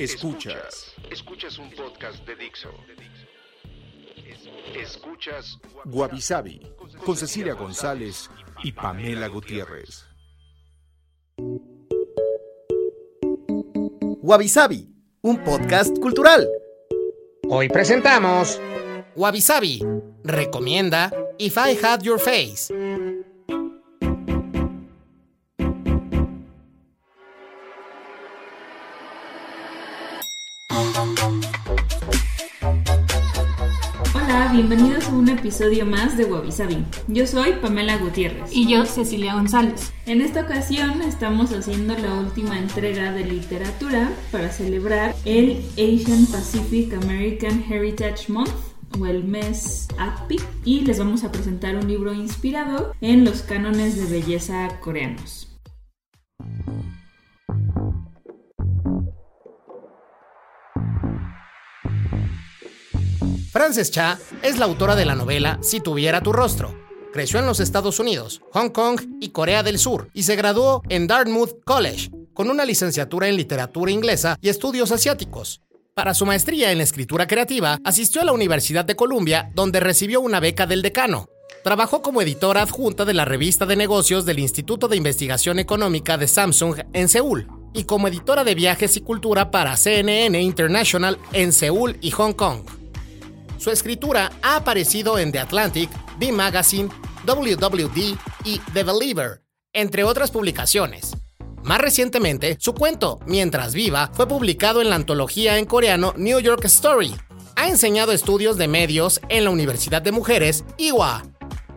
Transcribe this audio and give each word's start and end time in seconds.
Escuchas. 0.00 0.94
Escuchas 1.10 1.58
un 1.58 1.70
podcast 1.72 2.26
de 2.26 2.34
Dixo. 2.34 2.70
Escuchas 4.74 5.58
Guavi 5.84 6.18
con 7.04 7.16
Cecilia 7.18 7.52
González 7.52 8.30
y 8.64 8.72
Pamela 8.72 9.28
Gutiérrez. 9.28 10.06
Wabi 14.22 14.48
un 15.20 15.44
podcast 15.44 15.98
cultural. 15.98 16.48
Hoy 17.50 17.68
presentamos 17.68 18.58
Wabi 19.16 19.42
recomienda 20.24 21.12
If 21.38 21.58
I 21.58 21.78
Had 21.84 22.00
Your 22.04 22.18
Face. 22.18 22.72
Bienvenidos 34.52 35.08
a 35.08 35.12
un 35.12 35.28
episodio 35.28 35.86
más 35.86 36.16
de 36.16 36.24
Wabi 36.24 36.50
Yo 37.06 37.26
soy 37.26 37.52
Pamela 37.62 37.98
Gutiérrez. 37.98 38.50
Y 38.52 38.68
yo, 38.68 38.84
Cecilia 38.84 39.34
González. 39.34 39.92
En 40.06 40.20
esta 40.20 40.40
ocasión 40.40 41.02
estamos 41.02 41.52
haciendo 41.52 41.96
la 41.96 42.14
última 42.14 42.58
entrega 42.58 43.12
de 43.12 43.24
literatura 43.24 44.10
para 44.32 44.50
celebrar 44.50 45.14
el 45.24 45.62
Asian 45.74 46.26
Pacific 46.26 46.92
American 46.94 47.64
Heritage 47.70 48.32
Month 48.32 48.50
o 48.98 49.06
el 49.06 49.22
mes 49.22 49.86
API 49.98 50.40
y 50.64 50.80
les 50.80 50.98
vamos 50.98 51.22
a 51.22 51.30
presentar 51.30 51.76
un 51.76 51.86
libro 51.86 52.12
inspirado 52.12 52.92
en 53.00 53.24
los 53.24 53.42
cánones 53.42 53.96
de 53.96 54.18
belleza 54.18 54.80
coreanos. 54.80 55.48
Frances 63.50 63.90
Cha 63.90 64.16
es 64.44 64.58
la 64.58 64.66
autora 64.66 64.94
de 64.94 65.04
la 65.04 65.16
novela 65.16 65.58
Si 65.60 65.80
tuviera 65.80 66.22
tu 66.22 66.32
rostro. 66.32 66.72
Creció 67.12 67.40
en 67.40 67.46
los 67.46 67.58
Estados 67.58 67.98
Unidos, 67.98 68.42
Hong 68.52 68.68
Kong 68.68 69.00
y 69.20 69.30
Corea 69.30 69.64
del 69.64 69.80
Sur 69.80 70.08
y 70.14 70.22
se 70.22 70.36
graduó 70.36 70.82
en 70.88 71.08
Dartmouth 71.08 71.64
College 71.64 72.12
con 72.32 72.48
una 72.48 72.64
licenciatura 72.64 73.26
en 73.26 73.36
literatura 73.36 73.90
inglesa 73.90 74.38
y 74.40 74.50
estudios 74.50 74.92
asiáticos. 74.92 75.62
Para 75.94 76.14
su 76.14 76.26
maestría 76.26 76.70
en 76.70 76.80
escritura 76.80 77.26
creativa, 77.26 77.80
asistió 77.82 78.22
a 78.22 78.24
la 78.24 78.32
Universidad 78.32 78.84
de 78.84 78.94
Columbia, 78.94 79.50
donde 79.52 79.80
recibió 79.80 80.20
una 80.20 80.38
beca 80.38 80.68
del 80.68 80.80
decano. 80.80 81.28
Trabajó 81.64 82.02
como 82.02 82.22
editora 82.22 82.62
adjunta 82.62 83.04
de 83.04 83.14
la 83.14 83.24
revista 83.24 83.66
de 83.66 83.74
negocios 83.74 84.24
del 84.24 84.38
Instituto 84.38 84.86
de 84.86 84.96
Investigación 84.96 85.58
Económica 85.58 86.16
de 86.16 86.28
Samsung 86.28 86.82
en 86.92 87.08
Seúl 87.08 87.48
y 87.74 87.82
como 87.82 88.06
editora 88.06 88.44
de 88.44 88.54
viajes 88.54 88.96
y 88.96 89.00
cultura 89.00 89.50
para 89.50 89.76
CNN 89.76 90.40
International 90.40 91.18
en 91.32 91.52
Seúl 91.52 91.98
y 92.00 92.12
Hong 92.12 92.32
Kong. 92.32 92.79
Su 93.60 93.70
escritura 93.70 94.32
ha 94.40 94.56
aparecido 94.56 95.18
en 95.18 95.32
The 95.32 95.38
Atlantic, 95.38 95.90
The 96.18 96.32
Magazine, 96.32 96.88
WWD 97.26 98.16
y 98.44 98.58
The 98.72 98.84
Believer, 98.84 99.42
entre 99.74 100.02
otras 100.02 100.30
publicaciones. 100.30 101.14
Más 101.62 101.78
recientemente, 101.78 102.56
su 102.58 102.72
cuento 102.72 103.20
Mientras 103.26 103.74
viva 103.74 104.10
fue 104.14 104.26
publicado 104.26 104.80
en 104.80 104.88
la 104.88 104.96
antología 104.96 105.58
en 105.58 105.66
coreano 105.66 106.14
New 106.16 106.40
York 106.40 106.64
Story. 106.64 107.14
Ha 107.54 107.68
enseñado 107.68 108.12
estudios 108.12 108.56
de 108.56 108.66
medios 108.66 109.20
en 109.28 109.44
la 109.44 109.50
Universidad 109.50 110.00
de 110.00 110.12
Mujeres, 110.12 110.64
IWA, 110.78 111.26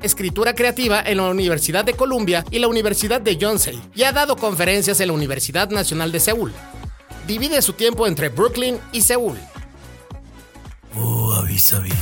escritura 0.01 0.55
creativa 0.55 1.03
en 1.05 1.17
la 1.17 1.29
Universidad 1.29 1.83
de 1.83 1.95
Columbia 1.95 2.45
y 2.49 2.59
la 2.59 2.69
Universidad 2.69 3.19
de 3.19 3.35
Yonsei, 3.35 3.81
y 3.93 4.03
ha 4.03 4.13
dado 4.13 4.37
conferencias 4.37 5.01
en 5.01 5.07
la 5.07 5.13
Universidad 5.13 5.69
Nacional 5.69 6.13
de 6.13 6.21
Seúl. 6.21 6.53
Divide 7.27 7.61
su 7.61 7.73
tiempo 7.73 8.07
entre 8.07 8.29
Brooklyn 8.29 8.79
y 8.93 9.01
Seúl. 9.01 9.37
Oh, 10.95 11.33
avisabi. 11.39 11.89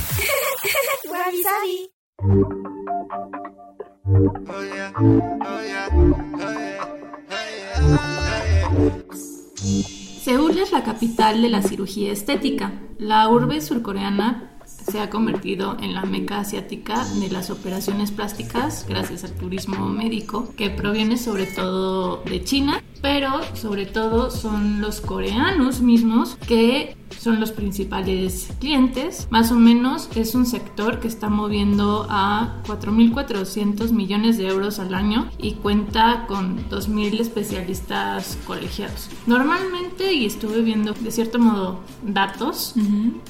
Seúl 10.22 10.58
es 10.58 10.72
la 10.72 10.82
capital 10.84 11.42
de 11.42 11.48
la 11.48 11.62
cirugía 11.62 12.12
estética. 12.12 12.72
La 12.98 13.28
urbe 13.28 13.60
surcoreana 13.60 14.51
se 14.90 15.00
ha 15.00 15.10
convertido 15.10 15.76
en 15.80 15.94
la 15.94 16.04
meca 16.04 16.40
asiática 16.40 17.04
de 17.04 17.30
las 17.30 17.50
operaciones 17.50 18.10
plásticas 18.10 18.86
gracias 18.88 19.24
al 19.24 19.32
turismo 19.32 19.88
médico 19.88 20.52
que 20.56 20.70
proviene 20.70 21.16
sobre 21.16 21.46
todo 21.46 22.22
de 22.24 22.42
China, 22.44 22.82
pero 23.00 23.40
sobre 23.54 23.86
todo 23.86 24.30
son 24.30 24.80
los 24.80 25.00
coreanos 25.00 25.80
mismos 25.80 26.36
que 26.46 26.96
son 27.18 27.40
los 27.40 27.52
principales 27.52 28.48
clientes. 28.58 29.28
Más 29.30 29.52
o 29.52 29.56
menos 29.56 30.08
es 30.14 30.34
un 30.34 30.46
sector 30.46 31.00
que 31.00 31.08
está 31.08 31.28
moviendo 31.28 32.06
a 32.08 32.62
4.400 32.66 33.92
millones 33.92 34.38
de 34.38 34.48
euros 34.48 34.78
al 34.78 34.94
año 34.94 35.30
y 35.38 35.52
cuenta 35.52 36.24
con 36.26 36.68
2.000 36.68 37.20
especialistas 37.20 38.38
colegiados. 38.46 39.08
Normalmente, 39.26 40.12
y 40.12 40.26
estuve 40.26 40.62
viendo 40.62 40.92
de 40.94 41.10
cierto 41.10 41.38
modo 41.38 41.80
datos, 42.02 42.74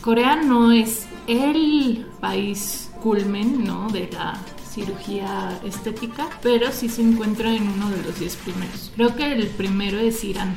Corea 0.01 0.37
no 0.37 0.73
es 0.73 1.07
el 1.27 2.07
país 2.21 2.91
culmen 3.03 3.65
¿no? 3.65 3.89
de 3.91 4.09
la 4.13 4.39
cirugía 4.73 5.59
estética, 5.65 6.29
pero 6.43 6.73
sí 6.73 6.89
se 6.89 7.03
encuentra 7.03 7.55
en 7.55 7.69
uno 7.69 7.91
de 7.91 8.03
los 8.03 8.19
10 8.19 8.37
primeros. 8.37 8.93
Creo 8.95 9.15
que 9.15 9.33
el 9.33 9.47
primero 9.49 9.99
es 9.99 10.25
Irán. 10.25 10.55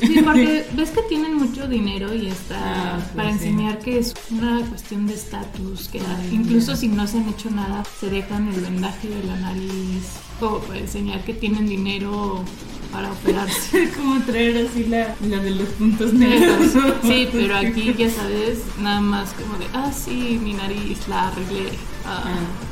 Sí, 0.00 0.20
porque 0.24 0.64
ves 0.72 0.90
que 0.90 1.02
tienen 1.02 1.34
mucho 1.34 1.66
dinero 1.66 2.14
y 2.14 2.28
está 2.28 2.96
ah, 2.96 3.10
para 3.16 3.30
enseñar 3.30 3.78
que 3.80 3.98
es 3.98 4.14
una 4.30 4.60
cuestión 4.66 5.06
de 5.06 5.14
estatus, 5.14 5.88
que 5.88 6.00
incluso 6.30 6.76
si 6.76 6.88
no 6.88 7.06
se 7.06 7.18
han 7.18 7.28
hecho 7.28 7.50
nada, 7.50 7.84
se 7.98 8.08
dejan 8.08 8.48
el 8.48 8.60
vendaje 8.60 9.08
de 9.08 9.24
la 9.24 9.36
nariz, 9.36 10.04
como 10.38 10.60
para 10.60 10.78
enseñar 10.78 11.24
que 11.24 11.34
tienen 11.34 11.66
dinero 11.66 12.44
para 12.92 13.10
operarse. 13.12 13.90
como 13.96 14.20
traer 14.22 14.66
así 14.66 14.84
la, 14.84 15.14
la 15.26 15.38
de 15.38 15.50
los 15.50 15.68
puntos 15.70 16.12
negros. 16.12 16.72
sí, 17.02 17.28
pero 17.32 17.56
aquí 17.56 17.94
ya 17.96 18.10
sabes, 18.10 18.60
nada 18.78 19.00
más 19.00 19.32
como 19.32 19.58
de, 19.58 19.66
ah, 19.74 19.90
sí, 19.92 20.38
mi 20.42 20.54
nariz 20.54 21.06
la 21.08 21.28
arreglé. 21.28 21.70
Ah, 22.04 22.24
ah. 22.26 22.67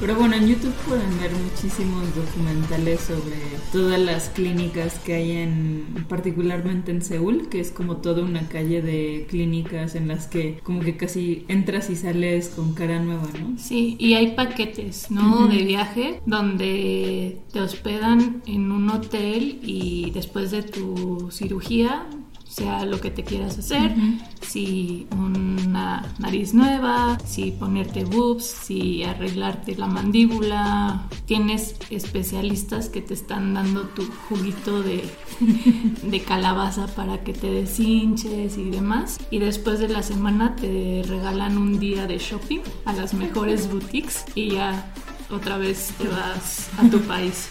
Pero 0.00 0.14
bueno, 0.16 0.34
en 0.34 0.46
YouTube 0.46 0.74
pueden 0.86 1.18
ver 1.20 1.30
muchísimos 1.32 2.14
documentales 2.14 3.00
sobre 3.00 3.36
todas 3.72 3.98
las 3.98 4.28
clínicas 4.28 4.98
que 5.00 5.14
hay 5.14 5.32
en, 5.32 6.06
particularmente 6.08 6.90
en 6.92 7.02
Seúl, 7.02 7.48
que 7.48 7.60
es 7.60 7.70
como 7.70 7.98
toda 7.98 8.22
una 8.22 8.48
calle 8.48 8.82
de 8.82 9.26
clínicas 9.28 9.94
en 9.94 10.08
las 10.08 10.26
que 10.26 10.60
como 10.62 10.80
que 10.80 10.96
casi 10.96 11.44
entras 11.48 11.90
y 11.90 11.96
sales 11.96 12.48
con 12.48 12.74
cara 12.74 13.00
nueva, 13.00 13.28
¿no? 13.40 13.58
Sí, 13.58 13.96
y 13.98 14.14
hay 14.14 14.32
paquetes, 14.32 15.10
¿no? 15.10 15.48
De 15.48 15.62
viaje 15.64 16.20
donde 16.26 17.40
te 17.52 17.60
hospedan 17.60 18.42
en 18.46 18.70
un 18.72 18.88
hotel 18.90 19.58
y 19.62 20.10
después 20.12 20.50
de 20.50 20.62
tu 20.62 21.30
cirugía 21.30 22.06
sea 22.54 22.84
lo 22.86 23.00
que 23.00 23.10
te 23.10 23.24
quieras 23.24 23.58
hacer, 23.58 23.92
si 24.40 25.08
una 25.10 26.14
nariz 26.20 26.54
nueva, 26.54 27.18
si 27.24 27.50
ponerte 27.50 28.04
boobs, 28.04 28.44
si 28.44 29.02
arreglarte 29.02 29.74
la 29.74 29.88
mandíbula. 29.88 31.08
Tienes 31.26 31.74
especialistas 31.90 32.88
que 32.88 33.00
te 33.00 33.14
están 33.14 33.54
dando 33.54 33.88
tu 33.88 34.06
juguito 34.28 34.84
de, 34.84 35.02
de 36.04 36.20
calabaza 36.22 36.86
para 36.86 37.24
que 37.24 37.32
te 37.32 37.50
deshinches 37.50 38.56
y 38.56 38.70
demás. 38.70 39.18
Y 39.32 39.40
después 39.40 39.80
de 39.80 39.88
la 39.88 40.04
semana 40.04 40.54
te 40.54 41.02
regalan 41.08 41.58
un 41.58 41.80
día 41.80 42.06
de 42.06 42.18
shopping 42.18 42.60
a 42.84 42.92
las 42.92 43.14
mejores 43.14 43.68
boutiques 43.68 44.26
y 44.36 44.50
ya 44.50 44.92
otra 45.28 45.58
vez 45.58 45.92
te 45.98 46.06
vas 46.06 46.70
a 46.78 46.88
tu 46.88 47.00
país. 47.00 47.48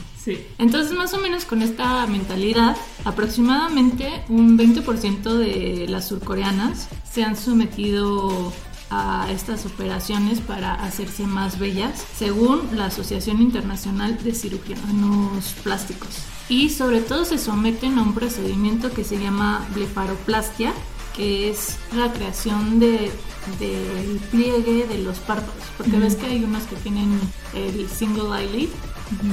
Entonces, 0.58 0.96
más 0.96 1.14
o 1.14 1.18
menos 1.18 1.46
con 1.46 1.62
esta 1.62 2.06
mentalidad, 2.08 2.78
aproximadamente 3.04 4.24
un 4.30 4.58
20% 4.58 5.34
de 5.34 5.88
las 5.90 6.08
surcoreanas 6.08 6.88
se 7.10 7.24
han 7.24 7.36
sometido 7.36 8.54
a 8.90 9.28
estas 9.32 9.66
operaciones 9.66 10.40
para 10.40 10.74
hacerse 10.76 11.26
más 11.26 11.58
bellas, 11.58 12.06
según 12.16 12.62
la 12.76 12.86
Asociación 12.86 13.42
Internacional 13.42 14.22
de 14.24 14.34
Cirujanos 14.34 15.56
Plásticos. 15.64 16.20
Y 16.48 16.70
sobre 16.70 17.02
todo 17.02 17.26
se 17.26 17.38
someten 17.38 17.98
a 17.98 18.04
un 18.04 18.14
procedimiento 18.14 18.92
que 18.92 19.04
se 19.04 19.18
llama 19.18 19.66
blefaroplastia, 19.74 20.74
que 21.16 21.50
es 21.50 21.78
la 21.96 22.12
creación 22.12 22.80
de 22.80 23.12
del 23.60 24.20
pliegue 24.32 24.88
de 24.88 25.00
los 25.00 25.20
párpados, 25.20 25.64
porque 25.78 25.98
ves 25.98 26.16
que 26.16 26.28
hay 26.28 26.44
unos 26.44 26.64
que 26.64 26.76
tienen 26.78 27.20
el 27.54 27.90
single 27.90 28.30
eyelid, 28.40 28.70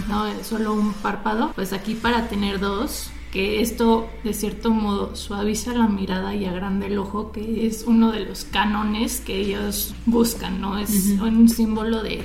no 0.08 0.26
solo 0.42 0.74
un 0.74 0.92
párpado, 0.92 1.52
pues 1.54 1.72
aquí 1.72 1.94
para 1.94 2.28
tener 2.28 2.60
dos 2.60 3.10
que 3.32 3.60
esto 3.60 4.08
de 4.24 4.34
cierto 4.34 4.70
modo 4.70 5.14
suaviza 5.14 5.72
la 5.72 5.86
mirada 5.86 6.34
y 6.34 6.46
agranda 6.46 6.86
el 6.86 6.98
ojo, 6.98 7.30
que 7.32 7.66
es 7.66 7.84
uno 7.86 8.10
de 8.10 8.20
los 8.20 8.44
cánones 8.44 9.20
que 9.20 9.38
ellos 9.38 9.94
buscan, 10.06 10.60
¿no? 10.60 10.78
Es 10.78 11.16
un 11.20 11.48
símbolo 11.48 12.02
de 12.02 12.22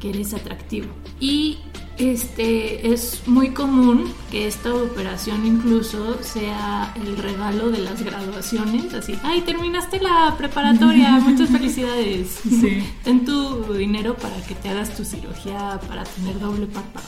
que 0.00 0.10
eres 0.10 0.32
atractivo. 0.32 0.86
Y 1.18 1.58
este 1.98 2.92
es 2.92 3.22
muy 3.26 3.50
común 3.50 4.12
que 4.30 4.46
esta 4.46 4.74
operación 4.74 5.46
incluso 5.46 6.22
sea 6.22 6.92
el 6.96 7.16
regalo 7.16 7.70
de 7.70 7.78
las 7.78 8.02
graduaciones, 8.02 8.92
así, 8.94 9.18
ay, 9.22 9.42
terminaste 9.42 10.00
la 10.00 10.34
preparatoria, 10.36 11.10
muchas 11.20 11.50
felicidades. 11.50 12.40
Sí. 12.42 12.82
Ten 13.04 13.24
tu 13.24 13.72
dinero 13.74 14.16
para 14.16 14.36
que 14.46 14.54
te 14.54 14.68
hagas 14.68 14.94
tu 14.96 15.04
cirugía 15.04 15.80
para 15.88 16.04
tener 16.04 16.38
doble 16.38 16.66
párpado 16.66 17.06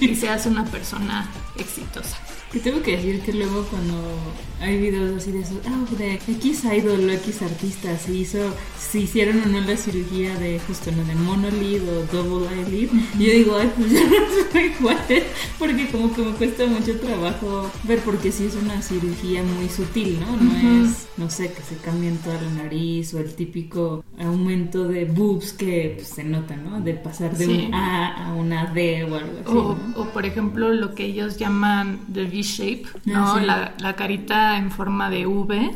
y 0.00 0.14
seas 0.14 0.46
una 0.46 0.64
persona 0.64 1.28
exitosa. 1.56 2.16
Que 2.52 2.60
tengo 2.60 2.82
que 2.82 2.96
decir 2.96 3.20
que 3.20 3.32
luego 3.32 3.62
cuando 3.64 3.96
hay 4.60 4.78
videos 4.80 5.16
así 5.16 5.32
de 5.32 5.40
eso, 5.40 5.60
ah, 5.66 5.84
de 5.96 6.14
X 6.14 6.64
idol 6.64 7.08
o 7.08 7.12
X 7.12 7.42
artista, 7.42 7.96
si 7.98 8.20
hizo, 8.20 8.38
si 8.78 9.00
hicieron 9.00 9.42
o 9.42 9.46
no 9.46 9.60
la 9.60 9.76
cirugía 9.76 10.34
de 10.36 10.58
justo 10.60 10.90
no 10.90 11.04
de 11.04 11.14
monolid 11.14 11.82
o 11.82 12.04
double 12.10 12.48
eyelid, 12.48 12.90
yo 13.18 13.32
digo, 13.32 13.56
ay, 13.56 13.70
pues 13.76 13.90
ya 13.92 14.00
no 14.00 14.50
soy 14.50 14.72
igual, 14.78 14.98
porque 15.58 15.86
como 15.88 16.12
que 16.12 16.22
me 16.22 16.32
cuesta 16.32 16.66
mucho 16.66 16.98
trabajo 16.98 17.70
ver, 17.84 18.00
porque 18.00 18.32
si 18.32 18.46
es 18.46 18.56
una 18.56 18.82
cirugía 18.82 19.42
muy 19.42 19.68
sutil, 19.68 20.18
¿no? 20.20 20.36
No 20.36 20.84
es, 20.84 21.06
no 21.16 21.30
sé, 21.30 21.52
que 21.52 21.62
se 21.62 21.76
cambien 21.76 22.16
toda 22.18 22.40
la 22.40 22.64
nariz 22.64 23.14
o 23.14 23.20
el 23.20 23.34
típico 23.34 24.04
aumento 24.18 24.88
de 24.88 25.04
boobs 25.04 25.52
que 25.52 25.94
pues, 25.96 26.08
se 26.08 26.24
nota, 26.24 26.56
¿no? 26.56 26.80
De 26.80 26.94
pasar 26.94 27.36
de 27.36 27.46
un 27.46 27.74
A 27.74 28.28
a 28.28 28.34
una 28.34 28.66
D 28.72 29.04
o 29.04 29.14
algo 29.14 29.38
así. 29.44 29.56
O, 29.56 30.00
o 30.00 30.04
por 30.06 30.26
ejemplo, 30.26 30.72
lo 30.72 30.94
que 30.94 31.04
ellos 31.04 31.36
llaman 31.36 32.00
the 32.12 32.24
shape 32.42 32.84
¿no? 33.04 33.34
Ah, 33.34 33.72
la, 33.78 33.96
carita 33.96 34.56
en 34.56 34.70
forma 34.70 35.10
de 35.10 35.26
V, 35.26 35.74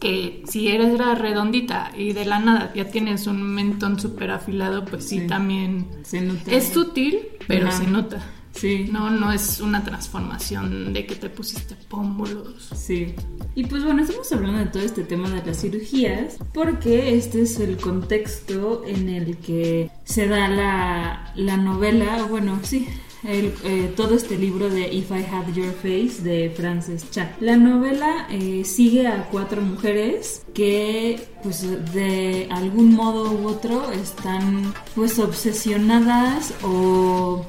que 0.00 0.42
si 0.46 0.68
eres 0.68 0.98
redondita 0.98 1.92
y 1.96 2.12
de 2.12 2.24
la 2.24 2.38
nada 2.38 2.72
ya 2.74 2.88
tienes 2.88 3.26
un 3.26 3.42
mentón 3.42 3.98
súper 4.00 4.30
afilado, 4.30 4.84
pues 4.84 5.08
sí, 5.08 5.26
también 5.26 5.86
se 6.02 6.20
nota. 6.20 6.50
es 6.50 6.68
sutil, 6.72 7.20
pero 7.46 7.70
se 7.70 7.86
nota. 7.86 8.22
Sí. 8.56 8.88
No, 8.90 9.10
no 9.10 9.32
es 9.32 9.60
una 9.60 9.84
transformación 9.84 10.92
de 10.92 11.06
que 11.06 11.14
te 11.14 11.28
pusiste 11.28 11.76
pómulos. 11.88 12.70
Sí. 12.74 13.14
Y 13.54 13.64
pues 13.64 13.84
bueno, 13.84 14.02
estamos 14.02 14.30
hablando 14.32 14.58
de 14.58 14.66
todo 14.66 14.82
este 14.82 15.04
tema 15.04 15.28
de 15.30 15.44
las 15.44 15.60
cirugías 15.60 16.38
porque 16.54 17.14
este 17.14 17.42
es 17.42 17.60
el 17.60 17.76
contexto 17.76 18.82
en 18.86 19.08
el 19.08 19.36
que 19.38 19.90
se 20.04 20.26
da 20.26 20.48
la, 20.48 21.32
la 21.36 21.56
novela, 21.56 22.26
bueno, 22.28 22.58
sí, 22.62 22.88
eh, 23.24 23.92
todo 23.96 24.14
este 24.14 24.36
libro 24.36 24.68
de 24.68 24.92
If 24.92 25.10
I 25.10 25.24
Had 25.24 25.52
Your 25.54 25.72
Face 25.72 26.22
de 26.22 26.50
Frances 26.50 27.10
Cha. 27.10 27.36
La 27.40 27.56
novela 27.56 28.26
eh, 28.30 28.62
sigue 28.64 29.06
a 29.06 29.28
cuatro 29.30 29.62
mujeres 29.62 30.44
que 30.54 31.20
pues 31.42 31.62
de 31.92 32.48
algún 32.50 32.94
modo 32.94 33.32
u 33.32 33.48
otro 33.48 33.90
están 33.90 34.74
pues 34.94 35.18
obsesionadas 35.18 36.54
o 36.62 37.44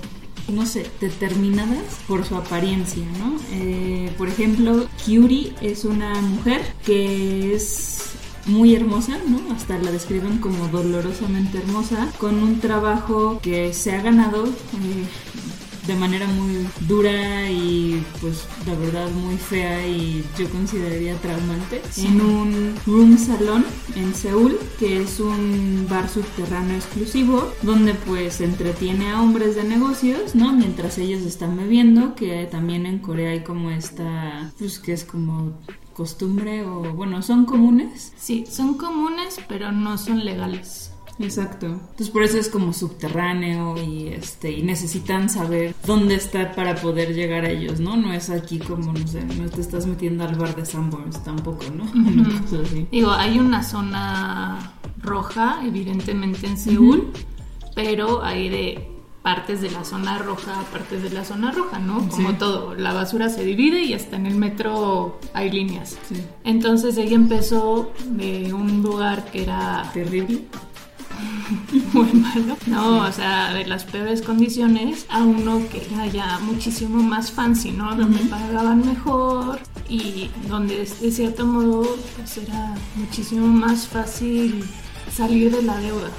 no 0.50 0.66
sé, 0.66 0.86
determinadas 1.02 2.00
por 2.08 2.26
su 2.26 2.36
apariencia, 2.36 3.04
¿no? 3.20 3.38
Eh, 3.52 4.10
por 4.18 4.30
ejemplo, 4.30 4.88
Curie 5.06 5.54
es 5.62 5.84
una 5.84 6.14
mujer 6.22 6.62
que 6.86 7.54
es 7.54 7.98
muy 8.46 8.74
hermosa, 8.74 9.18
¿no? 9.28 9.54
Hasta 9.54 9.78
la 9.78 9.92
describen 9.92 10.38
como 10.38 10.68
dolorosamente 10.70 11.58
hermosa, 11.58 12.10
con 12.18 12.42
un 12.42 12.60
trabajo 12.60 13.40
que 13.42 13.74
se 13.74 13.94
ha 13.94 14.02
ganado 14.02 14.46
de 15.88 15.96
manera 15.96 16.28
muy 16.28 16.68
dura 16.88 17.50
y 17.50 18.04
pues 18.20 18.46
la 18.66 18.76
verdad 18.76 19.10
muy 19.10 19.38
fea 19.38 19.88
y 19.88 20.24
yo 20.38 20.50
consideraría 20.50 21.16
traumante. 21.16 21.82
En 21.98 22.22
un 22.22 22.76
room 22.86 23.18
salón 23.18 23.66
en 23.96 24.14
Seúl 24.14 24.60
que 24.78 25.02
es 25.02 25.20
un 25.20 25.88
bar 25.90 26.10
subterráneo 26.10 26.76
exclusivo 26.76 27.52
donde 27.62 27.94
pues 27.94 28.42
entretiene 28.42 29.12
a 29.12 29.22
hombres 29.22 29.56
de 29.56 29.64
negocios 29.64 30.36
no 30.36 30.54
mientras 30.54 30.98
ellos 30.98 31.22
están 31.22 31.56
bebiendo 31.56 32.16
que 32.16 32.46
también 32.46 32.86
en 32.86 33.00
Corea 33.00 33.32
hay 33.32 33.44
como 33.44 33.72
esta 33.72 34.52
pues 34.60 34.80
que 34.80 34.94
es 34.94 35.06
como 35.06 35.54
costumbre 35.94 36.64
o 36.64 36.94
bueno 36.94 37.22
son 37.22 37.46
comunes. 37.46 38.14
Sí 38.18 38.46
son 38.50 38.76
comunes 38.76 39.40
pero 39.48 39.72
no 39.72 39.98
son 39.98 40.26
legales 40.26 40.92
Exacto. 41.20 41.66
Entonces 41.66 42.10
por 42.10 42.24
eso 42.24 42.38
es 42.38 42.50
como 42.50 42.74
subterráneo 42.74 43.76
y 43.82 44.10
este 44.10 44.52
y 44.52 44.64
necesitan 44.64 45.30
saber 45.30 45.74
dónde 45.86 46.16
está 46.16 46.54
para 46.54 46.76
poder 46.76 47.14
llegar 47.14 47.46
a 47.46 47.50
ellos, 47.50 47.80
¿no? 47.80 47.98
No 47.98 48.14
es 48.14 48.30
aquí 48.30 48.60
como 48.60 48.94
no 48.94 49.08
sé, 49.08 49.24
no 49.24 49.50
te 49.50 49.62
estás 49.62 49.86
metiendo 49.88 50.24
al 50.24 50.36
bar 50.36 50.56
de 50.56 50.66
Sanborns 50.66 51.24
tampoco, 51.24 51.66
¿no? 51.74 51.86
Digo, 52.92 53.12
hay 53.12 53.40
una 53.40 53.64
zona 53.64 54.74
roja 55.02 55.62
evidentemente 55.64 56.48
en 56.48 56.58
Seúl, 56.58 57.12
pero 57.76 58.24
hay 58.24 58.50
de 58.50 58.98
partes 59.28 59.60
de 59.60 59.70
la 59.70 59.84
zona 59.84 60.18
roja, 60.20 60.64
partes 60.72 61.04
de 61.04 61.10
la 61.10 61.26
zona 61.26 61.52
roja, 61.52 61.80
¿no? 61.80 62.08
Como 62.08 62.36
todo, 62.36 62.76
la 62.76 62.94
basura 62.94 63.28
se 63.28 63.44
divide 63.44 63.84
y 63.84 63.94
hasta 63.94 64.16
en 64.16 64.26
el 64.26 64.36
metro 64.36 65.20
hay 65.34 65.52
líneas. 65.52 65.98
Entonces 66.46 66.98
ella 66.98 67.16
empezó 67.16 67.92
de 68.06 68.54
un 68.54 68.82
lugar 68.82 69.26
que 69.30 69.44
era 69.44 69.90
terrible 69.94 70.46
muy 71.94 72.12
malo. 72.14 72.58
No, 72.68 73.00
o 73.00 73.12
sea, 73.12 73.54
de 73.54 73.66
las 73.66 73.86
peores 73.86 74.22
condiciones 74.22 75.06
a 75.10 75.24
uno 75.24 75.62
que 75.70 75.86
era 75.86 76.06
ya 76.08 76.40
muchísimo 76.40 77.02
más 77.02 77.32
fancy, 77.32 77.72
¿no? 77.72 77.96
Donde 77.96 78.20
pagaban 78.26 78.86
mejor 78.86 79.60
y 79.90 80.30
donde 80.48 80.78
de 80.80 81.12
cierto 81.12 81.46
modo 81.46 81.88
pues 82.16 82.38
era 82.38 82.76
muchísimo 82.96 83.48
más 83.48 83.88
fácil 83.88 84.64
salir 85.12 85.52
de 85.52 85.62
la 85.64 85.78
deuda. 85.78 86.10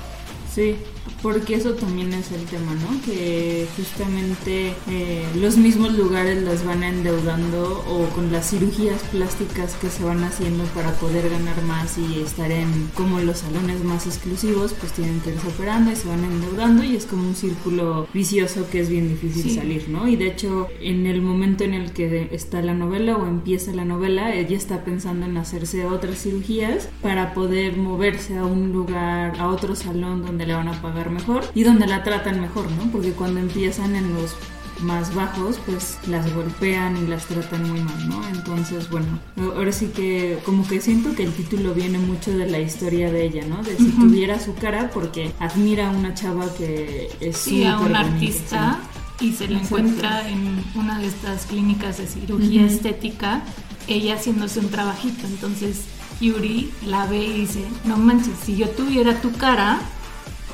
Sí, 0.53 0.77
porque 1.23 1.55
eso 1.55 1.75
también 1.75 2.13
es 2.13 2.33
el 2.33 2.45
tema, 2.45 2.75
¿no? 2.75 3.01
Que 3.05 3.67
justamente 3.77 4.75
eh, 4.89 5.27
los 5.37 5.57
mismos 5.57 5.93
lugares 5.97 6.43
las 6.43 6.65
van 6.65 6.83
endeudando 6.83 7.85
o 7.89 8.09
con 8.15 8.33
las 8.33 8.51
cirugías 8.51 9.03
plásticas 9.05 9.75
que 9.75 9.89
se 9.89 10.05
van 10.05 10.23
haciendo 10.25 10.65
para 10.75 10.93
poder 10.93 11.29
ganar 11.29 11.63
más 11.63 11.99
y 11.99 12.21
estar 12.21 12.51
en 12.51 12.91
como 12.95 13.21
los 13.21 13.39
salones 13.39 13.83
más 13.85 14.07
exclusivos, 14.07 14.75
pues 14.79 14.93
tienen 14.93 15.21
que 15.21 15.31
irse 15.31 15.47
operando 15.49 15.91
y 15.91 15.97
se 15.97 16.09
van 16.09 16.25
endeudando 16.25 16.85
y 16.85 16.97
es 16.97 17.07
como 17.07 17.29
un 17.29 17.35
círculo 17.35 18.09
vicioso 18.13 18.69
que 18.71 18.81
es 18.81 18.89
bien 18.89 19.09
difícil 19.09 19.55
salir, 19.55 19.89
¿no? 19.89 20.09
Y 20.09 20.17
de 20.17 20.29
hecho, 20.29 20.69
en 20.81 21.07
el 21.07 21.23
momento 21.23 21.65
en 21.65 21.75
el 21.75 21.93
que 21.93 22.29
está 22.33 22.63
la 22.63 22.75
novela 22.75 23.17
o 23.17 23.27
empieza 23.27 23.73
la 23.73 23.85
novela, 23.85 24.35
ella 24.35 24.57
está 24.57 24.85
pensando 24.85 25.27
en 25.27 25.37
hacerse 25.37 25.87
otras 25.87 26.23
cirugías 26.23 26.89
para 27.03 27.35
poder 27.35 27.77
moverse 27.77 28.37
a 28.37 28.45
un 28.45 28.73
lugar, 28.73 29.39
a 29.39 29.49
otro 29.49 29.75
salón 29.75 30.23
donde 30.23 30.47
le 30.47 30.55
van 30.55 30.69
a 30.69 30.81
pagar 30.83 30.98
mejor 31.11 31.45
y 31.55 31.63
donde 31.63 31.87
la 31.87 32.03
tratan 32.03 32.41
mejor, 32.41 32.71
¿no? 32.73 32.91
Porque 32.91 33.13
cuando 33.13 33.41
empiezan 33.41 33.97
en 33.97 34.15
los 34.15 34.35
más 34.81 35.15
bajos, 35.15 35.59
pues 35.67 35.99
las 36.07 36.33
golpean 36.35 36.97
y 36.97 37.07
las 37.07 37.27
tratan 37.27 37.69
muy 37.69 37.81
mal, 37.81 38.09
¿no? 38.09 38.29
Entonces, 38.29 38.89
bueno, 38.91 39.19
ahora 39.37 39.73
sí 39.73 39.87
que 39.95 40.39
como 40.45 40.67
que 40.67 40.81
siento 40.81 41.15
que 41.15 41.25
el 41.25 41.33
título 41.33 41.75
viene 41.75 41.99
mucho 41.99 42.37
de 42.37 42.49
la 42.49 42.61
historia 42.61 43.11
de 43.11 43.25
ella, 43.25 43.45
¿no? 43.47 43.63
De 43.63 43.77
si 43.77 43.91
tuviera 43.91 44.39
su 44.39 44.55
cara, 44.55 44.91
porque 44.93 45.33
admira 45.39 45.89
a 45.89 45.91
una 45.91 46.15
chava 46.15 46.47
que 46.55 47.11
es 47.21 47.37
sí, 47.37 47.65
a 47.65 47.79
un 47.81 47.97
artista 47.97 48.79
y 49.21 49.33
se 49.33 49.49
la 49.49 49.61
encuentra 49.61 50.29
en 50.29 50.63
una 50.75 50.99
de 50.99 51.07
estas 51.07 51.47
clínicas 51.47 51.99
de 51.99 52.07
cirugía 52.07 52.65
estética, 52.65 53.43
ella 53.89 54.15
haciéndose 54.15 54.61
un 54.61 54.69
trabajito, 54.69 55.27
entonces 55.27 55.85
Yuri 56.21 56.71
la 56.87 57.07
ve 57.07 57.25
y 57.25 57.33
dice, 57.41 57.65
no 57.85 57.97
manches, 57.97 58.35
si 58.45 58.57
yo 58.57 58.69
tuviera 58.71 59.21
tu 59.21 59.33
cara, 59.33 59.81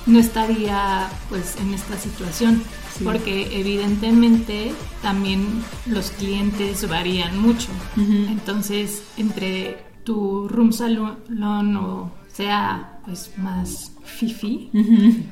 no 0.06 0.18
estaría 0.18 1.08
pues 1.28 1.56
en 1.60 1.74
esta 1.74 1.98
situación. 1.98 2.62
Porque 3.02 3.58
evidentemente 3.58 4.72
también 5.02 5.64
los 5.86 6.10
clientes 6.12 6.88
varían 6.88 7.40
mucho. 7.40 7.68
Entonces, 7.96 9.02
entre 9.16 9.78
tu 10.04 10.46
room 10.48 10.72
salon 10.72 11.76
o 11.76 12.12
sea 12.32 13.00
pues 13.04 13.32
más 13.36 13.92
fifi, 14.04 14.70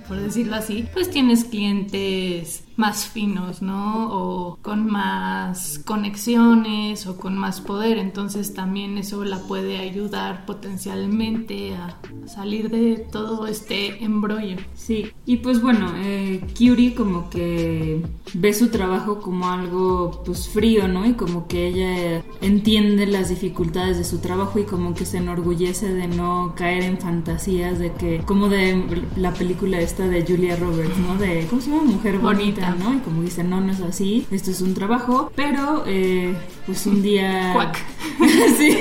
por 0.09 0.19
decirlo 0.19 0.57
así, 0.57 0.87
pues 0.93 1.09
tienes 1.11 1.45
clientes 1.45 2.62
más 2.76 3.07
finos, 3.07 3.62
¿no? 3.62 4.09
O 4.12 4.59
con 4.62 4.87
más 4.87 5.81
conexiones 5.85 7.07
o 7.07 7.17
con 7.17 7.37
más 7.37 7.61
poder, 7.61 7.99
entonces 7.99 8.55
también 8.55 8.99
eso 8.99 9.25
la 9.25 9.38
puede 9.38 9.79
ayudar 9.79 10.47
potencialmente 10.47 11.75
a 11.75 11.99
salir 12.26 12.71
de 12.71 12.97
todo 12.97 13.47
este 13.47 14.02
embrollo. 14.05 14.57
Sí, 14.75 15.11
y 15.26 15.38
pues 15.38 15.61
bueno, 15.61 15.93
eh, 15.97 16.45
Curie 16.57 16.95
como 16.95 17.31
que 17.31 18.02
ve 18.35 18.52
su 18.52 18.69
trabajo 18.69 19.21
como 19.21 19.49
algo 19.49 20.23
pues 20.25 20.49
frío, 20.49 20.88
¿no? 20.88 21.07
Y 21.07 21.14
como 21.14 21.47
que 21.47 21.69
ella 21.69 22.23
entiende 22.41 23.07
las 23.07 23.29
dificultades 23.29 23.99
de 23.99 24.05
su 24.05 24.19
trabajo 24.19 24.59
y 24.59 24.64
como 24.64 24.95
que 24.95 25.05
se 25.05 25.19
enorgullece 25.19 25.93
de 25.93 26.09
no 26.09 26.55
caer 26.57 26.85
en 26.85 26.99
fantasías 26.99 27.79
de 27.79 27.93
que, 27.93 28.23
como 28.26 28.49
de 28.49 29.02
la 29.17 29.33
película 29.33 29.81
esta 29.81 30.07
de 30.07 30.25
Julia 30.25 30.57
Roberts, 30.57 30.99
¿no? 30.99 31.17
De, 31.17 31.47
¿cómo 31.49 31.61
se 31.61 31.71
llama? 31.71 31.85
Mujer 31.85 32.19
bonita, 32.19 32.62
¿no? 32.71 32.95
Y 32.95 32.99
como 32.99 33.23
dice, 33.23 33.45
no, 33.45 33.61
no 33.61 33.73
es 33.73 33.81
así, 33.81 34.26
esto 34.31 34.50
es 34.50 34.61
un 34.61 34.75
trabajo, 34.75 35.33
pero 35.35 35.85
eh, 35.87 36.35
pues 36.66 36.87
un 36.87 37.02
día... 37.02 37.54
sí, 38.59 38.78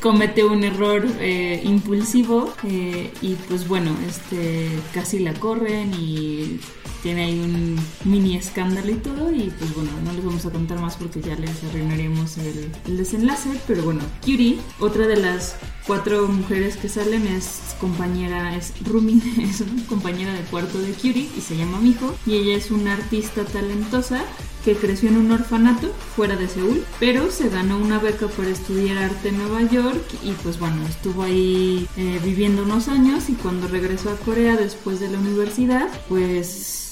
comete 0.00 0.44
un 0.44 0.64
error 0.64 1.06
eh, 1.20 1.60
impulsivo 1.64 2.52
eh, 2.64 3.12
y 3.20 3.34
pues 3.34 3.66
bueno, 3.68 3.90
este 4.06 4.68
casi 4.94 5.18
la 5.18 5.34
corren 5.34 5.92
y 5.94 6.60
tiene 7.02 7.24
ahí 7.24 7.38
un 7.38 7.78
mini 8.04 8.36
escándalo 8.36 8.90
y 8.90 8.94
todo 8.94 9.32
y 9.32 9.50
pues 9.58 9.74
bueno, 9.74 9.90
no 10.04 10.12
les 10.12 10.24
vamos 10.24 10.44
a 10.46 10.50
contar 10.50 10.78
más 10.80 10.96
porque 10.96 11.20
ya 11.20 11.34
les 11.36 11.62
arruinaremos 11.64 12.38
el, 12.38 12.70
desenlace, 12.96 13.50
pero 13.66 13.82
bueno, 13.82 14.00
Curie, 14.24 14.58
otra 14.80 15.06
de 15.06 15.16
las 15.16 15.56
cuatro 15.86 16.26
mujeres 16.28 16.76
que 16.76 16.88
salen 16.88 17.26
es 17.26 17.76
compañera, 17.80 18.56
es 18.56 18.72
Rumi, 18.84 19.22
es 19.38 19.60
una 19.60 19.84
compañera 19.86 20.32
de 20.32 20.40
cuarto 20.42 20.78
de 20.80 20.92
Curie 20.92 21.28
y 21.36 21.40
se 21.40 21.56
llama 21.56 21.78
Mijo 21.80 22.14
y 22.26 22.34
ella 22.34 22.56
es 22.56 22.70
una 22.70 22.94
artista 22.94 23.44
talentosa 23.44 24.24
que 24.64 24.74
creció 24.74 25.08
en 25.08 25.16
un 25.16 25.30
orfanato 25.30 25.88
fuera 26.16 26.36
de 26.36 26.48
Seúl, 26.48 26.84
pero 26.98 27.30
se 27.30 27.48
ganó 27.48 27.78
una 27.78 27.98
beca 27.98 28.26
para 28.28 28.50
estudiar 28.50 28.98
arte 28.98 29.28
en 29.28 29.38
Nueva 29.38 29.62
York 29.62 30.04
y 30.22 30.32
pues 30.32 30.58
bueno, 30.58 30.86
estuvo 30.86 31.22
ahí 31.22 31.88
eh, 31.96 32.20
viviendo 32.24 32.64
unos 32.64 32.88
años 32.88 33.30
y 33.30 33.34
cuando 33.34 33.68
regresó 33.68 34.10
a 34.10 34.16
Corea 34.16 34.56
después 34.56 35.00
de 35.00 35.08
la 35.08 35.18
universidad, 35.18 35.88
pues 36.08 36.87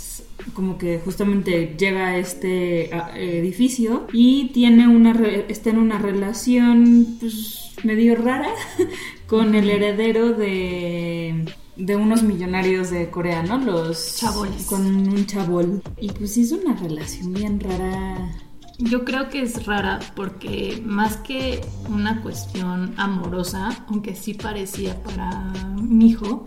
como 0.54 0.78
que 0.78 0.98
justamente 0.98 1.74
llega 1.78 2.08
a 2.08 2.18
este 2.18 2.90
edificio 3.14 4.06
y 4.12 4.50
tiene 4.52 4.88
una 4.88 5.12
está 5.48 5.70
en 5.70 5.78
una 5.78 5.98
relación 5.98 7.16
pues 7.20 7.72
medio 7.84 8.14
rara 8.16 8.50
con 9.26 9.54
el 9.54 9.70
heredero 9.70 10.32
de 10.32 11.44
de 11.76 11.94
unos 11.94 12.22
millonarios 12.22 12.90
de 12.90 13.10
Corea, 13.10 13.42
¿no? 13.42 13.58
Los 13.58 14.16
chaboles. 14.16 14.64
Con 14.66 14.86
un 14.86 15.26
chabol. 15.26 15.82
Y 16.00 16.10
pues 16.10 16.36
es 16.38 16.52
una 16.52 16.74
relación 16.74 17.32
bien 17.34 17.60
rara. 17.60 18.30
Yo 18.78 19.04
creo 19.04 19.30
que 19.30 19.42
es 19.42 19.64
rara 19.64 20.00
porque 20.14 20.82
más 20.84 21.16
que 21.16 21.62
una 21.88 22.20
cuestión 22.20 22.94
amorosa, 22.98 23.84
aunque 23.88 24.14
sí 24.14 24.34
parecía 24.34 25.02
para 25.02 25.52
mi 25.80 26.08
hijo, 26.08 26.44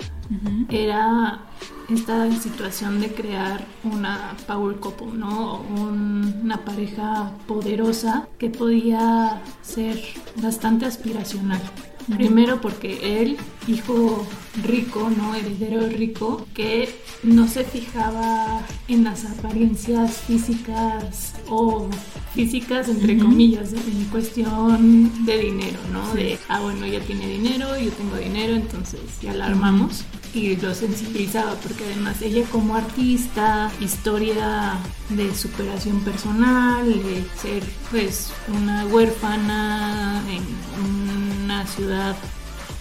era 0.69 1.39
esta 1.89 2.31
situación 2.31 3.01
de 3.01 3.12
crear 3.12 3.65
una 3.83 4.36
power 4.45 4.75
couple, 4.79 5.13
¿no? 5.13 5.62
una 5.62 6.63
pareja 6.63 7.31
poderosa 7.48 8.27
que 8.38 8.50
podía 8.51 9.41
ser 9.63 10.00
bastante 10.36 10.86
aspiracional. 10.86 11.62
Primero 12.15 12.59
porque 12.61 13.21
él, 13.21 13.37
hijo 13.67 14.25
rico, 14.63 15.11
¿no? 15.15 15.35
Heredero 15.35 15.87
rico, 15.87 16.45
que 16.53 16.89
no 17.23 17.47
se 17.47 17.63
fijaba 17.63 18.61
en 18.87 19.03
las 19.03 19.25
apariencias 19.25 20.17
físicas 20.17 21.35
o 21.47 21.87
físicas 22.33 22.89
entre 22.89 23.17
comillas, 23.17 23.73
en 23.73 24.05
cuestión 24.05 25.25
de 25.25 25.37
dinero, 25.37 25.79
¿no? 25.91 26.13
De, 26.13 26.37
ah, 26.47 26.59
bueno, 26.61 26.85
ella 26.85 26.99
tiene 27.01 27.27
dinero, 27.27 27.77
yo 27.77 27.91
tengo 27.91 28.15
dinero, 28.17 28.55
entonces 28.55 29.01
ya 29.21 29.33
la 29.33 29.47
armamos 29.47 30.03
y 30.33 30.55
lo 30.57 30.73
sensibilizaba 30.73 31.55
porque 31.55 31.83
además 31.85 32.21
ella 32.21 32.43
como 32.51 32.75
artista, 32.75 33.71
historia 33.79 34.77
de 35.09 35.33
superación 35.33 35.99
personal, 36.01 36.85
de 36.85 37.23
ser 37.41 37.63
pues 37.89 38.31
una 38.47 38.85
huérfana 38.85 40.23
en 40.29 41.08
una 41.50 41.65
ciudad 41.65 42.15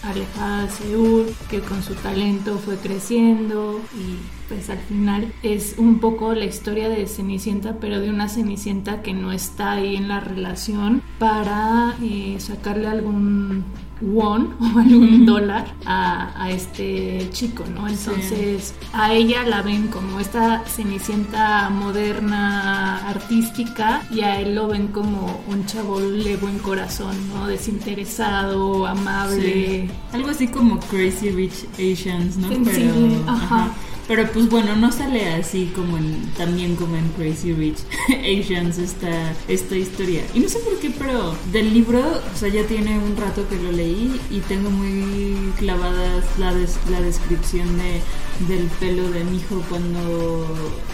alejada 0.03 0.61
de 0.61 0.69
Seúl, 0.69 1.35
que 1.49 1.59
con 1.59 1.81
su 1.81 1.95
talento 1.95 2.59
fue 2.59 2.77
creciendo 2.77 3.81
y 3.95 4.19
pues 4.47 4.69
al 4.69 4.77
final 4.77 5.33
es 5.41 5.73
un 5.79 5.99
poco 5.99 6.35
la 6.35 6.45
historia 6.45 6.87
de 6.87 7.07
Cenicienta, 7.07 7.77
pero 7.81 7.99
de 7.99 8.11
una 8.11 8.29
Cenicienta 8.29 9.01
que 9.01 9.13
no 9.13 9.31
está 9.31 9.71
ahí 9.71 9.95
en 9.95 10.07
la 10.07 10.19
relación 10.19 11.01
para 11.17 11.95
eh, 12.03 12.35
sacarle 12.37 12.87
algún 12.87 13.63
won 14.01 14.55
o 14.61 14.79
algún 14.79 15.25
dólar 15.25 15.73
a, 15.85 16.49
este 16.49 17.29
chico, 17.31 17.63
¿no? 17.73 17.87
Entonces 17.87 18.73
a 18.93 19.13
ella 19.13 19.43
la 19.43 19.61
ven 19.61 19.87
como 19.87 20.19
esta 20.19 20.63
cenicienta 20.65 21.69
moderna, 21.69 23.07
artística, 23.07 24.01
y 24.11 24.21
a 24.21 24.39
él 24.41 24.55
lo 24.55 24.67
ven 24.67 24.87
como 24.87 25.41
un 25.47 25.65
chavo 25.65 25.99
de 25.99 26.37
buen 26.37 26.57
corazón, 26.59 27.15
¿no? 27.29 27.47
Desinteresado, 27.47 28.87
amable. 28.87 29.89
Algo 30.11 30.29
así 30.29 30.47
como 30.47 30.79
Crazy 30.79 31.29
Rich 31.29 31.67
Asians, 31.73 32.37
¿no? 32.37 32.49
Pero, 32.49 32.93
ajá. 33.27 33.71
Pero 34.09 34.27
pues 34.33 34.49
bueno, 34.49 34.75
no 34.75 34.91
sale 34.91 35.29
así 35.29 35.71
como 35.75 35.95
en, 35.95 36.31
también 36.35 36.75
como 36.75 36.95
en 36.95 37.07
Crazy 37.09 37.53
Rich 37.53 37.77
Asians 38.09 38.79
esta, 38.79 39.35
esta 39.47 39.75
historia. 39.75 40.23
Y 40.33 40.39
no 40.39 40.49
sé 40.49 40.57
por 40.59 40.79
qué, 40.79 40.89
pero 40.89 41.35
del 41.51 41.71
libro, 41.75 41.99
o 41.99 42.35
sea, 42.35 42.49
ya 42.49 42.65
tiene 42.65 42.97
un 42.97 43.15
rato 43.15 43.47
que 43.47 43.57
lo 43.57 43.71
leí 43.71 44.19
y 44.31 44.39
tengo 44.39 44.71
muy 44.71 45.53
clavadas 45.59 46.25
la, 46.39 46.51
la 46.89 47.01
descripción 47.01 47.67
de, 47.77 48.01
del 48.47 48.65
pelo 48.79 49.11
de 49.11 49.23
mi 49.25 49.37
hijo 49.37 49.61
cuando, 49.69 50.47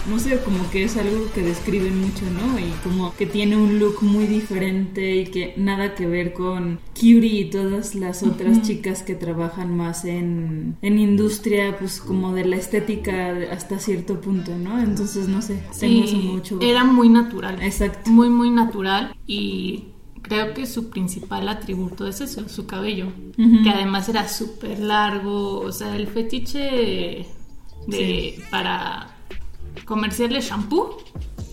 no 0.09 0.19
sé, 0.19 0.37
como 0.39 0.69
que 0.69 0.83
es 0.83 0.97
algo 0.97 1.31
que 1.33 1.41
describen 1.41 2.01
mucho, 2.01 2.25
¿no? 2.25 2.59
Y 2.59 2.69
como 2.83 3.15
que 3.15 3.25
tiene 3.27 3.55
un 3.55 3.79
look 3.79 4.01
muy 4.01 4.25
diferente 4.25 5.15
y 5.15 5.27
que 5.27 5.53
nada 5.55 5.95
que 5.95 6.05
ver 6.05 6.33
con 6.33 6.79
Curie 6.93 7.41
y 7.41 7.49
todas 7.49 7.95
las 7.95 8.23
otras 8.23 8.61
chicas 8.63 9.03
que 9.03 9.15
trabajan 9.15 9.75
más 9.77 10.03
en, 10.03 10.75
en 10.81 10.99
industria, 10.99 11.77
pues 11.79 12.01
como 12.01 12.33
de 12.33 12.43
la 12.43 12.57
estética 12.57 13.04
hasta 13.11 13.79
cierto 13.79 14.19
punto, 14.21 14.55
¿no? 14.57 14.79
Entonces, 14.79 15.27
no 15.27 15.41
sé, 15.41 15.63
sí, 15.71 16.29
mucho. 16.31 16.59
Era 16.61 16.83
muy 16.83 17.09
natural. 17.09 17.61
Exacto. 17.61 18.09
Muy, 18.09 18.29
muy 18.29 18.49
natural 18.49 19.15
y 19.27 19.85
creo 20.21 20.53
que 20.53 20.65
su 20.65 20.89
principal 20.89 21.47
atributo 21.47 22.07
es 22.07 22.21
eso, 22.21 22.49
su 22.49 22.65
cabello, 22.65 23.07
que 23.35 23.69
además 23.69 24.09
era 24.09 24.27
súper 24.27 24.79
largo, 24.79 25.59
o 25.59 25.71
sea, 25.71 25.95
el 25.95 26.07
fetiche 26.07 27.27
de 27.87 28.43
para 28.49 29.15
comerciarle 29.85 30.41
shampoo 30.41 30.97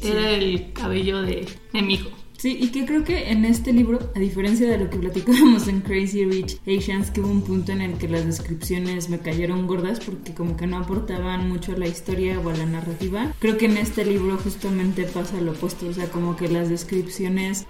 era 0.02 0.30
el 0.30 0.72
cabello 0.72 1.20
de, 1.20 1.46
de 1.72 1.82
mi 1.82 1.94
hijo. 1.94 2.08
Sí, 2.42 2.58
y 2.60 2.70
que 2.70 2.84
creo 2.84 3.04
que 3.04 3.30
en 3.30 3.44
este 3.44 3.72
libro, 3.72 4.00
a 4.16 4.18
diferencia 4.18 4.68
de 4.68 4.76
lo 4.76 4.90
que 4.90 4.98
platicábamos 4.98 5.68
en 5.68 5.80
Crazy 5.80 6.24
Rich 6.24 6.58
Asians, 6.66 7.12
que 7.12 7.20
hubo 7.20 7.30
un 7.30 7.42
punto 7.42 7.70
en 7.70 7.80
el 7.80 7.98
que 7.98 8.08
las 8.08 8.26
descripciones 8.26 9.08
me 9.10 9.20
cayeron 9.20 9.68
gordas 9.68 10.00
porque 10.00 10.34
como 10.34 10.56
que 10.56 10.66
no 10.66 10.78
aportaban 10.78 11.48
mucho 11.48 11.70
a 11.70 11.76
la 11.76 11.86
historia 11.86 12.40
o 12.40 12.50
a 12.50 12.56
la 12.56 12.66
narrativa, 12.66 13.32
creo 13.38 13.58
que 13.58 13.66
en 13.66 13.76
este 13.76 14.04
libro 14.04 14.36
justamente 14.38 15.04
pasa 15.04 15.40
lo 15.40 15.52
opuesto, 15.52 15.86
o 15.86 15.92
sea, 15.92 16.08
como 16.08 16.34
que 16.34 16.48
las 16.48 16.68
descripciones 16.68 17.66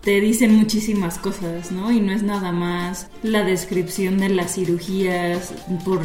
te 0.00 0.20
dicen 0.20 0.54
muchísimas 0.54 1.18
cosas, 1.18 1.72
¿no? 1.72 1.90
Y 1.90 2.00
no 2.00 2.12
es 2.12 2.22
nada 2.22 2.52
más 2.52 3.08
la 3.24 3.42
descripción 3.42 4.18
de 4.18 4.28
las 4.28 4.54
cirugías 4.54 5.52
por, 5.84 6.02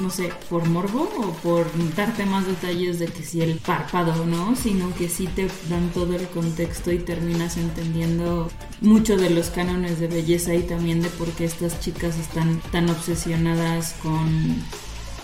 no 0.00 0.10
sé, 0.10 0.30
por 0.48 0.66
morbo 0.68 1.08
o 1.18 1.32
por 1.42 1.66
darte 1.94 2.26
más 2.26 2.46
detalles 2.46 2.98
de 2.98 3.06
que 3.06 3.22
si 3.22 3.42
el 3.42 3.58
párpado, 3.58 4.24
¿no? 4.24 4.56
Sino 4.56 4.94
que 4.94 5.08
sí 5.08 5.26
te 5.26 5.48
dan 5.68 5.90
todo 5.90 6.14
el 6.14 6.26
contexto 6.28 6.90
y 6.90 6.98
terminas 6.98 7.56
entendiendo 7.56 8.50
mucho 8.80 9.16
de 9.16 9.30
los 9.30 9.50
cánones 9.50 10.00
de 10.00 10.08
belleza 10.08 10.54
y 10.54 10.62
también 10.62 11.02
de 11.02 11.10
por 11.10 11.28
qué 11.28 11.44
estas 11.44 11.80
chicas 11.80 12.16
están 12.18 12.60
tan 12.72 12.88
obsesionadas 12.88 13.94
con 14.02 14.62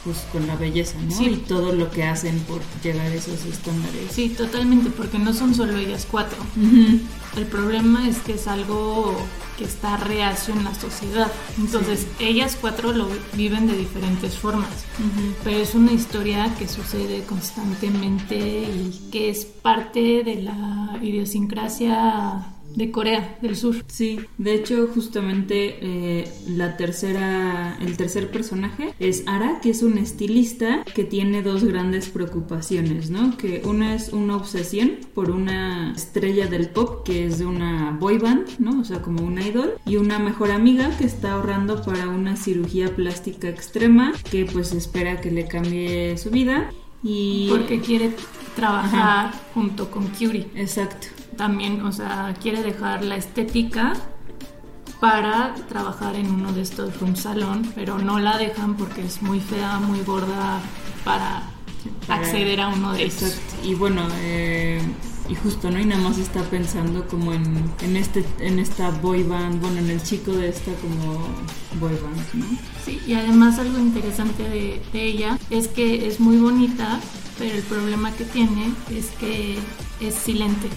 pues 0.07 0.19
con 0.31 0.47
la 0.47 0.55
belleza, 0.55 0.97
¿no? 1.03 1.21
Y 1.21 1.37
todo 1.39 1.73
lo 1.73 1.91
que 1.91 2.05
hacen 2.05 2.39
por 2.41 2.61
llegar 2.83 3.07
a 3.07 3.15
esos 3.15 3.45
estándares. 3.45 4.13
Sí, 4.13 4.29
totalmente, 4.29 4.91
porque 4.91 5.19
no 5.19 5.35
son 5.35 5.53
solo 5.55 5.77
ellas 5.77 6.07
cuatro. 6.09 6.39
El 7.37 7.47
problema 7.47 8.09
es 8.09 8.19
que 8.19 8.35
es 8.35 8.47
algo 8.47 9.15
que 9.59 9.65
está 9.65 9.97
reacio 9.97 10.55
en 10.55 10.63
la 10.63 10.75
sociedad. 10.75 11.31
Entonces, 11.59 12.07
ellas 12.21 12.57
cuatro 12.61 12.93
lo 12.93 13.09
viven 13.35 13.67
de 13.67 13.77
diferentes 13.77 14.39
formas, 14.39 14.71
pero 15.43 15.59
es 15.59 15.75
una 15.75 15.93
historia 15.93 16.55
que 16.57 16.69
sucede 16.69 17.25
constantemente 17.25 18.37
y 18.37 19.09
que 19.11 19.29
es 19.29 19.45
parte 19.45 20.23
de 20.25 20.43
la 20.43 20.99
idiosincrasia 21.03 22.47
de 22.77 22.91
Corea 22.91 23.39
del 23.43 23.57
Sur. 23.57 23.77
Sí, 23.89 24.21
de 24.39 24.55
hecho 24.55 24.87
justamente 24.95 25.79
eh, 25.81 26.29
la 26.47 26.77
tercera, 26.77 27.77
el 27.81 27.97
tercer 27.97 28.31
personaje 28.31 28.95
es 29.01 29.25
Ara, 29.27 29.61
que 29.61 29.71
es 29.71 29.83
un 29.83 29.99
estilista 29.99 30.85
que 30.95 31.05
tiene 31.05 31.43
dos 31.43 31.65
grandes 31.65 32.09
preocupaciones, 32.09 33.11
¿no? 33.11 33.37
Que 33.37 33.63
una 33.65 33.95
es 33.95 34.13
una 34.13 34.37
obsesión 34.37 34.99
por 35.15 35.31
una 35.31 35.93
estrella 35.97 36.47
del 36.47 36.69
pop 36.69 37.05
que 37.05 37.27
es 37.27 37.39
de 37.39 37.47
una 37.47 37.97
boy 37.99 38.19
band, 38.19 38.47
¿no? 38.59 38.81
O 38.81 38.85
sea, 38.85 39.03
como 39.03 39.25
una 39.25 39.47
idol, 39.47 39.75
y 39.87 39.97
una 39.97 40.19
mejor 40.19 40.51
amiga 40.51 40.97
que 40.99 41.05
está 41.05 41.33
ahorrando 41.33 41.83
para 41.83 42.09
una 42.09 42.37
cirugía 42.37 42.95
plástica 42.95 43.49
extrema 43.49 44.13
que 44.31 44.45
pues 44.45 44.73
espera 44.73 45.21
que 45.21 45.31
le 45.31 45.49
cambie 45.49 46.19
su 46.19 46.31
vida 46.31 46.71
y 47.03 47.49
porque 47.51 47.81
quiere 47.81 48.13
trabajar 48.55 49.33
junto 49.55 49.91
con 49.91 50.09
Curie. 50.09 50.49
Exacto. 50.55 51.16
También, 51.37 51.83
o 51.83 51.93
sea, 51.93 52.35
quiere 52.41 52.63
dejar 52.63 53.05
la 53.05 53.17
estética 53.17 53.95
para 55.01 55.55
trabajar 55.69 56.17
en 56.17 56.31
uno 56.31 56.53
de 56.53 56.63
estos 56.63 56.99
room 57.01 57.17
salón, 57.17 57.71
pero 57.75 57.99
no 57.99 58.19
la 58.19 58.39
dejan 58.39 58.77
porque 58.77 59.05
es 59.05 59.23
muy 59.23 59.41
fea, 59.41 59.79
muy 59.79 60.01
gorda 60.01 60.61
para 61.05 61.43
acceder 62.09 62.61
a 62.61 62.69
uno 62.69 62.93
de 62.93 63.05
esos. 63.05 63.37
Y 63.63 63.75
bueno, 63.75 64.03
eh, 64.21 64.81
y 65.29 65.35
justo, 65.35 65.71
¿no? 65.71 65.81
Y 65.81 65.85
nada 65.85 66.03
más 66.03 66.19
está 66.19 66.43
pensando 66.45 67.07
como 67.07 67.33
en, 67.33 67.71
en, 67.83 67.97
este, 67.97 68.25
en 68.41 68.59
esta 68.59 68.91
boy 68.91 69.23
band, 69.23 69.61
bueno, 69.61 69.79
en 69.79 69.91
el 69.91 70.03
chico 70.03 70.33
de 70.33 70.49
esta 70.49 70.73
como 70.75 71.27
boy 71.81 71.95
band, 72.03 72.35
¿no? 72.35 72.47
Sí, 72.85 73.01
y 73.07 73.15
además 73.15 73.59
algo 73.59 73.79
interesante 73.79 74.43
de, 74.45 74.83
de 74.93 75.05
ella 75.05 75.39
es 75.51 75.69
que 75.69 76.07
es 76.07 76.21
muy 76.21 76.39
bonita, 76.39 77.01
pero 77.39 77.55
el 77.55 77.63
problema 77.63 78.13
que 78.13 78.25
tiene 78.25 78.73
es 78.91 79.07
que 79.19 79.59
es 80.01 80.15
silente. 80.15 80.69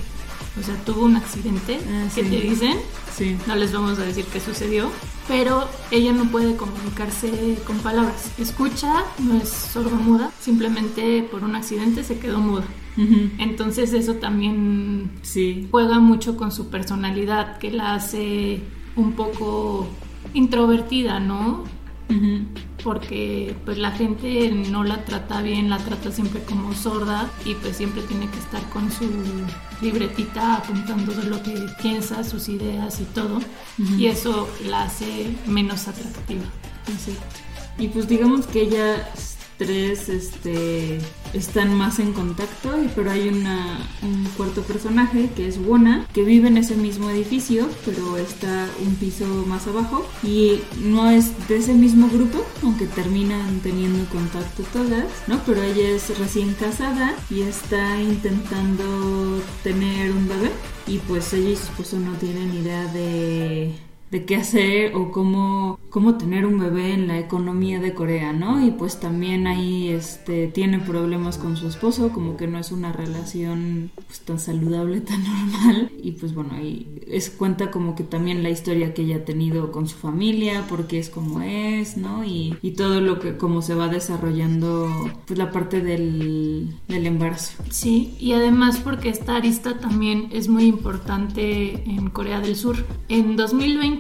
O 0.59 0.63
sea, 0.63 0.75
tuvo 0.85 1.05
un 1.05 1.15
accidente 1.15 1.79
Ah, 1.91 2.07
que 2.15 2.23
sí. 2.23 2.29
te 2.29 2.41
dicen, 2.41 2.77
Sí. 3.15 3.37
no 3.47 3.55
les 3.55 3.71
vamos 3.73 3.99
a 3.99 4.03
decir 4.03 4.25
qué 4.31 4.39
sucedió, 4.39 4.89
pero 5.27 5.67
ella 5.91 6.13
no 6.13 6.25
puede 6.31 6.55
comunicarse 6.55 7.57
con 7.67 7.77
palabras. 7.79 8.31
Escucha, 8.37 9.03
no 9.19 9.35
es 9.35 9.49
sordomuda, 9.49 10.31
simplemente 10.39 11.23
por 11.29 11.43
un 11.43 11.55
accidente 11.55 12.03
se 12.03 12.17
quedó 12.19 12.39
muda. 12.39 12.63
Entonces 13.37 13.93
eso 13.93 14.15
también 14.15 15.11
Sí. 15.21 15.67
juega 15.71 15.99
mucho 15.99 16.35
con 16.35 16.51
su 16.51 16.67
personalidad, 16.69 17.57
que 17.57 17.71
la 17.71 17.93
hace 17.95 18.61
un 18.97 19.13
poco 19.13 19.87
introvertida, 20.33 21.19
¿no? 21.19 21.63
Porque 22.83 23.55
pues 23.65 23.77
la 23.77 23.91
gente 23.91 24.51
no 24.51 24.83
la 24.83 25.05
trata 25.05 25.41
bien, 25.41 25.69
la 25.69 25.77
trata 25.77 26.11
siempre 26.11 26.41
como 26.43 26.73
sorda 26.73 27.29
y 27.45 27.53
pues 27.55 27.77
siempre 27.77 28.01
tiene 28.03 28.29
que 28.29 28.39
estar 28.39 28.61
con 28.69 28.91
su 28.91 29.05
libretita 29.81 30.55
apuntando 30.55 31.13
de 31.13 31.25
lo 31.25 31.43
que 31.43 31.67
piensa, 31.81 32.23
sus 32.23 32.49
ideas 32.49 32.99
y 33.01 33.03
todo. 33.05 33.39
Y 33.97 34.07
eso 34.07 34.49
la 34.65 34.83
hace 34.83 35.35
menos 35.45 35.87
atractiva. 35.87 36.45
Exacto. 36.87 37.21
Y 37.77 37.87
pues 37.89 38.07
digamos 38.07 38.47
que 38.47 38.61
ellas 38.61 39.37
tres 39.59 40.09
este, 40.09 40.99
están 41.33 41.75
más 41.75 41.99
en 41.99 42.13
contacto, 42.13 42.71
pero 42.95 43.11
hay 43.11 43.27
una, 43.27 43.77
un 44.01 44.23
cuarto 44.37 44.63
personaje 44.63 45.29
que 45.35 45.47
es 45.47 45.59
Wona, 45.59 46.07
que 46.13 46.23
vive 46.23 46.47
en 46.47 46.57
ese 46.57 46.75
mismo 46.75 47.09
edificio, 47.09 47.69
pero 47.85 48.17
está 48.17 48.67
un 48.83 48.95
piso 48.95 49.25
más 49.47 49.67
abajo 49.67 50.07
y 50.23 50.61
no 50.81 51.11
es 51.11 51.47
de 51.47 51.57
ese 51.57 51.73
mismo 51.73 52.07
grupo, 52.09 52.43
aunque 52.63 52.87
terminan 52.87 53.59
teniendo 53.59 54.09
contacto 54.09 54.63
todas, 54.73 55.05
¿no? 55.27 55.41
Pero 55.45 55.61
ella 55.61 55.89
es 55.89 56.17
recién 56.17 56.53
casada 56.53 57.15
y 57.29 57.41
está 57.41 58.01
intentando 58.01 59.43
tener 59.61 60.11
un 60.11 60.27
bebé 60.27 60.51
y 60.87 60.99
pues 60.99 61.33
ella 61.33 61.49
y 61.49 61.55
su 61.57 61.63
esposo 61.63 61.99
no 61.99 62.13
tienen 62.13 62.53
idea 62.53 62.85
de 62.93 63.88
de 64.11 64.25
qué 64.25 64.35
hacer 64.35 64.95
o 64.95 65.11
cómo, 65.11 65.79
cómo 65.89 66.17
tener 66.17 66.45
un 66.45 66.59
bebé 66.59 66.93
en 66.93 67.07
la 67.07 67.19
economía 67.19 67.79
de 67.79 67.93
Corea, 67.93 68.33
¿no? 68.33 68.65
Y 68.65 68.71
pues 68.71 68.99
también 68.99 69.45
ahí 69.45 69.89
este, 69.89 70.47
tiene 70.47 70.79
problemas 70.79 71.37
con 71.37 71.57
su 71.57 71.67
esposo, 71.67 72.09
como 72.09 72.35
que 72.35 72.47
no 72.47 72.57
es 72.57 72.71
una 72.71 72.91
relación 72.91 73.91
pues, 74.07 74.21
tan 74.21 74.39
saludable, 74.39 75.01
tan 75.01 75.23
normal. 75.23 75.91
Y 76.01 76.11
pues 76.13 76.33
bueno, 76.33 76.53
ahí 76.55 76.87
es 77.07 77.29
cuenta 77.29 77.69
como 77.69 77.95
que 77.95 78.03
también 78.03 78.41
la 78.41 78.49
historia 78.49 78.93
que 78.93 79.03
ella 79.03 79.17
ha 79.17 79.25
tenido 79.25 79.71
con 79.71 79.87
su 79.87 79.97
familia, 79.97 80.65
porque 80.67 80.97
es 80.97 81.09
como 81.09 81.41
es, 81.41 81.97
¿no? 81.97 82.23
Y, 82.23 82.57
y 82.61 82.71
todo 82.71 83.01
lo 83.01 83.19
que, 83.19 83.37
como 83.37 83.61
se 83.61 83.75
va 83.75 83.89
desarrollando, 83.89 84.89
pues 85.27 85.37
la 85.37 85.51
parte 85.51 85.81
del, 85.81 86.73
del 86.87 87.05
embarazo. 87.05 87.63
Sí, 87.69 88.15
y 88.19 88.33
además 88.33 88.79
porque 88.83 89.09
esta 89.09 89.35
arista 89.35 89.77
también 89.77 90.29
es 90.31 90.47
muy 90.47 90.65
importante 90.65 91.83
en 91.83 92.09
Corea 92.09 92.41
del 92.41 92.55
Sur. 92.55 92.85
En 93.07 93.35
2020 93.35 93.98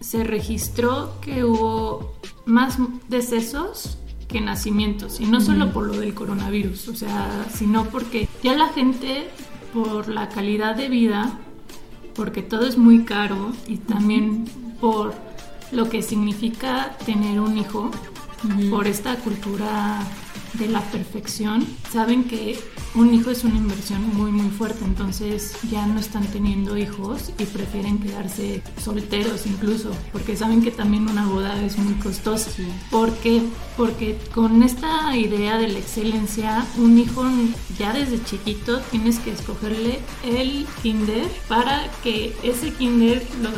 se 0.00 0.24
registró 0.24 1.20
que 1.20 1.44
hubo 1.44 2.14
más 2.46 2.78
decesos 3.08 3.98
que 4.28 4.40
nacimientos, 4.40 5.20
y 5.20 5.26
no 5.26 5.40
solo 5.40 5.72
por 5.72 5.86
lo 5.86 5.98
del 5.98 6.14
coronavirus, 6.14 6.88
o 6.88 6.94
sea, 6.94 7.46
sino 7.52 7.86
porque 7.86 8.28
ya 8.42 8.56
la 8.56 8.68
gente, 8.68 9.28
por 9.74 10.08
la 10.08 10.28
calidad 10.28 10.76
de 10.76 10.88
vida, 10.88 11.38
porque 12.14 12.42
todo 12.42 12.66
es 12.66 12.78
muy 12.78 13.04
caro 13.04 13.52
y 13.66 13.76
también 13.78 14.44
por 14.80 15.14
lo 15.72 15.88
que 15.88 16.02
significa 16.02 16.96
tener 17.04 17.40
un 17.40 17.58
hijo, 17.58 17.90
por 18.70 18.86
esta 18.86 19.16
cultura 19.16 20.00
de 20.54 20.68
la 20.68 20.80
perfección, 20.90 21.66
saben 21.92 22.24
que 22.24 22.58
un 22.94 23.14
hijo 23.14 23.30
es 23.30 23.44
una 23.44 23.56
inversión 23.56 24.02
muy 24.16 24.32
muy 24.32 24.50
fuerte, 24.50 24.84
entonces 24.84 25.54
ya 25.70 25.86
no 25.86 26.00
están 26.00 26.24
teniendo 26.26 26.76
hijos 26.76 27.30
y 27.38 27.44
prefieren 27.44 27.98
quedarse 27.98 28.62
solteros 28.82 29.46
incluso, 29.46 29.90
porque 30.12 30.36
saben 30.36 30.62
que 30.62 30.70
también 30.70 31.08
una 31.08 31.24
boda 31.26 31.62
es 31.62 31.78
muy 31.78 31.94
costosa. 31.94 32.50
¿Por 32.90 33.12
qué? 33.18 33.42
Porque 33.76 34.18
con 34.34 34.62
esta 34.62 35.16
idea 35.16 35.56
de 35.58 35.68
la 35.68 35.78
excelencia, 35.78 36.66
un 36.78 36.98
hijo 36.98 37.24
ya 37.78 37.92
desde 37.92 38.22
chiquito 38.24 38.80
tienes 38.90 39.18
que 39.20 39.32
escogerle 39.32 40.00
el 40.24 40.66
kinder 40.82 41.26
para 41.48 41.88
que 42.02 42.36
ese 42.42 42.72
kinder 42.72 43.24
lo- 43.42 43.50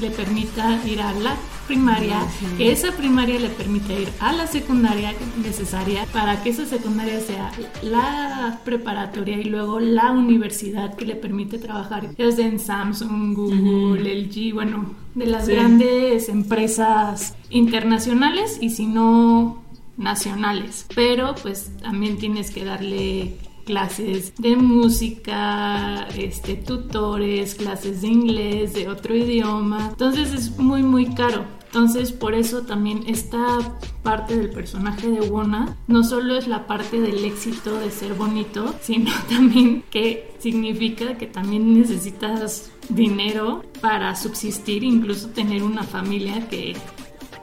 le 0.00 0.10
permita 0.10 0.80
ir 0.86 1.00
a 1.02 1.12
la 1.12 1.36
primaria, 1.70 2.18
que 2.58 2.72
esa 2.72 2.90
primaria 2.96 3.38
le 3.38 3.48
permita 3.48 3.92
ir 3.92 4.08
a 4.18 4.32
la 4.32 4.48
secundaria 4.48 5.14
necesaria 5.40 6.04
para 6.12 6.42
que 6.42 6.50
esa 6.50 6.66
secundaria 6.66 7.20
sea 7.20 7.52
la 7.82 8.58
preparatoria 8.64 9.38
y 9.38 9.44
luego 9.44 9.78
la 9.78 10.10
universidad 10.10 10.96
que 10.96 11.06
le 11.06 11.14
permite 11.14 11.58
trabajar 11.58 12.08
sea 12.16 12.46
en 12.46 12.58
Samsung, 12.58 13.34
Google, 13.36 14.02
LG, 14.24 14.52
bueno, 14.52 14.94
de 15.14 15.26
las 15.26 15.46
Sí. 15.46 15.52
grandes 15.52 16.28
empresas 16.28 17.36
internacionales 17.50 18.58
y 18.60 18.70
si 18.70 18.86
no 18.86 19.62
nacionales. 19.96 20.86
Pero 20.96 21.36
pues 21.40 21.70
también 21.80 22.18
tienes 22.18 22.50
que 22.50 22.64
darle 22.64 23.36
clases 23.64 24.32
de 24.38 24.56
música, 24.56 26.08
este, 26.16 26.56
tutores, 26.56 27.54
clases 27.54 28.02
de 28.02 28.08
inglés, 28.08 28.72
de 28.72 28.88
otro 28.88 29.14
idioma. 29.14 29.88
Entonces 29.90 30.32
es 30.32 30.58
muy, 30.58 30.82
muy 30.82 31.06
caro. 31.14 31.44
Entonces 31.72 32.10
por 32.10 32.34
eso 32.34 32.62
también 32.62 33.04
esta 33.06 33.78
parte 34.02 34.36
del 34.36 34.50
personaje 34.50 35.08
de 35.08 35.20
Wona 35.20 35.76
no 35.86 36.02
solo 36.02 36.36
es 36.36 36.48
la 36.48 36.66
parte 36.66 37.00
del 37.00 37.24
éxito 37.24 37.78
de 37.78 37.92
ser 37.92 38.14
bonito, 38.14 38.74
sino 38.82 39.12
también 39.28 39.84
que 39.88 40.34
significa 40.40 41.16
que 41.16 41.28
también 41.28 41.72
necesitas 41.78 42.72
dinero 42.88 43.62
para 43.80 44.16
subsistir, 44.16 44.82
incluso 44.82 45.28
tener 45.28 45.62
una 45.62 45.84
familia 45.84 46.48
que 46.48 46.74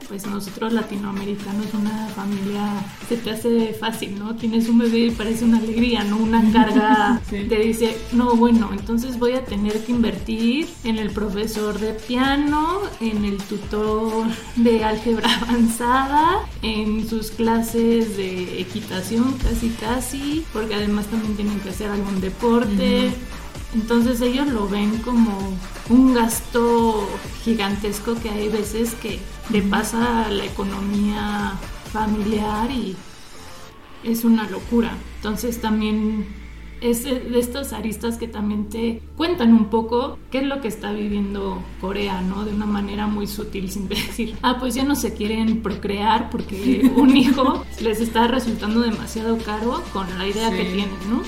pues 0.07 0.25
nosotros 0.25 0.73
latinoamericanos 0.73 1.73
una 1.73 2.07
familia 2.07 2.85
se 3.09 3.17
te 3.17 3.31
hace 3.31 3.73
fácil, 3.73 4.17
¿no? 4.17 4.35
Tienes 4.35 4.69
un 4.69 4.77
bebé 4.77 4.99
y 4.99 5.11
parece 5.11 5.43
una 5.45 5.57
alegría, 5.57 6.03
¿no? 6.03 6.17
Una 6.17 6.51
carga 6.51 7.21
Sí. 7.29 7.45
te 7.49 7.59
dice, 7.59 7.97
no, 8.13 8.35
bueno, 8.35 8.69
entonces 8.71 9.19
voy 9.19 9.33
a 9.33 9.43
tener 9.43 9.83
que 9.83 9.91
invertir 9.91 10.67
en 10.83 10.97
el 10.97 11.11
profesor 11.11 11.79
de 11.79 11.93
piano, 11.93 12.79
en 13.01 13.25
el 13.25 13.37
tutor 13.37 14.27
de 14.55 14.83
álgebra 14.83 15.29
avanzada, 15.41 16.39
en 16.61 17.07
sus 17.07 17.31
clases 17.31 18.15
de 18.17 18.61
equitación 18.61 19.33
casi 19.43 19.69
casi, 19.69 20.45
porque 20.53 20.75
además 20.75 21.07
también 21.07 21.35
tienen 21.35 21.59
que 21.59 21.69
hacer 21.69 21.89
algún 21.89 22.21
deporte. 22.21 23.11
Entonces 23.73 24.21
ellos 24.21 24.47
lo 24.47 24.67
ven 24.69 24.97
como 24.99 25.37
un 25.89 26.13
gasto 26.13 27.07
gigantesco 27.43 28.15
que 28.15 28.29
hay 28.29 28.47
veces 28.47 28.93
que 28.95 29.19
le 29.49 29.61
pasa 29.61 30.25
a 30.25 30.29
la 30.29 30.45
economía 30.45 31.53
familiar 31.91 32.69
y 32.71 32.95
es 34.03 34.23
una 34.23 34.49
locura. 34.49 34.91
Entonces 35.17 35.61
también 35.61 36.27
es 36.81 37.03
de 37.03 37.39
estos 37.39 37.73
aristas 37.73 38.17
que 38.17 38.27
también 38.27 38.69
te 38.69 39.01
cuentan 39.15 39.53
un 39.53 39.65
poco 39.65 40.19
qué 40.29 40.39
es 40.39 40.43
lo 40.43 40.61
que 40.61 40.67
está 40.67 40.91
viviendo 40.91 41.63
Corea, 41.81 42.21
¿no? 42.21 42.45
De 42.45 42.53
una 42.53 42.65
manera 42.67 43.07
muy 43.07 43.27
sutil, 43.27 43.71
sin 43.71 43.87
decir, 43.87 44.35
ah, 44.41 44.57
pues 44.59 44.75
ya 44.75 44.83
no 44.83 44.95
se 44.95 45.13
quieren 45.13 45.61
procrear 45.61 46.29
porque 46.29 46.91
un 46.95 47.15
hijo 47.17 47.65
les 47.81 47.99
está 47.99 48.27
resultando 48.27 48.81
demasiado 48.81 49.37
caro 49.39 49.83
con 49.93 50.07
la 50.17 50.27
idea 50.27 50.51
que 50.51 50.65
tienen, 50.65 50.89
¿no? 51.09 51.21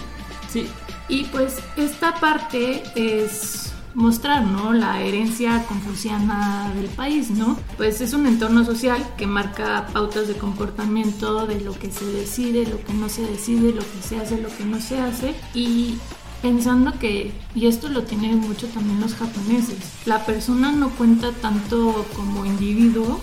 Sí, 0.50 0.66
Y 1.08 1.26
pues 1.26 1.62
esta 1.78 2.16
parte 2.16 2.84
es 2.96 3.69
mostrar, 3.94 4.46
¿no? 4.46 4.74
La 4.74 5.02
herencia 5.02 5.64
confuciana 5.68 6.72
del 6.76 6.88
país, 6.88 7.30
¿no? 7.32 7.58
Pues 7.78 8.02
es 8.02 8.14
un 8.14 8.28
entorno 8.28 8.64
social 8.64 9.04
que 9.18 9.28
marca 9.28 9.88
pautas 9.94 10.28
de 10.28 10.36
comportamiento, 10.36 11.46
de 11.48 11.62
lo 11.62 11.74
que 11.74 11.92
se 11.92 12.06
decide, 12.06 12.66
lo 12.66 12.84
que 12.84 12.94
no 12.94 13.10
se 13.10 13.24
decide, 13.24 13.74
lo 13.74 13.82
que 13.82 14.02
se 14.08 14.18
hace, 14.18 14.42
lo 14.42 14.50
que 14.50 14.66
no 14.66 14.80
se 14.80 15.00
hace 15.00 15.36
y 15.54 15.98
pensando 16.42 16.98
que, 17.00 17.34
y 17.56 17.68
esto 17.68 17.90
lo 17.90 18.04
tienen 18.04 18.40
mucho 18.40 18.68
también 18.68 19.02
los 19.02 19.16
japoneses, 19.16 19.78
la 20.06 20.26
persona 20.26 20.72
no 20.72 20.90
cuenta 20.92 21.32
tanto 21.32 22.06
como 22.16 22.46
individuo, 22.46 23.20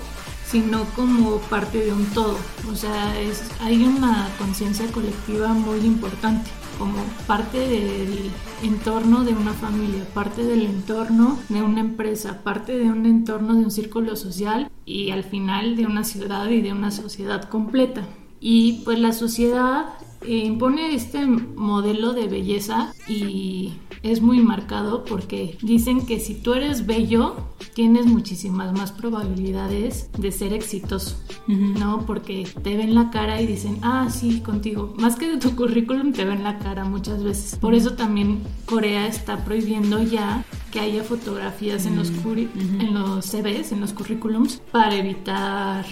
sino 0.50 0.84
como 0.94 1.38
parte 1.38 1.78
de 1.78 1.92
un 1.92 2.06
todo. 2.06 2.36
O 2.70 2.76
sea, 2.76 3.18
es, 3.18 3.42
hay 3.60 3.84
una 3.84 4.28
conciencia 4.38 4.86
colectiva 4.92 5.48
muy 5.48 5.80
importante 5.80 6.50
como 6.78 7.02
parte 7.26 7.58
del 7.58 8.30
entorno 8.62 9.24
de 9.24 9.32
una 9.32 9.52
familia, 9.52 10.04
parte 10.14 10.44
del 10.44 10.62
entorno 10.62 11.38
de 11.48 11.62
una 11.62 11.80
empresa, 11.80 12.42
parte 12.42 12.76
de 12.76 12.90
un 12.90 13.06
entorno 13.06 13.54
de 13.54 13.64
un 13.64 13.70
círculo 13.70 14.16
social 14.16 14.70
y 14.84 15.10
al 15.10 15.24
final 15.24 15.76
de 15.76 15.86
una 15.86 16.04
ciudad 16.04 16.48
y 16.48 16.60
de 16.60 16.72
una 16.72 16.90
sociedad 16.90 17.48
completa. 17.48 18.06
Y 18.40 18.82
pues 18.84 18.98
la 18.98 19.12
sociedad 19.12 19.94
eh, 20.22 20.38
impone 20.38 20.94
este 20.94 21.24
modelo 21.26 22.12
de 22.12 22.26
belleza 22.26 22.92
y 23.06 23.74
es 24.02 24.20
muy 24.22 24.40
marcado 24.40 25.04
porque 25.04 25.56
dicen 25.62 26.06
que 26.06 26.20
si 26.20 26.34
tú 26.34 26.54
eres 26.54 26.86
bello, 26.86 27.36
tienes 27.74 28.06
muchísimas 28.06 28.72
más 28.72 28.92
probabilidades 28.92 30.10
de 30.18 30.32
ser 30.32 30.52
exitoso, 30.52 31.16
¿no? 31.46 32.04
Porque 32.06 32.48
te 32.62 32.76
ven 32.76 32.94
la 32.94 33.10
cara 33.10 33.40
y 33.40 33.46
dicen, 33.46 33.78
ah, 33.82 34.08
sí, 34.10 34.40
contigo. 34.40 34.94
Más 34.96 35.16
que 35.16 35.28
de 35.28 35.38
tu 35.38 35.54
currículum, 35.54 36.12
te 36.12 36.24
ven 36.24 36.42
la 36.42 36.58
cara 36.58 36.84
muchas 36.84 37.22
veces. 37.22 37.56
Por 37.58 37.74
eso 37.74 37.92
también 37.92 38.42
Corea 38.64 39.06
está 39.06 39.44
prohibiendo 39.44 40.02
ya 40.02 40.44
que 40.72 40.80
haya 40.80 41.04
fotografías 41.04 41.86
en, 41.86 41.96
los 41.96 42.10
en 42.10 42.94
los 42.94 43.26
CVs, 43.26 43.72
en 43.72 43.80
los 43.80 43.92
currículums, 43.92 44.62
para 44.72 44.96
evitar 44.96 45.84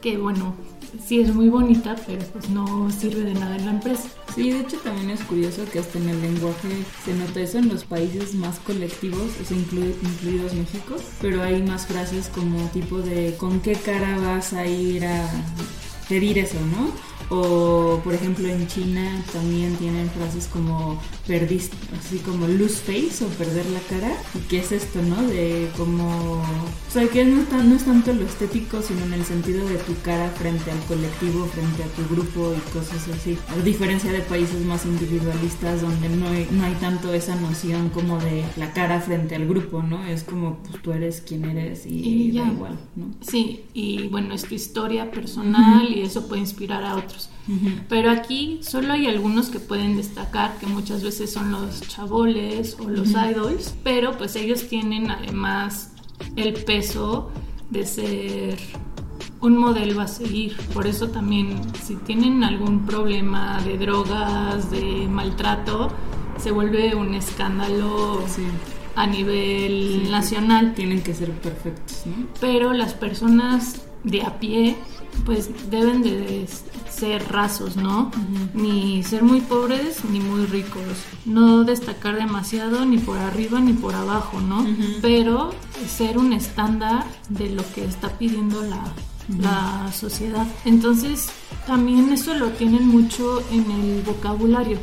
que, 0.00 0.18
bueno, 0.18 0.54
sí 1.04 1.20
es 1.20 1.34
muy 1.34 1.48
bonita, 1.48 1.96
pero 2.06 2.24
pues 2.26 2.48
no 2.50 2.90
sirve 2.90 3.22
de 3.22 3.34
nada 3.34 3.56
en 3.56 3.64
la 3.66 3.70
empresa. 3.72 4.08
Sí, 4.34 4.50
de 4.50 4.60
hecho 4.60 4.76
también 4.78 5.10
es 5.10 5.20
curioso 5.22 5.64
que 5.72 5.78
hasta 5.78 5.98
en 5.98 6.08
el 6.08 6.20
lenguaje 6.20 6.68
se 7.04 7.14
nota 7.14 7.40
eso 7.40 7.58
en 7.58 7.68
los 7.68 7.84
países 7.84 8.34
más 8.34 8.58
colectivos, 8.60 9.30
o 9.40 9.44
sea, 9.44 9.56
incluidos 9.56 10.54
México, 10.54 10.96
pero 11.20 11.42
hay 11.42 11.62
más 11.62 11.86
frases 11.86 12.28
como 12.28 12.58
tipo 12.68 12.98
de 12.98 13.34
¿con 13.38 13.60
qué 13.60 13.74
cara 13.74 14.18
vas 14.18 14.52
a 14.52 14.66
ir 14.66 15.06
a 15.06 15.26
pedir 16.08 16.38
eso, 16.38 16.58
no? 16.60 16.92
O 17.28 18.00
por 18.04 18.14
ejemplo 18.14 18.46
en 18.46 18.68
China 18.68 19.24
también 19.32 19.74
tienen 19.76 20.08
frases 20.10 20.46
como 20.46 21.00
perdiste, 21.26 21.76
así 21.98 22.18
como 22.18 22.46
lose 22.46 22.76
face 22.76 23.24
o 23.24 23.28
perder 23.30 23.66
la 23.66 23.80
cara. 23.80 24.16
¿Y 24.34 24.38
qué 24.48 24.58
es 24.58 24.70
esto, 24.70 25.02
no? 25.02 25.20
De 25.22 25.68
como... 25.76 26.34
O 26.40 26.90
sea, 26.90 27.08
que 27.08 27.24
no, 27.24 27.44
no 27.64 27.74
es 27.74 27.84
tanto 27.84 28.12
lo 28.12 28.24
estético, 28.24 28.80
sino 28.80 29.04
en 29.04 29.14
el 29.14 29.24
sentido 29.24 29.66
de 29.68 29.76
tu 29.78 29.94
cara 30.02 30.30
frente 30.30 30.70
al 30.70 30.78
colectivo, 30.84 31.46
frente 31.46 31.82
a 31.82 31.88
tu 31.88 32.14
grupo 32.14 32.54
y 32.56 32.70
cosas 32.70 33.08
así. 33.08 33.36
A 33.48 33.62
diferencia 33.64 34.12
de 34.12 34.20
países 34.20 34.64
más 34.64 34.86
individualistas 34.86 35.82
donde 35.82 36.08
no 36.08 36.28
hay, 36.28 36.48
no 36.52 36.64
hay 36.64 36.74
tanto 36.74 37.12
esa 37.12 37.34
noción 37.36 37.88
como 37.90 38.18
de 38.18 38.44
la 38.56 38.72
cara 38.72 39.00
frente 39.00 39.34
al 39.34 39.48
grupo, 39.48 39.82
¿no? 39.82 40.06
Es 40.06 40.22
como 40.22 40.58
pues 40.58 40.80
tú 40.80 40.92
eres 40.92 41.22
quien 41.22 41.44
eres 41.44 41.86
y, 41.86 42.30
da 42.32 42.46
igual, 42.46 42.78
¿no? 42.94 43.06
Sí, 43.20 43.64
y 43.74 44.06
bueno, 44.08 44.32
es 44.32 44.44
tu 44.44 44.54
historia 44.54 45.10
personal 45.10 45.95
y 45.96 46.02
eso 46.02 46.28
puede 46.28 46.42
inspirar 46.42 46.84
a 46.84 46.96
otros. 46.96 47.30
Pero 47.88 48.10
aquí 48.10 48.58
solo 48.62 48.92
hay 48.92 49.06
algunos 49.06 49.50
que 49.50 49.60
pueden 49.60 49.96
destacar, 49.96 50.58
que 50.58 50.66
muchas 50.66 51.02
veces 51.02 51.32
son 51.32 51.52
los 51.52 51.80
chaboles 51.82 52.76
o 52.80 52.88
los 52.88 53.10
idols, 53.10 53.74
pero 53.84 54.16
pues 54.18 54.34
ellos 54.34 54.66
tienen 54.68 55.10
además 55.10 55.92
el 56.34 56.54
peso 56.54 57.30
de 57.70 57.86
ser 57.86 58.58
un 59.40 59.58
modelo 59.58 60.00
a 60.00 60.08
seguir. 60.08 60.56
Por 60.74 60.86
eso 60.86 61.08
también 61.08 61.60
si 61.82 61.94
tienen 61.96 62.42
algún 62.42 62.84
problema 62.84 63.60
de 63.62 63.78
drogas, 63.78 64.70
de 64.70 65.06
maltrato, 65.08 65.90
se 66.38 66.50
vuelve 66.50 66.94
un 66.94 67.14
escándalo 67.14 68.24
a 68.96 69.06
nivel 69.06 70.10
nacional. 70.10 70.74
Tienen 70.74 71.02
que 71.02 71.14
ser 71.14 71.30
perfectos, 71.32 72.02
¿no? 72.06 72.26
Pero 72.40 72.72
las 72.72 72.94
personas 72.94 73.82
de 74.04 74.22
a 74.22 74.38
pie 74.38 74.76
pues 75.24 75.50
deben 75.70 76.02
de 76.02 76.46
ser 76.90 77.22
rasos, 77.30 77.76
¿no? 77.76 78.10
Ni 78.54 79.02
ser 79.02 79.22
muy 79.22 79.40
pobres 79.40 80.04
ni 80.10 80.20
muy 80.20 80.46
ricos. 80.46 80.82
No 81.24 81.64
destacar 81.64 82.16
demasiado 82.16 82.84
ni 82.84 82.98
por 82.98 83.18
arriba 83.18 83.60
ni 83.60 83.72
por 83.72 83.94
abajo, 83.94 84.40
¿no? 84.40 84.66
Pero 85.02 85.52
ser 85.88 86.18
un 86.18 86.32
estándar 86.32 87.04
de 87.28 87.50
lo 87.50 87.62
que 87.74 87.84
está 87.84 88.18
pidiendo 88.18 88.62
la, 88.62 88.82
la 89.28 89.92
sociedad. 89.92 90.46
Entonces, 90.64 91.28
también 91.66 92.12
eso 92.12 92.34
lo 92.34 92.50
tienen 92.50 92.86
mucho 92.86 93.42
en 93.50 93.70
el 93.70 94.02
vocabulario. 94.02 94.78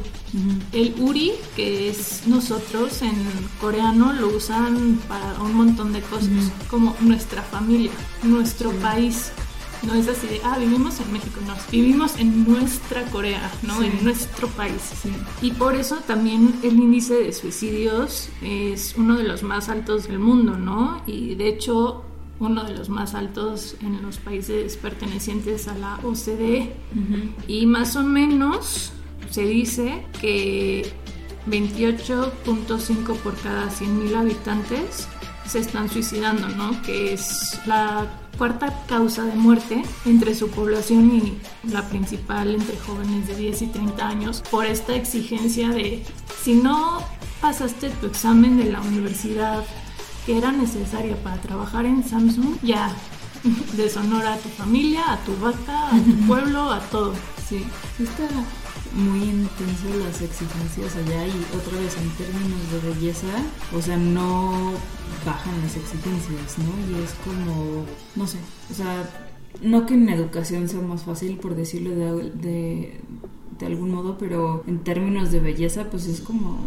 El 0.72 0.96
uri, 1.00 1.32
que 1.56 1.90
es 1.90 2.24
nosotros 2.26 3.04
en 3.04 3.14
coreano, 3.62 4.14
lo 4.14 4.30
usan 4.30 5.00
para 5.08 5.40
un 5.42 5.54
montón 5.56 5.94
de 5.94 6.02
cosas, 6.02 6.52
como 6.70 6.96
nuestra 7.02 7.44
familia, 7.44 7.92
nuestro 8.24 8.72
país. 8.72 9.32
No 9.86 9.96
es 9.96 10.08
así 10.08 10.28
de, 10.28 10.42
ah, 10.44 10.58
vivimos 10.58 11.00
en 11.02 11.12
México, 11.12 11.40
no, 11.46 11.54
vivimos 11.72 12.18
en 12.18 12.48
nuestra 12.48 13.04
Corea, 13.06 13.52
¿no? 13.64 13.82
En 13.84 14.04
nuestro 14.04 14.48
país. 14.50 14.92
Y 15.42 15.52
por 15.52 15.76
eso 15.76 15.98
también 16.08 16.56
el 16.64 16.74
índice 16.80 17.16
de 17.16 17.34
suicidios 17.34 18.30
es 18.42 18.96
uno 18.98 19.18
de 19.18 19.24
los 19.24 19.44
más 19.44 19.70
altos 19.70 20.08
del 20.08 20.20
mundo, 20.20 20.58
¿no? 20.58 21.02
Y 21.06 21.36
de 21.36 21.50
hecho 21.50 22.06
uno 22.40 22.64
de 22.64 22.74
los 22.76 22.90
más 22.90 23.14
altos 23.14 23.76
en 23.82 24.02
los 24.02 24.18
países 24.18 24.78
pertenecientes 24.78 25.68
a 25.68 25.78
la 25.78 26.00
OCDE. 26.04 26.74
Y 27.48 27.66
más 27.66 27.96
o 27.96 28.04
menos 28.04 28.92
se 29.30 29.46
dice 29.46 30.06
que 30.20 30.92
28.5 31.50 33.16
por 33.18 33.36
cada 33.38 33.70
100.000 33.70 34.16
habitantes 34.16 35.08
se 35.46 35.60
están 35.60 35.90
suicidando, 35.90 36.48
¿no? 36.50 36.82
Que 36.82 37.14
es 37.14 37.60
la 37.66 38.23
cuarta 38.38 38.74
causa 38.88 39.24
de 39.24 39.36
muerte 39.36 39.84
entre 40.06 40.36
su 40.36 40.50
población 40.50 41.16
y 41.16 41.72
la 41.72 41.88
principal 41.88 42.56
entre 42.56 42.78
jóvenes 42.80 43.28
de 43.28 43.36
10 43.36 43.62
y 43.62 43.68
30 43.68 44.08
años 44.08 44.44
por 44.50 44.66
esta 44.66 44.96
exigencia 44.96 45.70
de 45.70 46.04
si 46.42 46.56
no 46.56 47.04
pasaste 47.42 47.90
tu 47.90 48.08
examen 48.08 48.58
de 48.58 48.72
la 48.72 48.82
universidad 48.82 49.64
que 50.26 50.38
era 50.38 50.52
necesaria 50.52 51.16
para 51.18 51.38
trabajar 51.38 51.86
en 51.86 52.04
Samsung, 52.04 52.58
ya 52.62 52.92
deshonora 53.78 54.34
a 54.34 54.38
tu 54.38 54.50
familia, 54.50 55.12
a 55.12 55.18
tu 55.18 55.36
vaca, 55.38 55.90
a 55.90 56.00
tu 56.00 56.16
pueblo, 56.28 56.72
a 56.72 56.80
todo. 56.80 57.14
Sí, 57.48 57.66
está 58.00 58.28
muy 58.94 59.24
intenso 59.24 59.88
las 60.00 60.22
exigencias 60.22 60.96
allá 60.96 61.26
y 61.28 61.46
otra 61.58 61.80
vez 61.80 61.98
en 61.98 62.10
términos 62.12 62.72
de 62.72 62.90
belleza, 62.90 63.28
o 63.76 63.82
sea, 63.82 63.98
no 63.98 64.74
bajan 65.26 65.62
las 65.62 65.76
exigencias, 65.76 66.58
¿no? 66.60 66.98
Y 66.98 67.04
es 67.04 67.14
como, 67.24 67.86
no 68.16 68.28
sé, 68.28 68.38
o 68.72 68.74
sea, 68.74 69.10
no 69.62 69.86
que 69.86 69.96
en 69.96 70.10
educación 70.10 70.70
sea 70.70 70.82
más 70.82 71.04
fácil, 71.04 71.38
por 71.38 71.56
decirlo 71.56 71.92
de, 71.92 72.32
de, 72.32 73.00
de 73.60 73.66
algún 73.66 73.92
modo, 73.92 74.18
pero 74.18 74.64
en 74.68 74.80
términos 74.80 75.32
de 75.32 75.40
belleza, 75.40 75.90
pues 75.90 76.06
es 76.06 76.22
como 76.22 76.60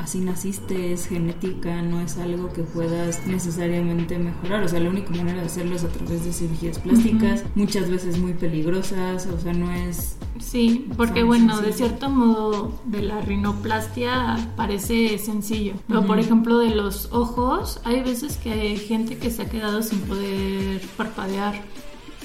así 0.00 0.20
naciste, 0.20 0.92
es 0.92 1.06
genética, 1.06 1.82
no 1.82 2.00
es 2.00 2.16
algo 2.16 2.52
que 2.52 2.62
puedas 2.62 3.26
necesariamente 3.26 4.18
mejorar. 4.18 4.64
O 4.64 4.68
sea, 4.68 4.80
la 4.80 4.90
única 4.90 5.10
manera 5.10 5.40
de 5.40 5.46
hacerlo 5.46 5.76
es 5.76 5.84
a 5.84 5.88
través 5.88 6.24
de 6.24 6.32
cirugías 6.32 6.78
plásticas, 6.78 7.44
muchas 7.54 7.90
veces 7.90 8.18
muy 8.18 8.32
peligrosas, 8.32 9.26
o 9.26 9.38
sea, 9.38 9.52
no 9.52 9.70
es... 9.70 10.16
Sí, 10.38 10.88
porque 10.96 11.22
bueno, 11.22 11.60
de 11.60 11.72
cierto 11.72 12.08
modo 12.08 12.80
de 12.86 13.02
la 13.02 13.20
rinoplastia 13.20 14.52
parece 14.56 15.18
sencillo, 15.18 15.74
pero 15.86 16.06
por 16.06 16.18
ejemplo 16.18 16.58
de 16.58 16.74
los 16.74 17.12
ojos, 17.12 17.80
hay 17.84 18.02
veces 18.02 18.38
que 18.38 18.52
hay 18.52 18.76
gente 18.78 19.18
que 19.18 19.30
se 19.30 19.42
ha 19.42 19.50
quedado 19.50 19.82
sin 19.82 20.00
poder 20.00 20.80
parpadear, 20.96 21.62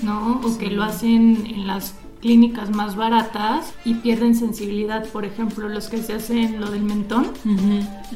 ¿no? 0.01 0.39
O 0.43 0.57
que 0.57 0.69
lo 0.69 0.83
hacen 0.83 1.45
en 1.45 1.67
las 1.67 1.93
clínicas 2.25 2.71
más 2.71 2.95
baratas 2.95 3.75
y 3.85 3.93
pierden 3.93 4.33
sensibilidad. 4.33 5.05
Por 5.09 5.25
ejemplo, 5.25 5.69
los 5.69 5.89
que 5.89 6.01
se 6.01 6.13
hacen 6.13 6.59
lo 6.59 6.71
del 6.71 6.81
mentón, 6.81 7.27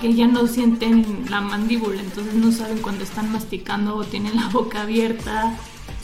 que 0.01 0.15
ya 0.15 0.25
no 0.25 0.47
sienten 0.47 1.25
la 1.29 1.41
mandíbula, 1.41 2.01
entonces 2.01 2.33
no 2.33 2.51
saben 2.51 2.79
cuando 2.79 3.03
están 3.03 3.31
masticando 3.31 3.95
o 3.95 4.03
tienen 4.03 4.35
la 4.35 4.47
boca 4.47 4.81
abierta. 4.81 5.55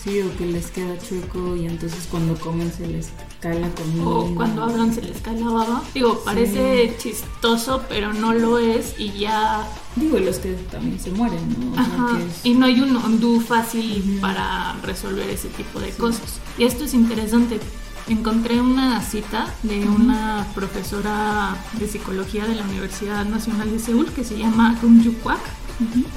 Sí, 0.04 0.22
o 0.22 0.38
que 0.38 0.46
les 0.46 0.70
queda 0.70 1.00
chueco 1.00 1.56
y 1.56 1.66
entonces 1.66 2.08
cuando 2.12 2.36
comen 2.36 2.72
se 2.72 2.86
les 2.86 3.10
cae 3.40 3.60
la 3.60 3.70
comida. 3.72 4.08
O 4.08 4.36
cuando 4.36 4.64
hablan 4.64 4.94
se 4.94 5.02
les 5.02 5.20
cae 5.20 5.40
la 5.40 5.50
baba. 5.50 5.82
Digo, 5.96 6.22
parece 6.24 6.96
chistoso, 7.00 7.82
pero 7.90 8.14
no 8.14 8.34
lo 8.34 8.60
es 8.60 9.00
y 9.00 9.10
ya... 9.14 9.68
Digo, 9.96 10.20
los 10.20 10.38
que 10.38 10.54
también 10.70 11.00
se 11.00 11.10
mueren, 11.10 11.42
¿no? 11.58 11.82
Ajá. 11.82 12.20
Y 12.44 12.54
no 12.54 12.68
hay 12.68 12.82
un 12.82 12.96
ondú 12.98 13.40
fácil 13.40 14.20
para 14.22 14.76
resolver 14.84 15.28
ese 15.28 15.48
tipo 15.48 15.80
de 15.80 15.90
cosas. 15.90 16.40
Y 16.60 16.66
esto 16.66 16.84
es 16.84 16.94
interesante 16.94 17.60
encontré 18.08 18.62
una 18.62 19.02
cita 19.02 19.54
de 19.64 19.88
una 19.88 20.46
profesora 20.54 21.56
de 21.80 21.88
psicología 21.88 22.46
de 22.46 22.56
la 22.56 22.64
Universidad 22.64 23.26
Nacional 23.26 23.72
de 23.72 23.80
Seúl 23.80 24.12
que 24.12 24.24
se 24.24 24.38
llama 24.38 24.78
Jung 24.82 25.02
Yu 25.02 25.14
Kwak 25.20 25.42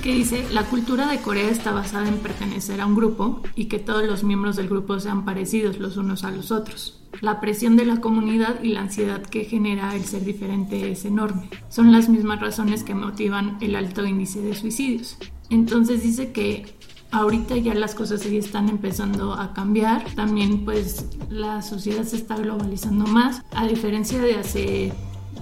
que 0.02 0.14
dice, 0.14 0.46
la 0.52 0.64
cultura 0.64 1.08
de 1.08 1.18
Corea 1.18 1.50
está 1.50 1.72
basada 1.72 2.08
en 2.08 2.18
pertenecer 2.18 2.80
a 2.80 2.86
un 2.86 2.94
grupo 2.94 3.42
y 3.56 3.64
que 3.64 3.78
todos 3.78 4.04
los 4.04 4.22
miembros 4.22 4.56
del 4.56 4.68
grupo 4.68 5.00
sean 5.00 5.24
parecidos 5.24 5.78
los 5.78 5.96
unos 5.96 6.24
a 6.24 6.30
los 6.30 6.52
otros. 6.52 7.00
La 7.20 7.40
presión 7.40 7.76
de 7.76 7.84
la 7.84 8.00
comunidad 8.00 8.62
y 8.62 8.68
la 8.68 8.82
ansiedad 8.82 9.22
que 9.22 9.44
genera 9.44 9.96
el 9.96 10.04
ser 10.04 10.24
diferente 10.24 10.90
es 10.90 11.04
enorme. 11.04 11.48
Son 11.68 11.90
las 11.90 12.08
mismas 12.08 12.40
razones 12.40 12.84
que 12.84 12.94
motivan 12.94 13.58
el 13.60 13.74
alto 13.74 14.06
índice 14.06 14.40
de 14.40 14.54
suicidios. 14.54 15.16
Entonces 15.50 16.02
dice 16.02 16.30
que 16.30 16.77
ahorita 17.10 17.56
ya 17.56 17.74
las 17.74 17.94
cosas 17.94 18.22
sí 18.22 18.36
están 18.36 18.68
empezando 18.68 19.34
a 19.34 19.52
cambiar. 19.52 20.04
También 20.14 20.64
pues 20.64 21.06
la 21.30 21.62
sociedad 21.62 22.04
se 22.04 22.16
está 22.16 22.36
globalizando 22.36 23.06
más. 23.06 23.42
A 23.52 23.66
diferencia 23.66 24.20
de 24.20 24.36
hace 24.36 24.92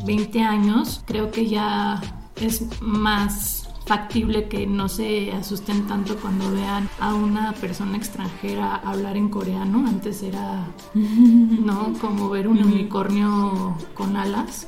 20 0.04 0.42
años, 0.42 1.02
creo 1.06 1.30
que 1.30 1.46
ya 1.48 2.00
es 2.36 2.64
más 2.80 3.68
factible 3.86 4.48
que 4.48 4.66
no 4.66 4.88
se 4.88 5.30
asusten 5.30 5.86
tanto 5.86 6.16
cuando 6.16 6.50
vean 6.50 6.88
a 6.98 7.14
una 7.14 7.52
persona 7.52 7.96
extranjera 7.96 8.76
hablar 8.76 9.16
en 9.16 9.28
coreano. 9.28 9.86
Antes 9.86 10.22
era, 10.22 10.66
¿no? 10.94 11.92
Como 12.00 12.28
ver 12.28 12.48
un 12.48 12.58
unicornio 12.58 13.76
con 13.94 14.16
alas. 14.16 14.66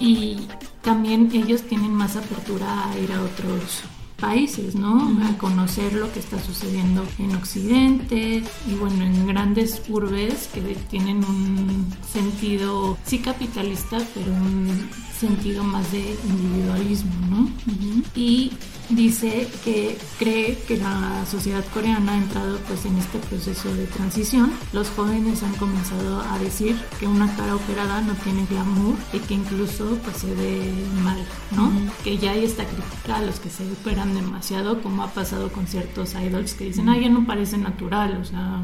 Y 0.00 0.46
también 0.82 1.30
ellos 1.32 1.62
tienen 1.62 1.92
más 1.92 2.16
apertura 2.16 2.88
a 2.88 2.98
ir 2.98 3.12
a 3.12 3.20
otros 3.20 3.82
países, 4.24 4.74
¿no? 4.74 5.18
A 5.28 5.36
conocer 5.36 5.92
lo 5.92 6.10
que 6.12 6.18
está 6.18 6.40
sucediendo 6.40 7.04
en 7.18 7.36
Occidente 7.36 8.42
y 8.66 8.74
bueno, 8.74 9.04
en 9.04 9.26
grandes 9.26 9.82
urbes 9.88 10.48
que 10.52 10.62
tienen 10.88 11.18
un 11.24 11.86
sentido, 12.10 12.96
sí 13.04 13.18
capitalista, 13.18 13.98
pero 14.14 14.32
un 14.32 14.88
sentido 15.18 15.62
más 15.62 15.92
de 15.92 16.16
individualismo, 16.26 17.12
¿no? 17.28 17.50
Y 18.14 18.50
dice 18.88 19.48
que 19.64 19.96
cree 20.18 20.58
que 20.66 20.76
la 20.76 21.24
sociedad 21.26 21.64
coreana 21.72 22.12
ha 22.12 22.16
entrado 22.16 22.58
pues 22.68 22.84
en 22.84 22.96
este 22.96 23.18
proceso 23.18 23.74
de 23.74 23.86
transición. 23.86 24.52
Los 24.72 24.90
jóvenes 24.90 25.42
han 25.42 25.54
comenzado 25.54 26.20
a 26.20 26.38
decir 26.38 26.76
que 26.98 27.06
una 27.06 27.34
cara 27.36 27.56
operada 27.56 28.00
no 28.02 28.14
tiene 28.14 28.46
glamour 28.46 28.96
y 29.12 29.18
que 29.20 29.34
incluso 29.34 29.98
pues 30.04 30.18
se 30.18 30.34
ve 30.34 30.72
mal, 31.02 31.18
¿no? 31.52 31.72
Que 32.02 32.18
ya 32.18 32.32
hay 32.32 32.44
esta 32.44 32.64
crítica 32.64 33.16
a 33.16 33.22
los 33.22 33.40
que 33.40 33.50
se 33.50 33.64
operan 33.70 34.14
demasiado, 34.14 34.82
como 34.82 35.02
ha 35.02 35.08
pasado 35.08 35.50
con 35.52 35.66
ciertos 35.66 36.14
idols 36.14 36.54
que 36.54 36.64
dicen, 36.64 36.88
ah, 36.88 36.98
ya 36.98 37.08
no 37.08 37.26
parece 37.26 37.58
natural, 37.58 38.18
o 38.20 38.24
sea. 38.24 38.62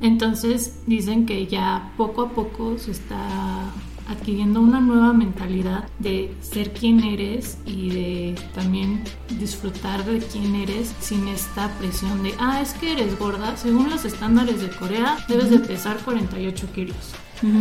Entonces 0.00 0.78
dicen 0.86 1.26
que 1.26 1.46
ya 1.46 1.92
poco 1.96 2.22
a 2.22 2.30
poco 2.30 2.78
se 2.78 2.92
está 2.92 3.72
adquiriendo 4.12 4.60
una 4.60 4.80
nueva 4.80 5.12
mentalidad 5.12 5.88
de 5.98 6.34
ser 6.40 6.72
quien 6.72 7.00
eres 7.00 7.58
y 7.66 7.90
de 7.90 8.34
también 8.54 9.02
disfrutar 9.38 10.04
de 10.04 10.18
quién 10.18 10.54
eres 10.54 10.94
sin 11.00 11.28
esta 11.28 11.68
presión 11.78 12.22
de, 12.22 12.34
ah, 12.38 12.60
es 12.60 12.74
que 12.74 12.92
eres 12.92 13.18
gorda, 13.18 13.56
según 13.56 13.90
los 13.90 14.04
estándares 14.04 14.60
de 14.60 14.70
Corea 14.70 15.18
debes 15.28 15.50
de 15.50 15.58
pesar 15.58 15.98
48 15.98 16.72
kilos. 16.72 16.96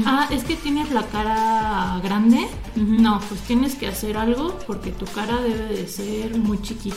Ah, 0.06 0.28
es 0.30 0.44
que 0.44 0.56
tienes 0.56 0.92
la 0.92 1.04
cara 1.08 2.00
grande. 2.04 2.48
No, 2.76 3.20
pues 3.28 3.42
tienes 3.42 3.76
que 3.76 3.88
hacer 3.88 4.16
algo 4.16 4.60
porque 4.68 4.92
tu 4.92 5.06
cara 5.06 5.42
debe 5.42 5.66
de 5.76 5.88
ser 5.88 6.38
muy 6.38 6.62
chiquita. 6.62 6.96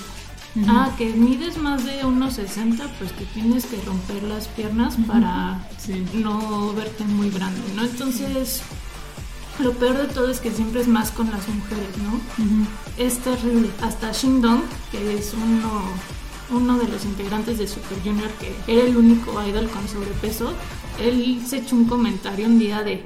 Ah, 0.69 0.93
que 0.97 1.07
mides 1.12 1.59
más 1.59 1.85
de 1.85 2.05
unos 2.05 2.35
60, 2.35 2.87
pues 2.99 3.11
que 3.12 3.25
tienes 3.27 3.67
que 3.67 3.81
romper 3.81 4.23
las 4.23 4.47
piernas 4.49 4.97
para 5.07 5.67
no 6.14 6.73
verte 6.75 7.05
muy 7.05 7.31
grande, 7.31 7.61
¿no? 7.75 7.83
Entonces, 7.83 8.62
lo 9.61 9.73
peor 9.73 9.97
de 9.97 10.12
todo 10.12 10.31
es 10.31 10.40
que 10.40 10.51
siempre 10.51 10.81
es 10.81 10.88
más 10.88 11.11
con 11.11 11.31
las 11.31 11.47
mujeres, 11.49 11.88
¿no? 12.03 12.21
Es 12.97 13.19
terrible. 13.19 13.71
Hasta 13.83 14.12
Dong, 14.12 14.62
que 14.90 15.14
es 15.17 15.35
uno, 15.35 15.83
uno 16.51 16.79
de 16.79 16.88
los 16.88 17.05
integrantes 17.05 17.59
de 17.59 17.69
Super 17.69 17.99
Junior, 18.05 18.29
que 18.40 18.55
era 18.67 18.87
el 18.87 18.97
único 18.97 19.33
idol 19.47 19.69
con 19.69 19.87
sobrepeso, 19.88 20.53
él 21.01 21.43
se 21.47 21.59
echó 21.59 21.77
un 21.77 21.87
comentario 21.87 22.47
un 22.47 22.59
día 22.59 22.83
de, 22.83 23.05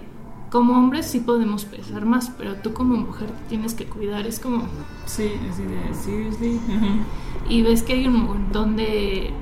como 0.50 0.78
hombres 0.78 1.06
sí 1.06 1.20
podemos 1.20 1.64
pesar 1.64 2.04
más, 2.04 2.30
pero 2.36 2.56
tú 2.56 2.72
como 2.72 2.96
mujer 2.96 3.30
tienes 3.48 3.74
que 3.74 3.84
cuidar. 3.84 4.26
Es 4.26 4.40
como... 4.40 4.66
Sí, 5.06 5.30
así 5.50 5.62
de, 5.62 5.94
seriously. 5.94 6.60
Y 7.48 7.62
ves 7.62 7.82
que 7.82 7.94
hay 7.94 8.06
un 8.06 8.24
montón 8.24 8.76
de 8.76 9.32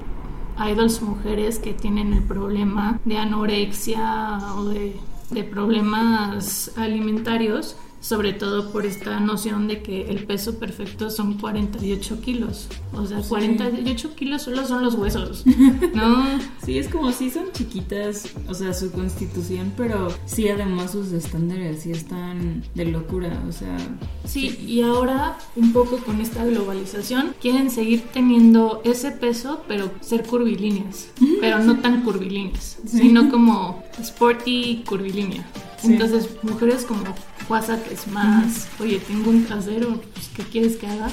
idols 0.59 1.03
mujeres 1.03 1.59
que 1.59 1.75
tienen 1.75 2.13
el 2.13 2.23
problema 2.23 3.01
de 3.05 3.19
anorexia 3.19 4.55
o 4.57 4.65
de 4.65 4.97
de 5.31 5.45
problemas 5.45 6.71
alimentarios 6.77 7.77
sobre 8.07 8.33
todo 8.33 8.71
por 8.71 8.87
esta 8.87 9.19
noción 9.19 9.67
de 9.67 9.83
que 9.83 10.03
el 10.09 10.27
peso 10.27 10.61
perfecto 10.61 11.11
son 11.11 11.39
48 11.39 12.21
kilos. 12.21 12.69
O 12.93 13.05
sea, 13.05 13.21
48 13.21 14.15
kilos 14.15 14.43
solo 14.43 14.65
son 14.65 14.85
los 14.85 14.95
huesos, 14.95 15.45
¿no? 15.93 16.25
Sí, 16.65 16.79
es 16.79 16.89
como 16.89 17.13
si 17.13 17.31
son 17.31 17.51
chiquitas, 17.53 18.29
o 18.49 18.55
sea, 18.55 18.73
su 18.75 18.91
constitución, 18.93 19.73
pero 19.77 20.09
sí, 20.25 20.49
además 20.49 20.93
sus 20.93 21.13
estándares 21.13 21.83
sí 21.83 21.91
están 21.91 22.63
de 22.75 22.85
locura, 22.87 23.43
o 23.49 23.53
sea... 23.53 23.77
Sí, 24.25 24.57
y 24.67 24.83
ahora 24.83 25.39
un 25.57 25.73
poco 25.73 25.99
con 25.99 26.21
esta 26.21 26.45
globalización 26.45 27.35
quieren 27.41 27.71
seguir 27.71 28.03
teniendo 28.13 28.83
ese 28.85 29.11
peso, 29.11 29.63
pero 29.67 29.91
ser 30.01 30.25
curvilíneas, 30.25 31.09
pero 31.41 31.59
no 31.59 31.81
tan 31.81 32.03
curvilíneas, 32.03 32.79
sino 32.87 33.31
como 33.31 33.83
sporty 34.01 34.85
curvilínea. 34.87 35.45
Entonces, 35.85 36.29
mujeres 36.43 36.85
como 36.85 37.05
WhatsApp 37.49 37.87
es 37.91 38.07
más, 38.09 38.69
oye, 38.81 38.99
tengo 38.99 39.31
un 39.31 39.45
trasero, 39.45 40.01
pues, 40.13 40.29
¿qué 40.35 40.43
quieres 40.43 40.77
que 40.77 40.87
haga? 40.87 41.09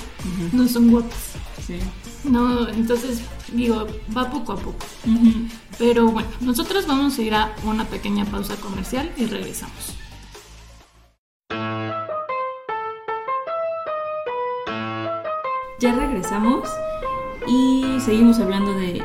No 0.52 0.68
son 0.68 0.90
guapas. 0.92 1.34
Sí. 1.66 1.80
No, 2.24 2.68
entonces, 2.70 3.22
digo, 3.52 3.86
va 4.16 4.30
poco 4.30 4.54
a 4.54 4.56
poco. 4.58 4.86
Pero 5.78 6.08
bueno, 6.08 6.30
nosotros 6.42 6.88
vamos 6.88 7.18
a 7.18 7.22
ir 7.22 7.34
a 7.36 7.54
una 7.66 7.86
pequeña 7.86 8.26
pausa 8.26 8.56
comercial 8.56 9.12
y 9.18 9.26
regresamos. 9.26 9.98
Ya 15.80 15.94
regresamos 15.94 16.70
y 17.46 18.00
seguimos 18.00 18.40
hablando 18.40 18.74
de 18.74 19.04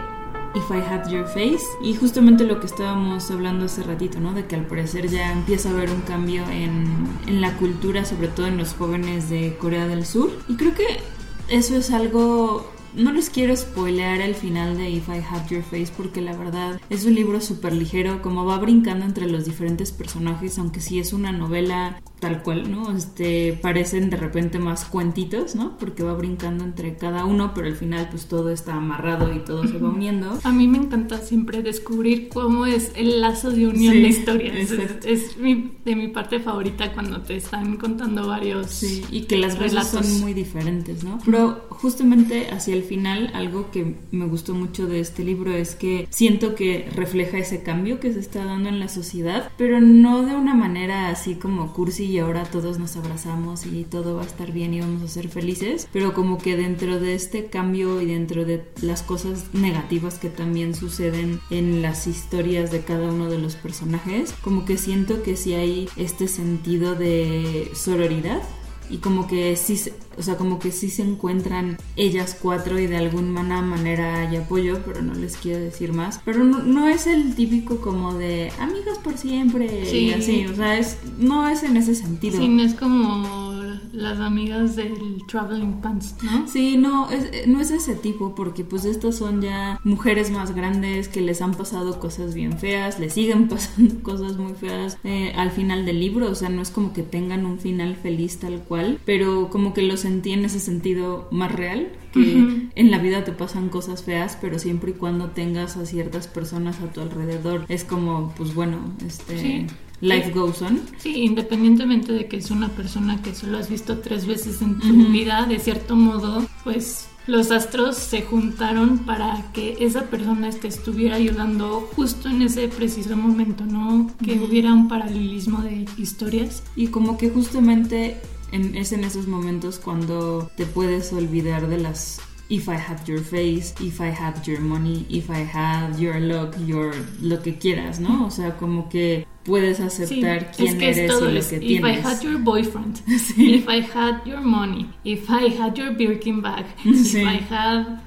If 0.59 0.71
I 0.71 0.81
Had 0.81 1.09
Your 1.09 1.27
Face. 1.27 1.65
Y 1.83 1.95
justamente 1.95 2.45
lo 2.45 2.61
que 2.61 2.67
estábamos 2.67 3.31
hablando 3.31 3.67
hace 3.67 3.83
ratito, 3.83 4.21
¿no? 4.21 4.35
De 4.35 4.47
que 4.47 4.57
al 4.57 4.67
parecer 4.67 5.09
ya 5.09 5.33
empieza 5.33 5.69
a 5.69 5.73
haber 5.73 5.91
un 5.91 6.01
cambio 6.03 6.43
en, 6.51 7.07
en 7.27 7.41
la 7.41 7.57
cultura, 7.57 8.05
sobre 8.05 8.29
todo 8.29 8.47
en 8.47 8.57
los 8.57 8.75
jóvenes 8.75 9.31
de 9.31 9.57
Corea 9.57 9.87
del 9.87 10.05
Sur. 10.05 10.31
Y 10.49 10.57
creo 10.57 10.75
que 10.75 11.01
eso 11.49 11.77
es 11.77 11.91
algo 11.91 12.73
no 12.95 13.13
les 13.13 13.31
quiero 13.31 13.55
spoilear 13.55 14.21
el 14.21 14.35
final 14.35 14.77
de 14.77 14.91
If 14.91 15.09
I 15.09 15.19
Had 15.19 15.49
Your 15.49 15.63
Face 15.63 15.93
porque 15.97 16.21
la 16.21 16.37
verdad 16.37 16.81
es 16.91 17.05
un 17.05 17.15
libro 17.15 17.41
súper 17.41 17.73
ligero, 17.73 18.23
como 18.23 18.45
va 18.45 18.59
brincando 18.59 19.05
entre 19.05 19.27
los 19.27 19.45
diferentes 19.45 19.93
personajes, 19.93 20.59
aunque 20.59 20.81
sí 20.81 20.99
es 20.99 21.13
una 21.13 21.31
novela 21.31 22.01
tal 22.21 22.43
cual, 22.43 22.71
¿no? 22.71 22.97
Este, 22.97 23.59
parecen 23.61 24.11
de 24.11 24.17
repente 24.17 24.59
más 24.59 24.85
cuentitos, 24.85 25.55
¿no? 25.55 25.77
Porque 25.79 26.03
va 26.03 26.15
brincando 26.15 26.65
entre 26.65 26.97
cada 26.97 27.25
uno, 27.25 27.53
pero 27.55 27.67
al 27.67 27.77
final 27.77 28.09
pues 28.11 28.27
todo 28.27 28.51
está 28.51 28.75
amarrado 28.75 29.33
y 29.35 29.41
todo 29.41 29.67
se 29.67 29.79
va 29.79 29.89
uniendo. 29.89 30.39
A 30.43 30.53
mí 30.53 30.67
me 30.67 30.79
encanta 30.79 31.19
siempre 31.19 31.63
descubrir 31.63 32.29
cómo 32.29 32.67
es 32.67 32.93
el 32.97 33.21
lazo 33.21 33.51
de 33.51 33.69
unión 33.69 33.95
de 33.95 34.09
historias. 34.09 34.71
Es, 35.05 35.37
de 35.39 35.97
mi 35.97 36.09
parte 36.09 36.41
favorita 36.41 36.93
cuando 36.93 37.21
te 37.23 37.37
están 37.37 37.77
contando 37.77 38.27
varios. 38.27 38.71
Sí, 38.71 39.05
y 39.11 39.23
que 39.23 39.37
las 39.37 39.59
relatos 39.59 40.07
son 40.07 40.21
muy 40.21 40.35
diferentes, 40.35 41.05
¿no? 41.05 41.19
Pero 41.25 41.67
justamente 41.71 42.49
hacia 42.51 42.75
el 42.75 42.83
final, 42.83 43.31
algo 43.35 43.71
que 43.71 43.97
me 44.11 44.27
gustó 44.27 44.55
mucho 44.55 44.87
de 44.87 45.01
este 45.01 45.25
libro 45.25 45.53
es 45.53 45.75
que 45.75 46.07
siento 46.11 46.55
que 46.55 46.89
refleja 46.95 47.39
ese 47.39 47.63
cambio 47.63 48.01
que 48.01 48.13
se 48.13 48.21
está 48.21 48.45
dando 48.45 48.69
en 48.69 48.81
la 48.81 48.89
sociedad, 48.89 49.51
pero 49.57 49.81
no 49.81 50.23
de 50.23 50.35
una 50.35 50.55
manera 50.55 51.09
así 51.09 51.37
como 51.37 51.73
cursi 51.73 52.08
y 52.09 52.19
ahora 52.19 52.45
todos 52.45 52.79
nos 52.79 52.97
abrazamos 52.97 53.67
y 53.67 53.85
todo 53.85 54.17
va 54.17 54.23
a 54.23 54.27
estar 54.27 54.53
bien 54.53 54.75
y 54.75 54.81
vamos 54.81 55.03
a 55.03 55.09
ser 55.09 55.29
felices, 55.29 55.89
pero 55.93 56.15
como 56.15 56.39
que 56.39 56.57
dentro 56.57 56.99
de 56.99 57.15
este 57.15 57.47
cambio 57.47 58.01
y 58.01 58.07
dentro 58.07 58.45
de 58.45 58.65
las 58.83 59.03
cosas 59.03 59.53
negativas 59.53 60.19
que 60.19 60.31
también 60.31 60.75
suceden 60.75 61.41
en 61.51 61.83
las 61.83 62.07
historias 62.07 62.71
de 62.71 62.81
cada 62.81 63.09
uno 63.09 63.29
de 63.31 63.39
los 63.39 63.57
personajes, 63.57 64.35
como 64.43 64.65
que 64.65 64.79
siento 64.79 65.23
que 65.23 65.37
sí 65.37 65.55
hay 65.55 65.89
este 65.97 66.29
sentido 66.29 66.95
de 66.95 67.71
sororidad 67.75 68.43
y 68.91 68.99
como 68.99 69.27
que 69.27 69.57
sí, 69.57 69.81
o 70.19 70.23
sea, 70.23 70.37
como 70.37 70.59
que 70.59 70.73
sí 70.73 70.91
se 70.91 71.03
encuentran 71.03 71.79
ellas 71.97 72.37
cuatro 72.41 72.79
y 72.79 72.87
de 72.87 72.97
alguna 72.97 73.63
manera 73.63 74.29
hay 74.29 74.37
apoyo, 74.37 74.81
pero 74.85 75.03
no 75.03 75.15
les 75.15 75.37
quiero 75.37 75.61
decir 75.61 75.93
más. 75.93 76.21
Pero 76.25 76.45
no, 76.45 76.89
es 76.89 77.07
el 77.07 77.35
típico 77.35 77.81
como 77.81 78.15
de 78.15 78.51
amigos 78.59 78.99
por 78.99 79.17
siempre 79.17 79.85
sí. 79.87 79.99
y 79.99 80.13
así, 80.13 80.47
o 80.47 80.55
sea, 80.55 80.79
es, 80.79 80.99
no 81.19 81.49
es 81.49 81.63
en 81.63 81.77
ese 81.77 81.95
sentido. 81.95 82.39
Sí, 82.39 82.49
no 82.49 82.63
es 82.63 82.75
como 82.75 83.48
las 83.93 84.21
amigas 84.21 84.77
del 84.77 85.25
Traveling 85.27 85.81
Pants, 85.81 86.17
¿no? 86.23 86.47
Sí, 86.47 86.77
no, 86.77 87.11
es, 87.11 87.47
no 87.47 87.61
es 87.61 87.71
ese 87.71 87.95
tipo, 87.95 88.35
porque 88.35 88.65
pues 88.65 88.85
estas 88.85 89.17
son 89.17 89.41
ya 89.43 89.81
mujeres 89.85 90.31
más 90.31 90.55
grandes 90.55 91.09
que 91.09 91.21
les 91.21 91.43
han 91.43 91.55
pasado 91.55 91.99
cosas 91.99 92.35
bien 92.35 92.59
feas, 92.59 92.99
les 92.99 93.13
siguen 93.13 93.49
pasando 93.49 94.03
cosas 94.03 94.37
muy 94.37 94.55
feas 94.55 94.99
eh, 95.05 95.33
al 95.37 95.51
final 95.51 95.87
del 95.87 96.01
libro, 96.01 96.31
o 96.31 96.35
sea, 96.35 96.49
no 96.49 96.63
es 96.63 96.71
como 96.71 96.93
que 96.93 97.03
tengan 97.03 97.47
un 97.47 97.59
final 97.59 97.97
feliz 97.97 98.39
tal 98.39 98.63
cual, 98.63 98.99
pero 99.05 99.51
como 99.51 99.75
que 99.75 99.83
lo 99.83 99.97
sentí 99.97 100.33
en 100.33 100.45
ese 100.45 100.61
sentido 100.61 101.29
más 101.31 101.53
real, 101.53 101.89
que 102.13 102.71
en 102.75 102.91
la 102.91 102.99
vida 102.99 103.25
te 103.25 103.33
pasan 103.33 103.69
cosas 103.69 104.03
feas, 104.03 104.39
pero 104.41 104.59
siempre 104.59 104.93
y 104.93 104.95
cuando 104.95 105.31
tengas 105.31 105.77
a 105.77 105.87
ciertas 105.87 106.27
personas 106.27 106.81
a 106.81 106.91
tu 106.91 107.01
alrededor, 107.01 107.67
es 107.69 107.85
como, 107.85 108.33
pues 108.37 108.55
bueno, 108.55 108.79
este... 109.07 109.67
Life 110.01 110.31
goes 110.33 110.63
on. 110.63 110.81
Sí, 110.99 111.23
independientemente 111.25 112.13
de 112.13 112.27
que 112.27 112.37
es 112.37 112.51
una 112.51 112.69
persona 112.69 113.21
que 113.23 113.35
solo 113.35 113.59
has 113.59 113.69
visto 113.69 113.99
tres 113.99 114.27
veces 114.27 114.63
en 114.63 114.79
tu 114.79 114.95
vida, 115.09 115.47
de 115.47 115.59
cierto 115.59 115.97
modo, 115.97 116.47
pues 116.65 117.09
los 117.27 117.51
astros 117.51 117.97
se 117.97 118.23
juntaron 118.23 119.01
para 119.01 119.51
que 119.53 119.77
esa 119.81 120.05
persona 120.05 120.51
te 120.51 120.69
estuviera 120.69 121.17
ayudando 121.17 121.89
justo 121.95 122.29
en 122.29 122.43
ese 122.43 122.69
preciso 122.69 123.17
momento, 123.17 123.67
¿no? 123.67 124.11
Que 124.25 124.41
hubiera 124.41 124.73
un 124.73 124.89
paralelismo 124.89 125.61
de 125.63 125.85
historias. 125.99 126.63
Y 126.75 126.87
como 126.89 127.19
que 127.19 127.29
justamente 127.29 128.19
en, 128.53 128.77
es 128.77 128.93
en 128.93 129.05
esos 129.05 129.27
momentos 129.27 129.79
cuando 129.79 130.51
te 130.57 130.65
puedes 130.65 131.13
olvidar 131.13 131.69
de 131.69 131.79
las 131.79 132.21
if 132.51 132.69
I 132.69 132.77
had 132.77 133.07
your 133.07 133.21
face, 133.21 133.75
if 133.81 134.01
I 134.01 134.11
had 134.11 134.47
your 134.47 134.61
money, 134.61 135.07
if 135.11 135.29
I 135.31 135.45
had 135.45 135.99
your 135.99 136.19
luck, 136.19 136.55
your 136.67 136.95
lo 137.21 137.43
que 137.43 137.59
quieras, 137.59 138.01
¿no? 138.01 138.27
O 138.27 138.31
sea, 138.31 138.57
como 138.57 138.89
que 138.89 139.27
puedes 139.45 139.81
aceptar 139.81 140.53
quién 140.53 140.69
es 140.69 140.75
que 140.77 140.91
eres 140.91 141.13
y 141.13 141.25
lo 141.25 141.31
que 141.31 141.57
if 141.57 141.61
tienes. 141.61 141.85
I 141.85 142.01
had 142.01 142.23
your 142.23 142.39
boyfriend, 142.39 143.01
if 143.07 143.69
I 143.69 143.81
had 143.81 144.25
your 144.25 144.41
money, 144.41 144.89
if 145.05 145.29
I 145.31 145.49
had 145.49 145.75
your 145.77 145.93
Birkin 145.95 146.41
bag, 146.41 146.65
Sí. 146.85 147.21
if 147.21 147.27
I 147.27 147.55
had 147.55 148.01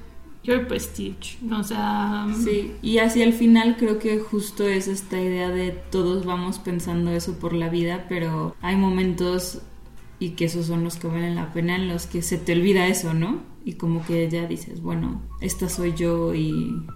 your 0.44 0.66
prestige, 0.66 1.36
no, 1.40 1.60
o 1.60 1.62
sea, 1.62 2.26
Sí, 2.44 2.72
y 2.82 2.98
hacia 2.98 3.22
el 3.24 3.32
final 3.32 3.76
creo 3.76 4.00
que 4.00 4.18
justo 4.18 4.66
es 4.66 4.88
esta 4.88 5.20
idea 5.20 5.50
de 5.50 5.70
todos 5.70 6.24
vamos 6.24 6.58
pensando 6.58 7.12
eso 7.12 7.38
por 7.38 7.52
la 7.52 7.68
vida, 7.68 8.06
pero 8.08 8.56
hay 8.60 8.74
momentos 8.74 9.62
y 10.22 10.30
que 10.30 10.44
esos 10.44 10.66
son 10.66 10.84
los 10.84 10.96
que 10.96 11.08
valen 11.08 11.34
la 11.34 11.52
pena 11.52 11.74
en 11.74 11.88
los 11.88 12.06
que 12.06 12.22
se 12.22 12.38
te 12.38 12.52
olvida 12.52 12.86
eso, 12.86 13.12
¿no? 13.12 13.40
Y 13.64 13.72
como 13.72 14.06
que 14.06 14.30
ya 14.30 14.46
dices, 14.46 14.80
bueno, 14.80 15.20
esta 15.40 15.68
soy 15.68 15.94
yo 15.94 16.32
y 16.32 16.86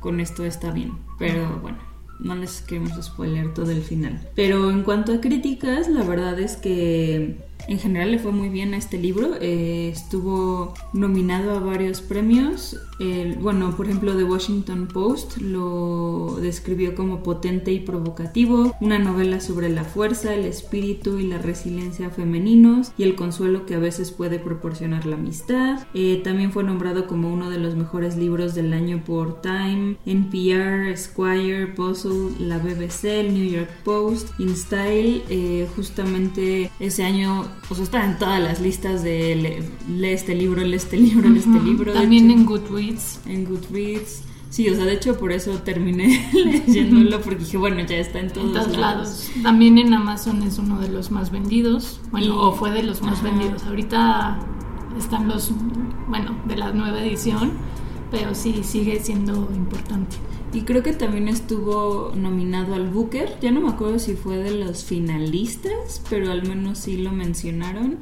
con 0.00 0.18
esto 0.18 0.46
está 0.46 0.70
bien, 0.70 0.92
pero 1.18 1.58
bueno. 1.60 1.76
No 2.20 2.36
les 2.36 2.62
queremos 2.62 2.92
spoiler 3.04 3.52
todo 3.52 3.70
el 3.72 3.82
final. 3.82 4.30
Pero 4.36 4.70
en 4.70 4.82
cuanto 4.84 5.12
a 5.12 5.20
críticas, 5.20 5.88
la 5.88 6.04
verdad 6.04 6.38
es 6.38 6.56
que 6.56 7.36
en 7.68 7.78
general 7.78 8.10
le 8.10 8.18
fue 8.18 8.32
muy 8.32 8.48
bien 8.48 8.74
a 8.74 8.76
este 8.76 8.98
libro. 8.98 9.30
Eh, 9.40 9.90
estuvo 9.92 10.74
nominado 10.92 11.52
a 11.52 11.60
varios 11.60 12.00
premios. 12.00 12.76
El- 13.00 13.36
bueno, 13.36 13.74
por 13.76 13.86
ejemplo, 13.86 14.16
The 14.16 14.24
Washington 14.24 14.88
Post 14.92 15.38
lo 15.38 16.36
describió 16.40 16.94
como 16.94 17.22
potente 17.22 17.72
y 17.72 17.80
provocativo. 17.80 18.72
Una 18.80 18.98
novela 18.98 19.40
sobre 19.40 19.68
la 19.68 19.84
fuerza, 19.84 20.34
el 20.34 20.44
espíritu 20.44 21.18
y 21.18 21.26
la 21.26 21.38
resiliencia 21.38 22.10
femeninos 22.10 22.92
y 22.98 23.02
el 23.04 23.14
consuelo 23.14 23.66
que 23.66 23.74
a 23.74 23.78
veces 23.78 24.10
puede 24.10 24.38
proporcionar 24.38 25.06
la 25.06 25.16
amistad. 25.16 25.86
Eh, 25.94 26.20
también 26.22 26.52
fue 26.52 26.64
nombrado 26.64 27.06
como 27.06 27.32
uno 27.32 27.50
de 27.50 27.58
los 27.58 27.74
mejores 27.74 28.16
libros 28.16 28.54
del 28.54 28.72
año 28.72 29.02
por 29.04 29.40
Time, 29.42 29.96
NPR, 30.06 30.90
Esquire, 30.90 31.66
Puzzle, 31.68 32.30
la 32.38 32.58
BBC, 32.58 33.20
el 33.20 33.34
New 33.34 33.44
York 33.50 33.70
Post, 33.84 34.28
InStyle. 34.38 35.22
Eh, 35.28 35.66
justamente 35.76 36.70
ese 36.80 37.04
año, 37.04 37.46
o 37.68 37.74
sea, 37.74 37.84
está 37.84 38.04
en 38.04 38.18
todas 38.18 38.40
las 38.42 38.60
listas 38.60 39.02
de 39.02 39.34
lee, 39.36 39.96
lee 40.00 40.08
este 40.08 40.34
libro, 40.34 40.62
lee 40.62 40.74
este 40.76 40.96
libro, 40.96 41.28
lee 41.28 41.38
este 41.38 41.60
libro. 41.60 41.92
También 41.92 42.30
hecho, 42.30 42.38
en 42.40 42.46
Goodreads. 42.46 43.20
en 43.26 43.44
Goodreads. 43.44 44.22
Sí, 44.50 44.68
o 44.68 44.74
sea, 44.76 44.84
de 44.84 44.92
hecho 44.94 45.18
por 45.18 45.32
eso 45.32 45.50
terminé 45.58 46.28
leyéndolo 46.66 47.20
porque 47.20 47.40
dije, 47.40 47.56
bueno, 47.56 47.80
ya 47.80 47.96
está 47.96 48.20
en 48.20 48.32
todos, 48.32 48.46
En 48.48 48.52
todos 48.52 48.76
lados. 48.76 48.78
lados. 48.78 49.30
También 49.42 49.78
en 49.78 49.92
Amazon 49.94 50.42
es 50.44 50.58
uno 50.58 50.78
de 50.78 50.88
los 50.88 51.10
más 51.10 51.32
vendidos. 51.32 52.00
Bueno, 52.12 52.26
Y- 52.26 52.30
o 52.30 52.52
fue 52.52 52.70
de 52.70 52.84
los 52.84 53.02
más 53.02 53.14
Ajá. 53.18 53.30
vendidos. 53.30 53.64
Ahorita 53.64 54.38
están 54.96 55.26
los, 55.26 55.50
bueno, 56.08 56.36
de 56.46 56.56
la 56.56 56.70
nueva 56.72 57.02
edición, 57.02 57.52
pero 58.14 58.34
sí 58.34 58.62
sigue 58.62 59.00
siendo 59.00 59.50
importante. 59.56 60.16
Y 60.52 60.60
creo 60.62 60.84
que 60.84 60.92
también 60.92 61.26
estuvo 61.26 62.12
nominado 62.14 62.76
al 62.76 62.88
Booker. 62.88 63.28
Ya 63.42 63.50
no 63.50 63.60
me 63.60 63.70
acuerdo 63.70 63.98
si 63.98 64.14
fue 64.14 64.36
de 64.36 64.52
los 64.52 64.84
finalistas, 64.84 66.00
pero 66.08 66.30
al 66.30 66.46
menos 66.46 66.78
sí 66.78 66.96
lo 66.96 67.10
mencionaron. 67.10 67.98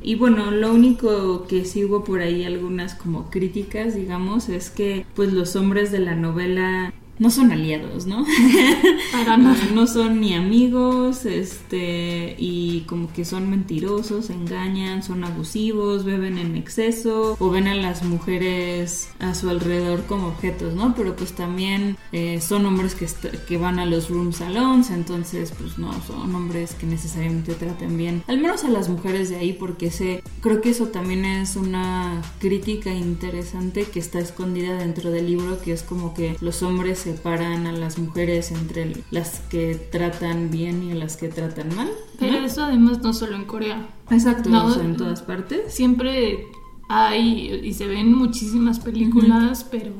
Y 0.00 0.14
bueno, 0.14 0.52
lo 0.52 0.72
único 0.72 1.44
que 1.48 1.64
sí 1.64 1.84
hubo 1.84 2.04
por 2.04 2.20
ahí 2.20 2.44
algunas 2.44 2.94
como 2.94 3.30
críticas, 3.30 3.96
digamos, 3.96 4.48
es 4.48 4.70
que 4.70 5.06
pues 5.16 5.32
los 5.32 5.56
hombres 5.56 5.90
de 5.90 5.98
la 5.98 6.14
novela 6.14 6.92
no 7.18 7.30
son 7.30 7.52
aliados, 7.52 8.06
¿no? 8.06 8.24
Para 9.12 9.36
no 9.74 9.86
son 9.86 10.20
ni 10.20 10.34
amigos, 10.34 11.24
este, 11.24 12.36
y 12.38 12.80
como 12.82 13.12
que 13.12 13.24
son 13.24 13.50
mentirosos, 13.50 14.30
engañan, 14.30 15.02
son 15.02 15.24
abusivos, 15.24 16.04
beben 16.04 16.38
en 16.38 16.56
exceso, 16.56 17.36
o 17.38 17.50
ven 17.50 17.68
a 17.68 17.74
las 17.74 18.02
mujeres 18.04 19.10
a 19.18 19.34
su 19.34 19.50
alrededor 19.50 20.04
como 20.06 20.28
objetos, 20.28 20.74
¿no? 20.74 20.94
Pero 20.94 21.16
pues 21.16 21.32
también 21.32 21.96
eh, 22.12 22.40
son 22.40 22.66
hombres 22.66 22.94
que, 22.94 23.06
que 23.46 23.56
van 23.56 23.78
a 23.78 23.86
los 23.86 24.08
room 24.08 24.32
salons, 24.32 24.90
entonces 24.90 25.52
pues 25.58 25.78
no 25.78 25.92
son 26.06 26.34
hombres 26.34 26.74
que 26.74 26.86
necesariamente 26.86 27.54
traten 27.54 27.96
bien, 27.96 28.22
al 28.26 28.38
menos 28.38 28.64
a 28.64 28.68
las 28.68 28.88
mujeres 28.88 29.28
de 29.30 29.36
ahí, 29.36 29.52
porque 29.52 29.90
sé, 29.90 30.22
creo 30.40 30.60
que 30.60 30.70
eso 30.70 30.88
también 30.88 31.24
es 31.24 31.56
una 31.56 32.22
crítica 32.38 32.92
interesante 32.92 33.84
que 33.84 33.98
está 33.98 34.18
escondida 34.18 34.76
dentro 34.76 35.10
del 35.10 35.26
libro, 35.26 35.60
que 35.60 35.72
es 35.72 35.82
como 35.82 36.14
que 36.14 36.36
los 36.40 36.62
hombres 36.62 37.07
separan 37.12 37.66
a 37.66 37.72
las 37.72 37.98
mujeres 37.98 38.50
entre 38.52 38.92
las 39.10 39.40
que 39.50 39.74
tratan 39.90 40.50
bien 40.50 40.82
y 40.82 40.92
a 40.92 40.94
las 40.94 41.16
que 41.16 41.28
tratan 41.28 41.74
mal. 41.74 41.88
Pero 42.18 42.40
¿no? 42.40 42.46
eso 42.46 42.64
además 42.64 43.02
no 43.02 43.12
solo 43.12 43.36
en 43.36 43.44
Corea. 43.44 43.88
Exacto, 44.10 44.48
No, 44.50 44.66
o 44.66 44.70
sea, 44.70 44.84
en 44.84 44.96
todas 44.96 45.22
partes. 45.22 45.72
Siempre 45.74 46.46
hay 46.88 47.60
y 47.64 47.72
se 47.74 47.86
ven 47.86 48.12
muchísimas 48.14 48.80
películas, 48.80 49.64
pero 49.70 49.92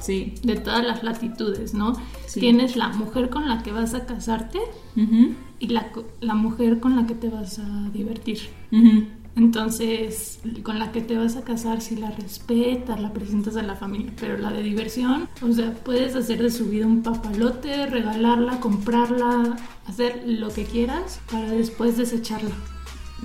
Sí. 0.00 0.34
de 0.42 0.56
todas 0.56 0.84
las 0.86 1.02
latitudes, 1.02 1.74
¿no? 1.74 1.94
Sí. 2.26 2.40
Tienes 2.40 2.76
la 2.76 2.88
mujer 2.90 3.30
con 3.30 3.48
la 3.48 3.62
que 3.62 3.72
vas 3.72 3.94
a 3.94 4.06
casarte 4.06 4.58
y 5.58 5.68
la, 5.68 5.90
la 6.20 6.34
mujer 6.34 6.80
con 6.80 6.94
la 6.96 7.06
que 7.06 7.14
te 7.14 7.28
vas 7.30 7.58
a 7.58 7.90
divertir. 7.92 8.38
Entonces, 9.36 10.40
con 10.62 10.78
la 10.78 10.92
que 10.92 11.02
te 11.02 11.16
vas 11.16 11.36
a 11.36 11.44
casar, 11.44 11.82
si 11.82 11.96
la 11.96 12.10
respetas, 12.10 12.98
la 12.98 13.12
presentas 13.12 13.56
a 13.56 13.62
la 13.62 13.76
familia, 13.76 14.12
pero 14.18 14.38
la 14.38 14.50
de 14.50 14.62
diversión, 14.62 15.28
o 15.42 15.52
sea, 15.52 15.74
puedes 15.74 16.16
hacer 16.16 16.42
de 16.42 16.50
su 16.50 16.66
vida 16.66 16.86
un 16.86 17.02
papalote, 17.02 17.86
regalarla, 17.86 18.60
comprarla, 18.60 19.56
hacer 19.86 20.22
lo 20.26 20.48
que 20.48 20.64
quieras 20.64 21.20
para 21.30 21.50
después 21.50 21.98
desecharla. 21.98 22.54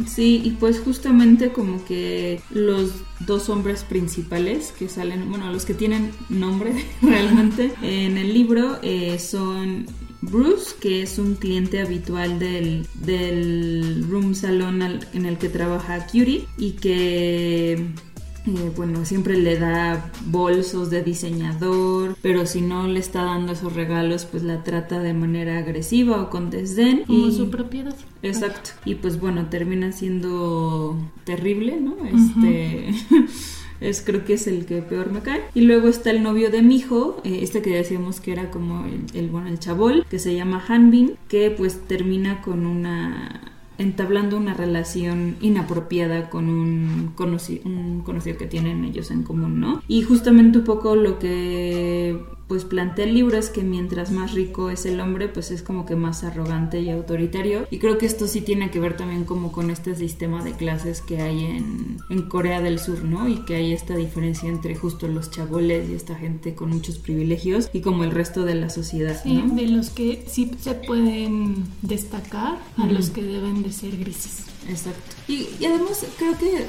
Sí, 0.08 0.42
y 0.44 0.52
pues 0.52 0.80
justamente 0.80 1.52
como 1.52 1.84
que 1.86 2.42
los 2.50 2.92
dos 3.20 3.50
hombres 3.50 3.84
principales 3.84 4.72
que 4.72 4.88
salen, 4.88 5.30
bueno, 5.30 5.52
los 5.52 5.66
que 5.66 5.74
tienen 5.74 6.12
nombre 6.30 6.86
realmente 7.02 7.74
en 7.82 8.18
el 8.18 8.34
libro 8.34 8.80
eh, 8.82 9.20
son 9.20 9.86
Bruce, 10.22 10.76
que 10.80 11.02
es 11.02 11.18
un 11.18 11.36
cliente 11.36 11.82
habitual 11.82 12.38
del, 12.40 12.86
del 13.06 14.06
room 14.10 14.36
salón 14.36 14.82
al- 14.82 15.08
en 15.14 15.26
el 15.26 15.38
que 15.38 15.50
trabaja 15.50 16.06
Curie 16.08 16.46
y 16.58 16.72
que 16.74 17.74
eh, 17.74 18.72
bueno, 18.76 19.04
siempre 19.06 19.38
le 19.38 19.58
da 19.58 20.12
bolsos 20.26 20.90
de 20.90 21.04
diseñador, 21.04 22.16
pero 22.22 22.46
si 22.48 22.62
no 22.62 22.88
le 22.88 23.00
está 23.00 23.24
dando 23.24 23.54
esos 23.54 23.74
regalos, 23.74 24.26
pues 24.26 24.42
la 24.44 24.64
trata 24.64 25.00
de 25.00 25.14
manera 25.14 25.60
agresiva 25.60 26.22
o 26.22 26.30
con 26.30 26.50
desdén. 26.50 27.04
Como 27.06 27.28
y- 27.28 27.36
su 27.36 27.50
propiedad. 27.50 27.96
Exacto. 28.24 28.72
Y 28.86 28.96
pues 28.96 29.20
bueno, 29.20 29.48
termina 29.50 29.92
siendo 29.92 30.98
terrible, 31.24 31.80
¿no? 31.82 31.96
Este. 32.06 32.94
Es, 33.82 34.02
creo 34.02 34.24
que 34.24 34.36
es 34.36 34.48
el 34.48 34.66
que 34.66 34.82
peor 34.82 35.12
me 35.12 35.22
cae. 35.22 35.42
Y 35.54 35.62
luego 35.62 35.88
está 35.90 36.12
el 36.12 36.24
novio 36.24 36.50
de 36.50 36.62
mi 36.62 36.78
hijo, 36.78 37.22
eh, 37.24 37.40
este 37.42 37.62
que 37.62 37.72
decíamos 37.72 38.22
que 38.22 38.32
era 38.32 38.52
como 38.52 38.86
el, 38.86 39.06
el, 39.14 39.30
bueno, 39.30 39.48
el 39.48 39.60
chabol, 39.60 40.06
que 40.10 40.20
se 40.20 40.34
llama 40.34 40.64
Hanbin, 40.66 41.16
que 41.28 41.52
pues 41.52 41.82
termina 41.88 42.42
con 42.42 42.66
una 42.66 43.52
entablando 43.82 44.38
una 44.38 44.54
relación 44.54 45.38
inapropiada 45.42 46.30
con 46.30 46.50
un, 46.50 47.14
conoci 47.16 47.62
un 47.66 48.02
conocido 48.02 48.38
que 48.38 48.46
tienen 48.46 48.86
ellos 48.86 49.12
en 49.12 49.24
común, 49.24 49.60
¿no? 49.60 49.82
Y 49.88 50.04
justamente 50.04 50.60
un 50.60 50.64
poco 50.64 50.96
lo 50.96 51.20
que 51.20 52.20
pues 52.52 52.66
plantea 52.66 53.06
el 53.06 53.14
libro 53.14 53.38
es 53.38 53.50
que 53.50 53.64
mientras 53.64 54.12
más 54.12 54.34
rico 54.34 54.70
es 54.72 54.86
el 54.86 55.00
hombre, 55.00 55.30
pues 55.30 55.52
es 55.52 55.62
como 55.64 55.86
que 55.86 55.96
más 55.96 56.26
arrogante 56.26 56.82
y 56.82 56.90
autoritario. 56.90 57.66
Y 57.72 57.80
creo 57.80 57.98
que 57.98 58.06
esto 58.06 58.28
sí 58.28 58.42
tiene 58.42 58.70
que 58.70 58.82
ver 58.82 58.98
también 58.98 59.24
como 59.24 59.54
con 59.54 59.70
este 59.72 59.96
sistema 59.96 60.44
de 60.44 60.52
clases 60.52 61.00
que 61.00 61.22
hay 61.22 61.46
en, 61.46 62.00
en 62.10 62.24
Corea 62.24 62.60
del 62.60 62.78
Sur, 62.80 63.06
¿no? 63.06 63.30
Y 63.30 63.46
que 63.46 63.56
hay 63.56 63.72
esta 63.72 63.96
diferencia 63.96 64.50
entre 64.50 64.76
justo 64.76 65.08
los 65.08 65.32
chaboles 65.32 65.90
y 65.90 65.94
esta 65.94 66.16
gente 66.16 66.54
con 66.54 66.72
muchos 66.72 66.98
privilegios 66.98 67.70
y 67.72 67.80
como 67.80 68.04
el 68.04 68.12
resto 68.12 68.44
de 68.44 68.56
la 68.56 68.70
sociedad, 68.70 69.18
Sí, 69.24 69.32
¿no? 69.36 69.56
de 69.56 69.68
los 69.68 69.90
que 69.90 70.26
sí 70.28 70.52
se 70.60 70.74
pueden 70.74 71.64
destacar 71.82 72.58
a 72.76 72.86
los 72.86 73.12
que 73.12 73.24
deben 73.24 73.64
de 73.64 73.72
ser 73.72 73.96
grises. 73.96 74.44
Exacto. 74.68 75.16
Y, 75.30 75.48
y 75.58 75.66
además 75.68 76.06
creo 76.18 76.38
que 76.38 76.66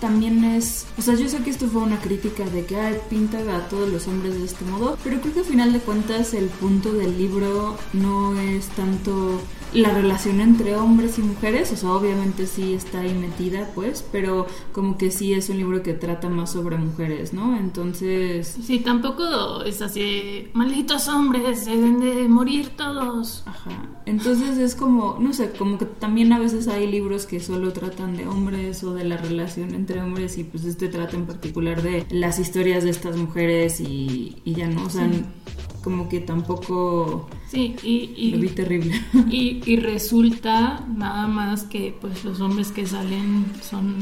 también 0.00 0.44
es, 0.44 0.86
o 0.98 1.02
sea, 1.02 1.14
yo 1.14 1.28
sé 1.28 1.38
que 1.42 1.50
esto 1.50 1.66
fue 1.66 1.82
una 1.82 2.00
crítica 2.00 2.44
de 2.44 2.64
que 2.64 2.76
ay, 2.76 2.96
pinta 3.08 3.38
a 3.56 3.68
todos 3.68 3.88
los 3.90 4.06
hombres 4.08 4.34
de 4.34 4.44
este 4.44 4.64
modo, 4.64 4.98
pero 5.04 5.20
creo 5.20 5.32
que 5.32 5.40
al 5.40 5.46
final 5.46 5.72
de 5.72 5.80
cuentas 5.80 6.34
el 6.34 6.46
punto 6.46 6.92
del 6.92 7.16
libro 7.16 7.76
no 7.92 8.38
es 8.38 8.66
tanto 8.68 9.40
la 9.72 9.90
relación 9.90 10.40
entre 10.40 10.76
hombres 10.76 11.18
y 11.18 11.22
mujeres, 11.22 11.72
o 11.72 11.76
sea, 11.76 11.92
obviamente 11.92 12.46
sí 12.46 12.72
está 12.72 13.00
ahí 13.00 13.14
metida, 13.14 13.70
pues, 13.74 14.04
pero 14.10 14.46
como 14.72 14.96
que 14.96 15.10
sí 15.10 15.34
es 15.34 15.48
un 15.48 15.58
libro 15.58 15.82
que 15.82 15.92
trata 15.92 16.28
más 16.28 16.52
sobre 16.52 16.78
mujeres, 16.78 17.32
¿no? 17.32 17.56
Entonces... 17.56 18.56
Sí, 18.62 18.78
tampoco 18.78 19.62
es 19.62 19.82
así, 19.82 20.48
malditos 20.54 21.08
hombres, 21.08 21.66
deben 21.66 22.00
de 22.00 22.28
morir 22.28 22.70
todos. 22.76 23.42
Ajá. 23.46 23.86
Entonces 24.06 24.56
es 24.56 24.74
como, 24.74 25.18
no 25.20 25.32
sé, 25.32 25.50
como 25.50 25.78
que 25.78 25.84
también 25.84 26.32
a 26.32 26.38
veces 26.38 26.68
hay 26.68 26.86
libros 26.86 27.26
que 27.26 27.40
solo 27.40 27.72
tratan 27.72 28.16
de 28.16 28.26
hombres 28.26 28.82
o 28.84 28.94
de 28.94 29.04
la 29.04 29.16
relación 29.16 29.74
entre 29.76 30.00
hombres 30.02 30.36
y 30.38 30.44
pues 30.44 30.64
este 30.64 30.88
trata 30.88 31.16
en 31.16 31.26
particular 31.26 31.82
de 31.82 32.06
las 32.10 32.38
historias 32.38 32.82
de 32.84 32.90
estas 32.90 33.16
mujeres 33.16 33.80
y, 33.80 34.36
y 34.44 34.54
ya 34.54 34.68
no, 34.68 34.84
o 34.84 34.90
sea, 34.90 35.08
como 35.84 36.08
que 36.08 36.20
tampoco... 36.20 37.28
Sí, 37.48 37.76
y, 37.82 38.12
y 38.16 38.30
lo 38.32 38.40
vi 38.40 38.48
terrible. 38.48 38.92
Y, 39.30 39.62
y 39.64 39.76
resulta 39.76 40.84
nada 40.96 41.26
más 41.28 41.62
que 41.64 41.94
pues 42.00 42.24
los 42.24 42.40
hombres 42.40 42.68
que 42.72 42.86
salen 42.86 43.46
son 43.62 43.94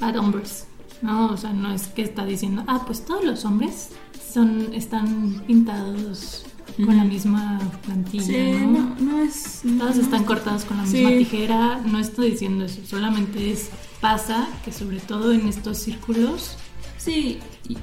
bad 0.00 0.16
hombres, 0.16 0.66
¿no? 1.02 1.26
O 1.32 1.36
sea, 1.36 1.52
no 1.52 1.72
es 1.72 1.86
que 1.88 2.02
está 2.02 2.24
diciendo, 2.26 2.64
ah, 2.66 2.82
pues 2.86 3.04
todos 3.04 3.24
los 3.24 3.44
hombres 3.44 3.90
son, 4.32 4.74
están 4.74 5.42
pintados 5.46 6.44
con 6.84 6.96
la 6.96 7.04
misma 7.04 7.58
plantilla, 7.84 8.24
Sí, 8.24 8.52
¿no? 8.66 8.66
no, 8.70 8.96
no 9.00 9.22
es... 9.22 9.62
Todos 9.78 9.96
no 9.96 10.02
están 10.02 10.20
es- 10.22 10.26
cortados 10.26 10.64
con 10.64 10.76
la 10.76 10.86
Sí. 10.86 10.94
misma 10.98 11.10
tijera, 11.10 11.80
no 11.86 11.98
estoy 11.98 12.32
diciendo 12.32 12.64
eso, 12.66 12.80
solamente 12.84 13.52
es 13.52 13.70
pasa 14.00 14.48
que 14.64 14.72
sobre 14.72 15.00
todo 15.00 15.32
en 15.32 15.48
estos 15.48 15.78
círculos 15.78 16.56
Sí, 16.98 17.38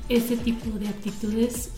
ese 0.09 0.36
tipo 0.38 0.78
de 0.78 0.89
actitudes 0.89 1.70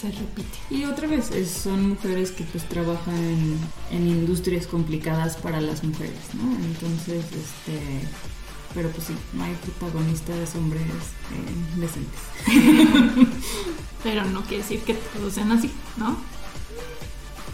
se 0.00 0.06
repite. 0.12 0.58
Y 0.70 0.84
otra 0.84 1.08
vez, 1.08 1.30
es- 1.32 1.50
son 1.50 1.88
mujeres 1.90 2.30
que 2.30 2.44
pues 2.44 2.64
trabajan 2.68 3.16
en, 3.16 3.58
en 3.90 4.06
industrias 4.08 4.66
complicadas 4.68 5.36
para 5.36 5.60
las 5.60 5.82
mujeres, 5.84 6.14
¿no? 6.34 6.54
Entonces, 6.64 7.24
este... 7.24 7.80
Pero 8.74 8.88
pues 8.90 9.08
sí, 9.08 9.14
no 9.34 9.42
hay 9.44 9.54
protagonistas 9.56 10.54
hombres 10.54 10.82
eh, 10.84 11.80
decentes. 11.80 12.20
Pero 14.04 14.24
no 14.24 14.40
quiere 14.42 14.62
decir 14.62 14.80
que 14.80 14.94
todos 14.94 15.34
sean 15.34 15.52
así, 15.52 15.70
¿no? 15.98 16.16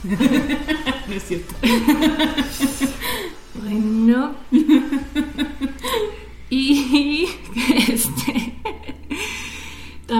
No 1.08 1.14
es 1.14 1.22
cierto. 1.26 1.54
Bueno. 3.60 4.34
y 6.50 7.26
este 7.88 8.54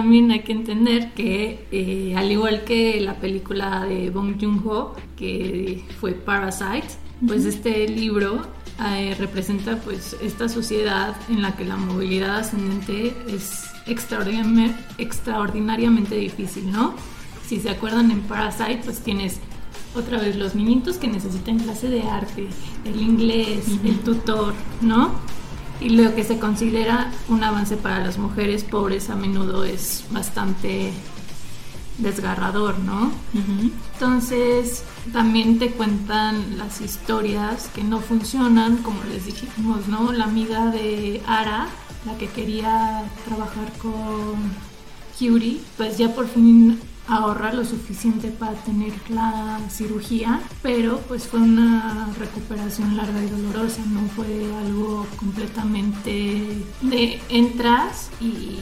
también 0.09 0.31
hay 0.31 0.39
que 0.39 0.53
entender 0.53 1.13
que 1.13 1.67
eh, 1.71 2.15
al 2.17 2.31
igual 2.31 2.63
que 2.63 2.99
la 2.99 3.13
película 3.19 3.85
de 3.85 4.09
Bong 4.09 4.41
Joon-ho 4.41 4.95
que 5.15 5.85
fue 5.99 6.13
Parasite, 6.13 6.87
pues 7.27 7.45
este 7.45 7.87
libro 7.87 8.41
eh, 8.83 9.15
representa 9.19 9.75
pues 9.77 10.17
esta 10.19 10.49
sociedad 10.49 11.15
en 11.29 11.43
la 11.43 11.55
que 11.55 11.63
la 11.63 11.75
movilidad 11.75 12.37
ascendente 12.37 13.13
es 13.27 13.65
extraordinariamente, 13.85 14.83
extraordinariamente 14.97 16.15
difícil, 16.15 16.71
¿no? 16.71 16.95
Si 17.45 17.59
se 17.59 17.69
acuerdan 17.69 18.09
en 18.09 18.21
Parasite, 18.21 18.81
pues 18.83 19.01
tienes 19.01 19.39
otra 19.93 20.17
vez 20.17 20.37
los 20.37 20.55
niñitos 20.55 20.97
que 20.97 21.07
necesitan 21.07 21.59
clase 21.59 21.87
de 21.87 22.01
arte, 22.01 22.47
el 22.83 22.99
inglés, 22.99 23.63
el 23.85 23.99
tutor, 23.99 24.55
¿no? 24.81 25.11
Y 25.79 25.89
lo 25.89 26.13
que 26.13 26.23
se 26.23 26.39
considera 26.39 27.11
un 27.29 27.43
avance 27.43 27.77
para 27.77 27.99
las 27.99 28.17
mujeres 28.17 28.63
pobres 28.63 29.09
a 29.09 29.15
menudo 29.15 29.63
es 29.63 30.03
bastante 30.11 30.91
desgarrador, 31.97 32.79
¿no? 32.79 33.11
Entonces, 33.93 34.83
también 35.13 35.59
te 35.59 35.71
cuentan 35.71 36.57
las 36.57 36.81
historias 36.81 37.69
que 37.73 37.83
no 37.83 37.99
funcionan, 37.99 38.77
como 38.77 39.03
les 39.05 39.25
dijimos, 39.25 39.87
¿no? 39.87 40.11
La 40.11 40.25
amiga 40.25 40.67
de 40.67 41.21
Ara, 41.27 41.67
la 42.05 42.17
que 42.17 42.27
quería 42.27 43.03
trabajar 43.25 43.71
con 43.81 44.51
Curie, 45.17 45.59
pues 45.77 45.97
ya 45.97 46.13
por 46.13 46.27
fin 46.27 46.79
ahorra 47.09 47.53
lo 47.53 47.65
suficiente 47.65 48.29
para 48.29 48.53
tener 48.53 48.93
la 49.09 49.59
cirugía, 49.69 50.41
pero 50.61 50.99
pues 51.07 51.27
fue 51.27 51.39
una 51.39 52.07
recuperación 52.17 52.95
larga 52.95 53.23
y 53.23 53.29
dolorosa, 53.29 53.83
no 53.87 54.01
fue 54.15 54.27
algo 54.59 55.07
completamente 55.17 56.63
de 56.81 57.19
entras 57.29 58.11
y 58.21 58.59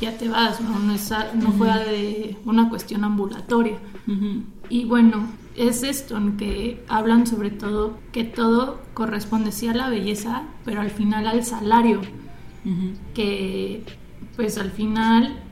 ya 0.00 0.16
te 0.16 0.28
vas, 0.28 0.60
no, 0.60 0.78
no, 0.78 0.94
es 0.94 1.12
fue 1.58 1.68
de 1.68 2.36
una 2.44 2.68
cuestión 2.68 3.04
ambulatoria. 3.04 3.78
Y 4.68 4.86
bueno, 4.86 5.28
es 5.56 5.82
esto 5.82 6.16
en 6.16 6.36
que 6.36 6.84
hablan 6.88 7.26
sobre 7.26 7.50
todo 7.50 7.98
que 8.12 8.24
todo 8.24 8.80
corresponde 8.94 9.52
sí 9.52 9.68
a 9.68 9.74
la 9.74 9.90
belleza, 9.90 10.44
pero 10.64 10.80
al 10.80 10.90
final 10.90 11.26
al 11.26 11.44
salario, 11.44 12.00
que 13.14 13.84
pues 14.36 14.58
al 14.58 14.70
final 14.70 15.43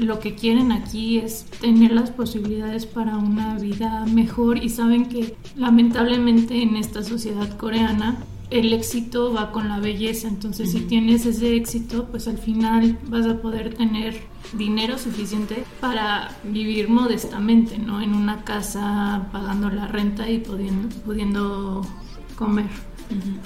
lo 0.00 0.18
que 0.18 0.34
quieren 0.34 0.72
aquí 0.72 1.18
es 1.18 1.44
tener 1.60 1.92
las 1.92 2.10
posibilidades 2.10 2.86
para 2.86 3.16
una 3.18 3.58
vida 3.58 4.06
mejor 4.06 4.62
y 4.62 4.68
saben 4.68 5.08
que 5.08 5.36
lamentablemente 5.56 6.62
en 6.62 6.76
esta 6.76 7.02
sociedad 7.02 7.56
coreana 7.56 8.18
el 8.50 8.72
éxito 8.72 9.32
va 9.32 9.52
con 9.52 9.68
la 9.68 9.78
belleza, 9.78 10.26
entonces 10.26 10.72
si 10.72 10.80
tienes 10.80 11.24
ese 11.24 11.54
éxito, 11.54 12.08
pues 12.10 12.26
al 12.26 12.38
final 12.38 12.98
vas 13.06 13.26
a 13.26 13.40
poder 13.40 13.74
tener 13.74 14.20
dinero 14.54 14.98
suficiente 14.98 15.62
para 15.80 16.36
vivir 16.42 16.88
modestamente, 16.88 17.78
¿no? 17.78 18.00
En 18.00 18.12
una 18.12 18.42
casa 18.42 19.28
pagando 19.30 19.70
la 19.70 19.86
renta 19.86 20.28
y 20.28 20.38
pudiendo, 20.38 20.88
pudiendo 21.04 21.86
comer. 22.34 22.66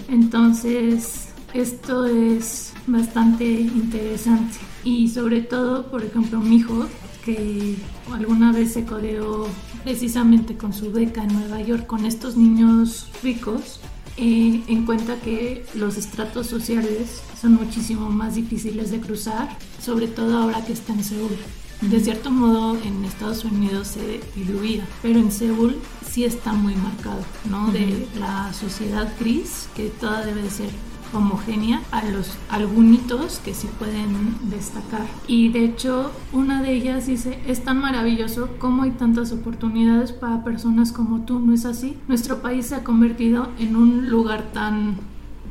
Entonces, 0.08 1.33
esto 1.54 2.04
es 2.04 2.72
bastante 2.86 3.44
interesante. 3.44 4.58
Y 4.82 5.08
sobre 5.08 5.40
todo, 5.40 5.90
por 5.90 6.04
ejemplo, 6.04 6.40
mi 6.40 6.56
hijo, 6.56 6.86
que 7.24 7.76
alguna 8.12 8.52
vez 8.52 8.72
se 8.72 8.84
codeó 8.84 9.46
precisamente 9.82 10.56
con 10.56 10.74
su 10.74 10.92
beca 10.92 11.22
en 11.22 11.32
Nueva 11.32 11.62
York 11.62 11.86
con 11.86 12.04
estos 12.04 12.36
niños 12.36 13.08
ricos, 13.22 13.80
eh, 14.16 14.62
en 14.66 14.84
cuenta 14.84 15.16
que 15.20 15.64
los 15.74 15.96
estratos 15.96 16.48
sociales 16.48 17.22
son 17.40 17.54
muchísimo 17.54 18.10
más 18.10 18.34
difíciles 18.34 18.90
de 18.90 19.00
cruzar, 19.00 19.56
sobre 19.80 20.08
todo 20.08 20.38
ahora 20.38 20.64
que 20.64 20.72
está 20.72 20.92
en 20.92 21.04
Seúl. 21.04 21.36
De 21.80 22.00
cierto 22.00 22.30
modo 22.30 22.78
en 22.82 23.04
Estados 23.04 23.44
Unidos 23.44 23.88
se 23.88 24.20
diluía, 24.36 24.86
pero 25.02 25.18
en 25.18 25.30
Seúl 25.30 25.76
sí 26.08 26.24
está 26.24 26.52
muy 26.52 26.74
marcado, 26.76 27.20
¿no? 27.50 27.70
De 27.72 28.06
la 28.18 28.52
sociedad 28.52 29.12
gris, 29.18 29.68
que 29.74 29.88
toda 29.88 30.24
debe 30.24 30.42
de 30.42 30.50
ser 30.50 30.70
homogénea, 31.14 31.80
a 31.90 32.04
los 32.04 32.32
algunitos 32.50 33.40
que 33.44 33.54
sí 33.54 33.68
pueden 33.78 34.36
destacar. 34.50 35.06
Y 35.26 35.48
de 35.50 35.64
hecho, 35.64 36.10
una 36.32 36.62
de 36.62 36.72
ellas 36.74 37.06
dice, 37.06 37.38
es 37.46 37.62
tan 37.64 37.78
maravilloso 37.80 38.48
cómo 38.58 38.82
hay 38.82 38.90
tantas 38.90 39.32
oportunidades 39.32 40.12
para 40.12 40.42
personas 40.44 40.92
como 40.92 41.20
tú, 41.20 41.38
¿no 41.40 41.52
es 41.54 41.64
así? 41.64 41.96
Nuestro 42.08 42.42
país 42.42 42.66
se 42.66 42.74
ha 42.76 42.84
convertido 42.84 43.48
en 43.58 43.76
un 43.76 44.08
lugar 44.10 44.50
tan 44.52 44.96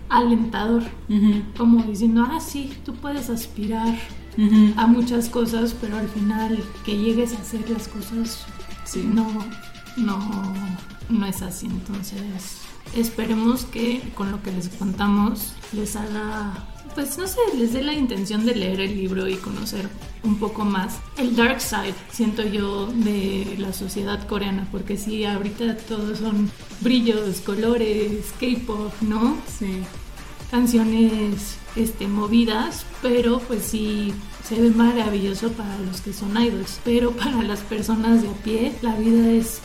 alentador, 0.10 0.84
como 1.58 1.82
diciendo, 1.84 2.28
ah, 2.30 2.40
sí, 2.40 2.74
tú 2.86 2.94
puedes 2.94 3.30
aspirar 3.30 3.96
a 4.78 4.88
muchas 4.88 5.30
cosas, 5.30 5.76
pero 5.80 5.98
al 5.98 6.08
final 6.08 6.60
que 6.86 6.98
llegues 6.98 7.34
a 7.34 7.40
hacer 7.40 7.70
las 7.70 7.88
cosas, 7.88 8.46
Sí. 8.86 9.10
no, 9.12 9.26
no, 9.98 10.20
no 11.10 11.26
es 11.26 11.42
así. 11.42 11.68
Entonces, 11.68 12.63
esperemos 12.96 13.66
que 13.66 14.02
con 14.16 14.32
lo 14.32 14.42
que 14.42 14.52
les 14.52 14.70
contamos 14.70 15.54
les 15.72 15.96
haga, 15.96 16.54
pues 16.96 17.18
no 17.18 17.28
sé, 17.28 17.40
les 17.58 17.74
dé 17.74 17.82
la 17.82 17.94
intención 17.94 18.46
de 18.46 18.56
leer 18.56 18.82
el 18.82 18.96
libro 18.96 19.28
y 19.28 19.36
conocer 19.36 19.90
un 20.24 20.38
poco 20.38 20.64
más 20.64 20.98
el 21.18 21.36
dark 21.36 21.60
side, 21.60 21.96
siento 22.12 22.44
yo, 22.44 22.88
de 22.88 23.56
la 23.58 23.74
sociedad 23.74 24.26
coreana, 24.28 24.68
porque 24.72 24.98
sí, 24.98 25.26
ahorita 25.26 25.78
todos 25.78 26.20
son 26.20 26.52
brillos, 26.82 27.42
colores, 27.42 28.34
K-pop, 28.40 28.94
¿no? 29.02 29.38
Sí. 29.60 29.84
canciones 30.52 31.58
este, 31.76 32.08
movidas, 32.08 32.86
pero 33.02 33.40
pues 33.40 33.64
sí 33.64 34.14
se 34.48 34.62
ve 34.62 34.70
maravilloso 34.70 35.52
para 35.54 35.78
los 35.80 36.02
que 36.02 36.14
son 36.14 36.40
idols, 36.40 36.80
pero 36.84 37.12
para 37.12 37.42
las 37.42 37.62
personas 37.62 38.22
de 38.22 38.30
a 38.30 38.34
pie 38.34 38.76
la 38.82 38.96
vida 38.96 39.32
es 39.32 39.60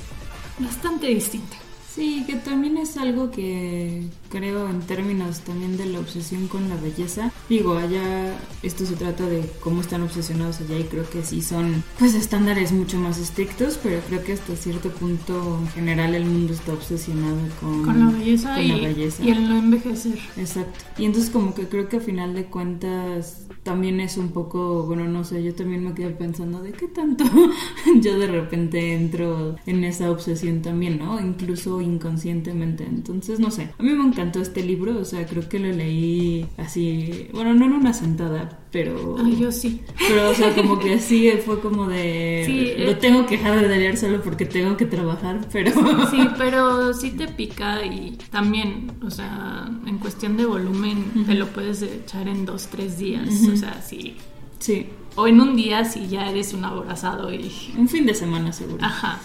bastante 0.58 1.08
distinta. 1.08 1.56
Sí, 1.98 2.22
que 2.28 2.36
también 2.36 2.78
es 2.78 2.96
algo 2.96 3.32
que 3.32 4.04
creo 4.30 4.68
en 4.68 4.80
términos 4.80 5.40
también 5.40 5.76
de 5.76 5.86
la 5.86 6.00
obsesión 6.00 6.48
con 6.48 6.68
la 6.68 6.76
belleza. 6.76 7.32
Digo, 7.48 7.76
allá 7.76 8.36
esto 8.62 8.86
se 8.86 8.96
trata 8.96 9.26
de 9.26 9.48
cómo 9.60 9.80
están 9.80 10.02
obsesionados 10.02 10.60
allá 10.60 10.78
y 10.78 10.84
creo 10.84 11.08
que 11.08 11.22
sí 11.24 11.42
son 11.42 11.82
pues 11.98 12.14
estándares 12.14 12.72
mucho 12.72 12.98
más 12.98 13.18
estrictos, 13.18 13.78
pero 13.82 14.00
creo 14.08 14.22
que 14.24 14.32
hasta 14.32 14.56
cierto 14.56 14.90
punto 14.90 15.58
en 15.62 15.68
general 15.68 16.14
el 16.14 16.24
mundo 16.24 16.52
está 16.52 16.72
obsesionado 16.72 17.36
con, 17.60 17.84
con 17.84 17.98
la 17.98 18.18
belleza, 18.18 18.54
con 18.54 18.64
y, 18.64 18.68
la 18.68 18.88
belleza. 18.88 19.24
y 19.24 19.30
el 19.30 19.48
no 19.48 19.58
envejecer. 19.58 20.18
Exacto. 20.36 20.78
Y 20.98 21.04
entonces 21.04 21.30
como 21.30 21.54
que 21.54 21.68
creo 21.68 21.88
que 21.88 21.98
a 21.98 22.00
final 22.00 22.34
de 22.34 22.44
cuentas 22.44 23.46
también 23.62 24.00
es 24.00 24.16
un 24.16 24.30
poco, 24.30 24.84
bueno, 24.84 25.04
no 25.04 25.24
sé, 25.24 25.42
yo 25.42 25.54
también 25.54 25.84
me 25.84 25.92
quedé 25.92 26.10
pensando 26.10 26.62
de 26.62 26.72
qué 26.72 26.88
tanto 26.88 27.24
yo 28.00 28.18
de 28.18 28.26
repente 28.26 28.94
entro 28.94 29.56
en 29.66 29.84
esa 29.84 30.10
obsesión 30.10 30.62
también, 30.62 30.98
¿no? 30.98 31.20
Incluso 31.20 31.80
inconscientemente. 31.80 32.84
Entonces, 32.84 33.40
no 33.40 33.50
sé, 33.50 33.70
a 33.78 33.82
mí 33.82 33.90
me 33.90 34.04
encantó 34.18 34.40
este 34.40 34.64
libro, 34.64 34.98
o 34.98 35.04
sea, 35.04 35.24
creo 35.26 35.48
que 35.48 35.60
lo 35.60 35.68
leí 35.68 36.44
así, 36.56 37.28
bueno, 37.32 37.54
no 37.54 37.66
en 37.66 37.72
una 37.72 37.92
sentada, 37.92 38.58
pero... 38.72 39.16
Ay, 39.24 39.36
yo 39.38 39.52
sí. 39.52 39.80
Pero, 39.96 40.30
o 40.30 40.34
sea, 40.34 40.54
como 40.56 40.80
que 40.80 40.98
sí, 40.98 41.30
fue 41.46 41.60
como 41.60 41.86
de... 41.86 42.42
Sí, 42.44 42.82
lo 42.82 42.90
eh. 42.90 42.94
tengo 42.96 43.26
que 43.26 43.36
dejar 43.36 43.60
de 43.60 43.68
leer 43.68 43.96
solo 43.96 44.20
porque 44.20 44.44
tengo 44.44 44.76
que 44.76 44.86
trabajar, 44.86 45.46
pero... 45.52 45.70
Sí, 46.10 46.28
pero 46.36 46.92
sí 46.94 47.12
te 47.12 47.28
pica 47.28 47.84
y 47.84 48.18
también, 48.30 48.90
o 49.02 49.10
sea, 49.10 49.70
en 49.86 49.98
cuestión 49.98 50.36
de 50.36 50.46
volumen 50.46 51.24
te 51.24 51.34
lo 51.34 51.46
puedes 51.46 51.82
echar 51.82 52.26
en 52.26 52.44
dos, 52.44 52.66
tres 52.66 52.98
días. 52.98 53.28
O 53.52 53.56
sea, 53.56 53.80
sí. 53.82 54.16
Sí, 54.58 54.88
O 55.14 55.28
en 55.28 55.40
un 55.40 55.54
día 55.54 55.84
si 55.84 56.08
ya 56.08 56.28
eres 56.28 56.54
un 56.54 56.64
aborazado 56.64 57.32
y... 57.32 57.52
un 57.76 57.88
fin 57.88 58.04
de 58.04 58.14
semana 58.14 58.52
seguro. 58.52 58.84
Ajá. 58.84 59.20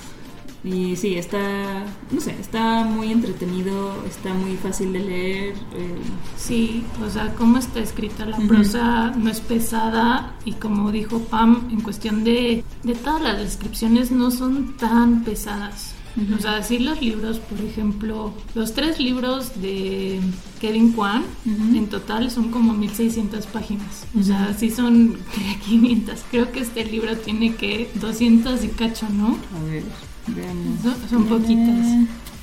Y 0.64 0.95
sí, 0.95 1.16
está, 1.16 1.84
no 2.09 2.22
sé, 2.22 2.32
está 2.39 2.86
muy 2.86 3.11
entretenido, 3.11 4.01
está 4.07 4.34
muy 4.34 4.55
fácil 4.55 4.93
de 4.93 4.99
leer. 4.99 5.53
eh, 5.76 5.97
Sí, 6.38 6.84
o 7.05 7.09
sea, 7.09 7.34
cómo 7.36 7.57
está 7.57 7.80
escrita 7.82 8.26
la 8.26 8.38
prosa 8.38 9.11
no 9.18 9.30
es 9.30 9.41
pesada 9.41 10.36
y 10.45 10.53
como 10.53 10.91
dijo 10.91 11.20
Pam, 11.20 11.68
en 11.72 11.82
cuestión 11.82 12.24
de, 12.24 12.64
de 12.84 12.95
todas 12.95 13.22
las 13.22 13.39
descripciones 13.39 14.11
no 14.11 14.32
son 14.32 14.78
tan 14.78 15.24
pesadas. 15.24 15.95
O 16.38 16.39
sea, 16.39 16.61
sí 16.61 16.78
los 16.78 17.01
libros, 17.01 17.39
por 17.39 17.59
ejemplo, 17.59 18.32
los 18.53 18.74
tres 18.74 18.99
libros 18.99 19.59
de 19.61 20.20
Kevin 20.61 20.91
Kwan 20.91 21.24
en 21.45 21.88
total 21.88 22.30
son 22.30 22.51
como 22.51 22.74
1600 22.74 23.47
páginas. 23.47 24.05
O 24.18 24.22
sea, 24.22 24.53
sí 24.57 24.70
son 24.70 25.18
500. 25.66 26.20
Creo 26.30 26.51
que 26.51 26.59
este 26.59 26.86
libro 26.86 27.18
tiene 27.18 27.55
que 27.55 27.89
200 27.95 28.64
y 28.64 28.68
cacho, 28.70 29.07
¿no? 29.09 29.38
a 29.59 29.64
ver, 29.66 29.84
veamos. 30.28 30.82
Son, 30.82 31.09
son 31.09 31.26
poquitas. 31.26 31.88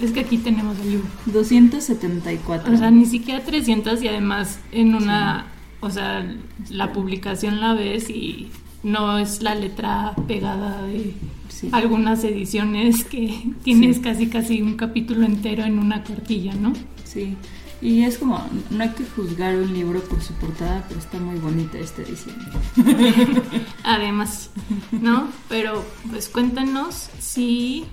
Es 0.00 0.12
que 0.12 0.20
aquí 0.20 0.38
tenemos 0.38 0.78
el 0.80 0.90
libro. 0.92 1.06
274. 1.26 2.72
O 2.72 2.76
sea, 2.76 2.90
ni 2.90 3.04
siquiera 3.06 3.44
300 3.44 4.02
y 4.02 4.08
además 4.08 4.58
en 4.72 4.94
una, 4.94 5.46
o 5.80 5.90
sea, 5.90 6.26
la 6.70 6.92
publicación 6.92 7.60
la 7.60 7.74
ves 7.74 8.08
y 8.10 8.48
no 8.82 9.18
es 9.18 9.42
la 9.42 9.54
letra 9.54 10.14
pegada 10.26 10.82
de 10.82 11.14
Sí. 11.48 11.68
algunas 11.72 12.24
ediciones 12.24 13.04
que 13.04 13.52
tienes 13.62 13.96
Sí. 13.96 14.02
casi 14.02 14.26
casi 14.28 14.62
un 14.62 14.76
capítulo 14.76 15.26
entero 15.26 15.64
en 15.64 15.78
una 15.78 16.02
cartilla, 16.04 16.54
¿no? 16.54 16.72
Sí. 17.04 17.34
Y 17.82 18.04
es 18.04 18.18
como, 18.18 18.46
no 18.70 18.82
hay 18.82 18.90
que 18.90 19.04
juzgar 19.04 19.56
un 19.56 19.72
libro 19.72 20.00
por 20.00 20.20
su 20.22 20.34
portada, 20.34 20.84
pero 20.88 21.00
está 21.00 21.18
muy 21.18 21.38
bonita 21.38 21.78
esta 21.78 22.02
edición. 22.02 22.36
Además, 23.84 24.50
¿no? 24.92 25.28
Pero 25.48 25.84
pues 26.10 26.28
cuéntenos 26.28 27.08
si 27.18 27.86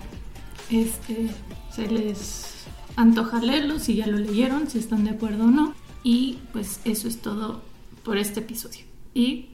este 0.69 1.29
se 1.73 1.87
les 1.87 2.65
antoja 2.97 3.39
leerlo, 3.39 3.79
si 3.79 3.95
ya 3.95 4.07
lo 4.07 4.17
leyeron, 4.17 4.69
si 4.69 4.79
están 4.79 5.05
de 5.05 5.11
acuerdo 5.11 5.45
o 5.45 5.51
no. 5.51 5.73
Y 6.03 6.39
pues 6.51 6.79
eso 6.83 7.07
es 7.07 7.21
todo 7.21 7.61
por 8.03 8.17
este 8.17 8.41
episodio. 8.41 8.81
Y 9.13 9.49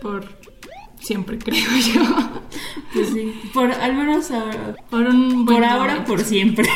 por 0.00 0.28
siempre 1.00 1.38
creo 1.44 1.64
yo. 1.94 2.02
Pues 2.92 3.08
sí, 3.08 3.32
por 3.52 3.72
al 3.72 3.94
menos 3.94 4.30
ahora. 4.30 4.76
Por 4.90 5.02
un 5.06 5.44
buen 5.44 5.56
Por 5.58 5.64
ahora, 5.64 5.92
momento. 5.94 6.12
por 6.12 6.20
siempre. 6.22 6.68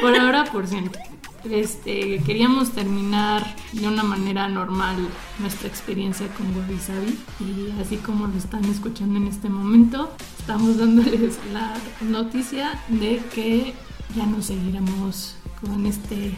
Por 0.00 0.16
ahora, 0.18 0.44
por 0.44 0.66
siempre. 0.66 1.02
Este, 1.44 2.20
queríamos 2.26 2.72
terminar 2.72 3.54
de 3.72 3.86
una 3.86 4.02
manera 4.02 4.48
normal 4.48 4.96
nuestra 5.38 5.68
experiencia 5.68 6.26
con 6.34 6.46
Wabi 6.56 6.78
y 7.40 7.80
así 7.80 7.96
como 7.96 8.26
lo 8.26 8.36
están 8.36 8.64
escuchando 8.64 9.18
en 9.18 9.28
este 9.28 9.48
momento, 9.48 10.10
estamos 10.38 10.78
dándoles 10.78 11.38
la 11.52 11.74
noticia 12.00 12.82
de 12.88 13.22
que 13.32 13.72
ya 14.16 14.26
no 14.26 14.42
seguiremos 14.42 15.36
con 15.60 15.86
este 15.86 16.34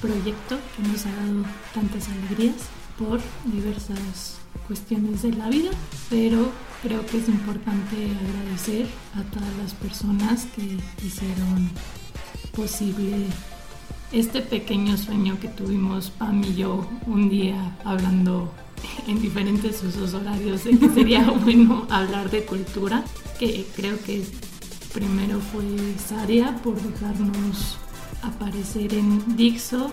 proyecto 0.00 0.58
que 0.76 0.88
nos 0.88 1.04
ha 1.06 1.14
dado 1.14 1.44
tantas 1.74 2.08
alegrías 2.08 2.56
por 2.98 3.20
diversas 3.44 4.38
cuestiones 4.66 5.22
de 5.22 5.32
la 5.32 5.48
vida, 5.48 5.70
pero 6.08 6.50
creo 6.82 7.04
que 7.06 7.18
es 7.18 7.28
importante 7.28 7.96
agradecer 7.96 8.86
a 9.16 9.22
todas 9.24 9.54
las 9.62 9.74
personas 9.74 10.46
que 10.56 10.78
hicieron 11.04 11.70
posible 12.54 13.26
este 14.14 14.42
pequeño 14.42 14.96
sueño 14.96 15.38
que 15.40 15.48
tuvimos 15.48 16.10
Pam 16.10 16.42
y 16.44 16.54
yo 16.54 16.86
un 17.06 17.28
día 17.28 17.76
hablando 17.84 18.52
en 19.08 19.20
diferentes 19.20 19.82
usos 19.82 20.14
horarios 20.14 20.64
de 20.64 20.78
que 20.78 20.88
sería 20.90 21.22
bueno 21.44 21.86
hablar 21.90 22.30
de 22.30 22.44
cultura, 22.44 23.04
que 23.38 23.66
creo 23.74 23.98
que 24.04 24.24
primero 24.92 25.40
fue 25.40 25.64
Saria 25.98 26.56
por 26.62 26.80
dejarnos 26.80 27.76
aparecer 28.22 28.94
en 28.94 29.36
Dixo, 29.36 29.90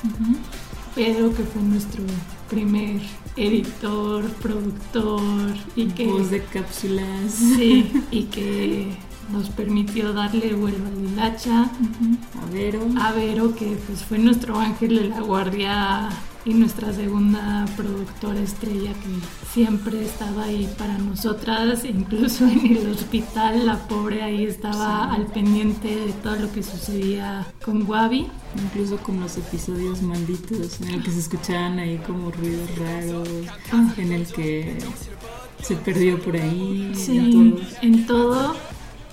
Pedro 0.93 1.33
que 1.33 1.43
fue 1.43 1.63
nuestro 1.63 2.03
primer 2.47 3.01
editor, 3.35 4.23
productor 4.33 5.31
y 5.75 5.87
que 5.87 6.05
Voz 6.05 6.29
de 6.29 6.43
cápsulas. 6.43 7.31
Sí, 7.31 7.91
y 8.11 8.23
que 8.25 8.97
nos 9.31 9.49
permitió 9.49 10.13
darle 10.13 10.53
vuelo 10.53 10.85
al 10.85 11.11
hilacha. 11.13 11.63
A 11.63 12.51
Vero. 12.51 12.81
A 12.99 13.11
Vero, 13.11 13.55
que 13.55 13.77
pues 13.87 14.03
fue 14.03 14.17
nuestro 14.17 14.59
ángel 14.59 14.95
de 14.97 15.07
la 15.09 15.21
guardia 15.21 16.09
y 16.43 16.55
nuestra 16.55 16.91
segunda 16.91 17.65
productora 17.77 18.39
estrella 18.39 18.93
que 18.93 19.09
siempre 19.53 20.03
estaba 20.03 20.45
ahí 20.45 20.67
para 20.75 20.97
nosotras, 20.97 21.85
incluso 21.85 22.45
en 22.47 22.77
el 22.77 22.87
hospital 22.91 23.67
la 23.67 23.77
pobre 23.87 24.23
ahí 24.23 24.45
estaba 24.45 25.13
al 25.13 25.27
pendiente 25.27 25.87
de 25.95 26.11
todo 26.13 26.37
lo 26.37 26.51
que 26.51 26.63
sucedía 26.63 27.45
con 27.63 27.87
Wabi. 27.87 28.27
Incluso 28.65 28.97
con 28.97 29.19
los 29.21 29.37
episodios 29.37 30.01
malditos 30.01 30.81
en 30.81 30.95
el 30.95 31.03
que 31.03 31.11
se 31.11 31.19
escuchaban 31.19 31.79
ahí 31.79 31.97
como 32.05 32.31
ruidos 32.31 32.69
raros, 32.77 33.29
Ah. 33.71 33.93
en 33.97 34.11
el 34.11 34.25
que 34.27 34.77
se 35.61 35.75
perdió 35.75 36.19
por 36.19 36.35
ahí. 36.35 36.91
Sí, 36.95 37.55
en 37.81 38.05
todo. 38.07 38.55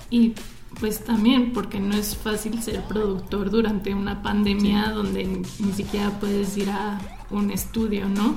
Y 0.09 0.33
pues 0.79 1.03
también 1.03 1.51
porque 1.51 1.79
no 1.79 1.95
es 1.95 2.15
fácil 2.15 2.61
ser 2.61 2.81
productor 2.83 3.49
durante 3.49 3.93
una 3.93 4.21
pandemia 4.21 4.91
donde 4.91 5.25
ni, 5.25 5.41
ni 5.59 5.73
siquiera 5.73 6.09
puedes 6.19 6.55
ir 6.57 6.69
a 6.69 6.99
un 7.31 7.51
estudio, 7.51 8.07
¿no? 8.07 8.35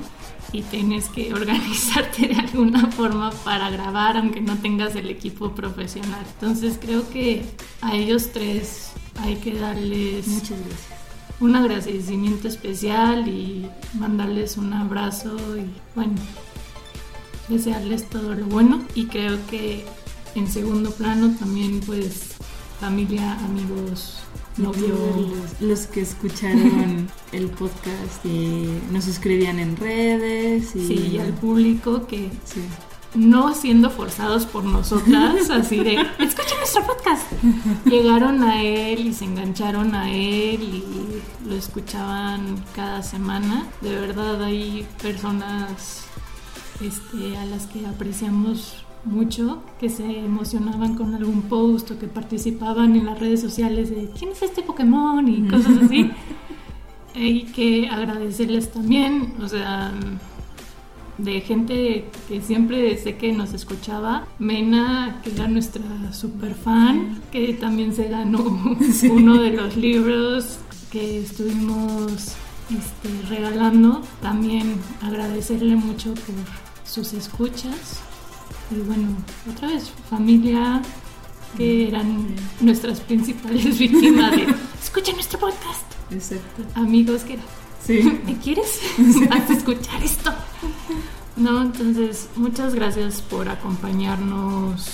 Y 0.51 0.61
tienes 0.63 1.09
que 1.09 1.33
organizarte 1.33 2.27
de 2.27 2.35
alguna 2.35 2.87
forma 2.87 3.31
para 3.43 3.69
grabar 3.69 4.17
aunque 4.17 4.41
no 4.41 4.57
tengas 4.57 4.95
el 4.95 5.09
equipo 5.09 5.53
profesional. 5.53 6.25
Entonces 6.33 6.77
creo 6.81 7.09
que 7.09 7.43
a 7.81 7.95
ellos 7.95 8.31
tres 8.33 8.91
hay 9.21 9.35
que 9.37 9.53
darles 9.53 10.27
Muchas 10.27 10.59
gracias. 10.59 10.87
un 11.39 11.55
agradecimiento 11.55 12.47
especial 12.47 13.27
y 13.27 13.67
mandarles 13.93 14.57
un 14.57 14.73
abrazo 14.73 15.35
y 15.57 15.65
bueno, 15.95 16.15
desearles 17.47 18.09
todo 18.09 18.33
lo 18.33 18.45
bueno 18.47 18.83
y 18.95 19.05
creo 19.05 19.37
que 19.49 19.85
en 20.35 20.47
segundo 20.51 20.91
plano 20.91 21.35
también 21.39 21.79
pues 21.85 22.35
familia, 22.79 23.33
amigos, 23.45 24.17
novio, 24.57 24.95
Los, 25.59 25.61
los 25.61 25.87
que 25.87 26.01
escucharon 26.01 27.07
el 27.31 27.47
podcast 27.47 28.25
y 28.25 28.67
nos 28.91 29.07
escribían 29.07 29.59
en 29.59 29.77
redes 29.77 30.75
y, 30.75 30.87
sí, 30.87 31.09
y 31.13 31.17
al 31.19 31.33
público 31.33 32.05
que 32.07 32.29
Sí. 32.45 32.61
no 33.15 33.53
siendo 33.55 33.89
forzados 33.89 34.45
por 34.45 34.63
nosotras, 34.65 35.49
así 35.49 35.77
de, 35.77 35.95
escucha 36.19 36.57
nuestro 36.57 36.85
podcast. 36.85 37.23
Llegaron 37.85 38.43
a 38.43 38.61
él 38.63 39.07
y 39.07 39.13
se 39.13 39.25
engancharon 39.25 39.95
a 39.95 40.11
él 40.11 40.61
y 40.61 41.21
lo 41.47 41.55
escuchaban 41.55 42.63
cada 42.75 43.01
semana. 43.01 43.65
De 43.81 43.95
verdad 43.95 44.43
hay 44.43 44.85
personas 45.01 46.03
este, 46.81 47.37
a 47.37 47.45
las 47.45 47.67
que 47.67 47.85
apreciamos 47.85 48.82
mucho, 49.05 49.63
que 49.79 49.89
se 49.89 50.19
emocionaban 50.19 50.95
con 50.95 51.13
algún 51.13 51.43
post 51.43 51.91
o 51.91 51.99
que 51.99 52.07
participaban 52.07 52.95
en 52.95 53.05
las 53.05 53.19
redes 53.19 53.41
sociales 53.41 53.89
de 53.89 54.09
¿quién 54.17 54.31
es 54.31 54.41
este 54.41 54.61
Pokémon? 54.61 55.27
y 55.27 55.47
cosas 55.47 55.77
así. 55.83 56.11
Hay 57.15 57.43
que 57.43 57.87
agradecerles 57.89 58.71
también, 58.71 59.33
o 59.39 59.47
sea, 59.47 59.93
de 61.17 61.41
gente 61.41 62.09
que 62.27 62.41
siempre 62.41 62.97
sé 62.97 63.17
que 63.17 63.31
nos 63.33 63.53
escuchaba. 63.53 64.25
Mena, 64.39 65.21
que 65.23 65.31
era 65.31 65.47
nuestra 65.47 65.83
super 66.11 66.55
fan, 66.55 67.21
que 67.31 67.53
también 67.53 67.93
se 67.93 68.09
ganó 68.09 68.39
uno 69.11 69.41
de 69.41 69.51
los 69.51 69.77
libros 69.77 70.57
que 70.91 71.19
estuvimos 71.19 72.35
este, 72.69 73.27
regalando. 73.29 74.01
También 74.21 74.75
agradecerle 75.01 75.75
mucho 75.75 76.13
por 76.13 76.35
sus 76.83 77.13
escuchas. 77.13 78.01
Y 78.71 78.75
bueno, 78.81 79.09
otra 79.51 79.67
vez, 79.67 79.91
familia, 80.09 80.81
que 81.57 81.87
eran 81.87 82.27
nuestras 82.61 82.99
principales 83.01 83.77
víctimas 83.79 84.31
de 84.31 84.47
escucha 84.81 85.11
nuestro 85.13 85.39
podcast. 85.39 85.85
Exacto. 86.11 86.63
Amigos 86.75 87.23
que 87.23 87.37
Sí. 87.85 88.01
¿me 88.25 88.37
quieres 88.37 88.79
Haz 89.29 89.49
escuchar 89.49 90.01
esto? 90.01 90.33
No, 91.35 91.61
entonces 91.61 92.29
muchas 92.35 92.73
gracias 92.73 93.21
por 93.21 93.49
acompañarnos 93.49 94.85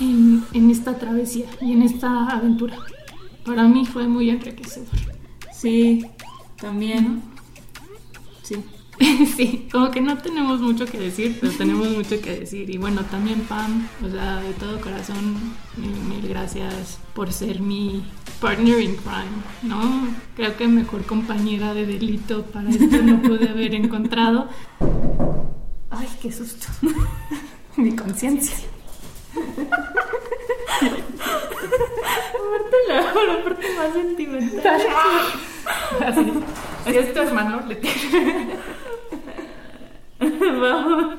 en, 0.00 0.44
en 0.52 0.70
esta 0.70 0.98
travesía 0.98 1.46
y 1.60 1.72
en 1.72 1.82
esta 1.82 2.28
aventura. 2.30 2.76
Para 3.44 3.64
mí 3.64 3.84
fue 3.86 4.08
muy 4.08 4.30
enriquecedor. 4.30 4.88
Sí, 5.52 6.04
también. 6.56 7.22
Sí. 7.22 7.33
Sí, 9.36 9.68
como 9.70 9.90
que 9.90 10.00
no 10.00 10.18
tenemos 10.18 10.60
mucho 10.60 10.86
que 10.86 10.98
decir, 10.98 11.38
pero 11.40 11.52
tenemos 11.52 11.88
mucho 11.88 12.20
que 12.20 12.40
decir. 12.40 12.70
Y 12.70 12.78
bueno, 12.78 13.02
también 13.04 13.40
Pam, 13.40 13.88
o 14.04 14.08
sea, 14.10 14.40
de 14.40 14.52
todo 14.54 14.80
corazón, 14.80 15.36
mil, 15.76 16.28
gracias 16.28 16.98
por 17.14 17.32
ser 17.32 17.60
mi 17.60 18.04
partner 18.40 18.80
in 18.80 18.96
crime, 18.96 19.42
¿no? 19.62 20.08
Creo 20.36 20.56
que 20.56 20.68
mejor 20.68 21.04
compañera 21.04 21.74
de 21.74 21.86
delito 21.86 22.44
para 22.46 22.70
esto 22.70 23.02
no 23.02 23.20
pude 23.22 23.48
haber 23.48 23.74
encontrado. 23.74 24.48
Ay, 25.90 26.08
qué 26.20 26.32
susto. 26.32 26.68
Mi 27.76 27.94
conciencia. 27.96 28.56
Aparte 31.64 32.76
la, 32.88 32.94
la 33.02 33.44
parte 33.44 33.66
más 33.76 33.92
sentimental. 33.92 34.80
Así. 36.06 36.32
Así 36.84 36.98
es 36.98 37.14
tu 37.14 37.20
hermano, 37.20 37.62
le 37.66 37.76
tiene. 37.76 38.56
Vamos. 40.20 41.16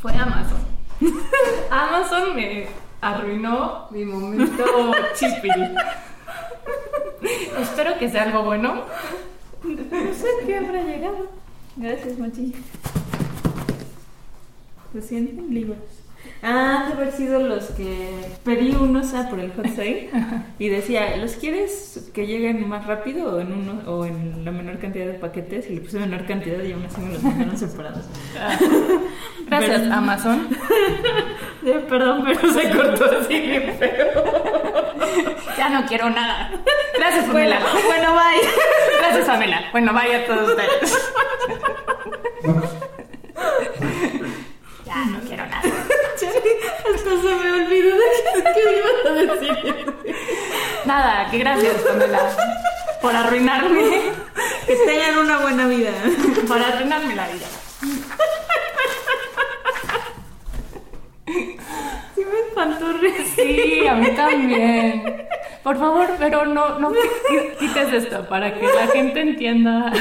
Fue 0.00 0.12
Amazon. 0.12 0.60
Amazon 1.70 2.36
me 2.36 2.68
arruinó 3.00 3.88
mi 3.90 4.04
momento 4.04 4.92
chispil. 5.14 5.74
Espero 7.60 7.98
que 7.98 8.08
sea 8.08 8.22
algo 8.24 8.42
bueno. 8.44 8.84
No 9.62 10.14
sé 10.14 10.28
qué 10.46 10.56
habrá 10.56 10.82
llegado. 10.82 11.28
Gracias, 11.76 12.18
Machi. 12.18 12.54
¿Se 14.92 15.02
sienten 15.02 15.54
libres? 15.54 15.78
Ah, 16.42 16.84
de 16.88 16.94
haber 16.94 17.12
sido 17.12 17.40
los 17.40 17.64
que 17.70 18.08
pedí 18.44 18.74
unos 18.74 19.14
ah, 19.14 19.26
por 19.30 19.40
el 19.40 19.52
hot 19.52 19.66
sale 19.74 20.10
y 20.58 20.68
decía, 20.68 21.16
¿los 21.16 21.32
quieres 21.32 22.10
que 22.14 22.26
lleguen 22.26 22.68
más 22.68 22.86
rápido 22.86 23.36
o 23.36 23.40
en 23.40 23.52
uno 23.52 23.80
o 23.86 24.04
en 24.04 24.44
la 24.44 24.50
menor 24.50 24.78
cantidad 24.78 25.06
de 25.06 25.14
paquetes? 25.14 25.70
Y 25.70 25.76
le 25.76 25.80
puse 25.80 25.98
menor 25.98 26.26
cantidad 26.26 26.62
y 26.62 26.72
aún 26.72 26.84
así 26.84 27.00
me 27.00 27.12
los 27.14 27.22
mandaron 27.22 27.56
separados. 27.56 28.04
Gracias, 29.46 29.80
Pero- 29.80 29.94
Amazon. 29.94 30.48
Perdón, 31.88 32.24
pero 32.24 32.52
se 32.52 32.70
cortó 32.76 33.04
así 33.20 33.40
bien 33.40 33.74
feo. 33.78 34.24
Ya 35.56 35.68
no 35.70 35.86
quiero 35.86 36.08
nada. 36.10 36.52
Gracias, 36.98 37.26
Pamela. 37.26 37.60
Bueno, 37.86 38.14
bye. 38.14 38.48
Gracias, 38.98 39.26
Pamela. 39.26 39.62
Bueno, 39.72 39.92
bye 39.92 40.16
a 40.16 40.26
todos 40.26 40.50
ustedes. 40.50 41.12
Ya 44.90 45.04
no 45.06 45.20
quiero 45.20 45.46
nada. 45.46 45.62
Hasta 46.94 47.10
se 47.10 47.34
me 47.36 47.52
olvidó 47.52 47.94
de 47.96 48.42
qué, 48.54 48.62
ibas 48.76 49.06
a 49.06 49.34
decir. 49.34 49.94
Nada, 50.84 51.30
que 51.30 51.38
gracias, 51.38 51.74
Pamela. 51.82 52.18
Por 53.00 53.14
arruinarme. 53.14 54.00
Que 54.66 54.74
tengan 54.86 55.18
una 55.18 55.38
buena 55.38 55.68
vida. 55.68 55.92
Por 56.48 56.58
arruinarme 56.58 57.14
la 57.14 57.28
vida. 57.28 57.46
Sí 62.14 62.24
me 62.24 62.38
espantó 62.48 62.86
Sí, 63.36 63.86
a 63.86 63.94
mí 63.94 64.10
también. 64.16 65.28
Por 65.62 65.78
favor, 65.78 66.08
pero 66.18 66.46
no, 66.46 66.80
no 66.80 66.90
qui- 66.90 67.56
quites 67.60 67.92
esto 67.92 68.28
para 68.28 68.52
que 68.58 68.66
la 68.66 68.88
gente 68.88 69.20
entienda 69.20 69.92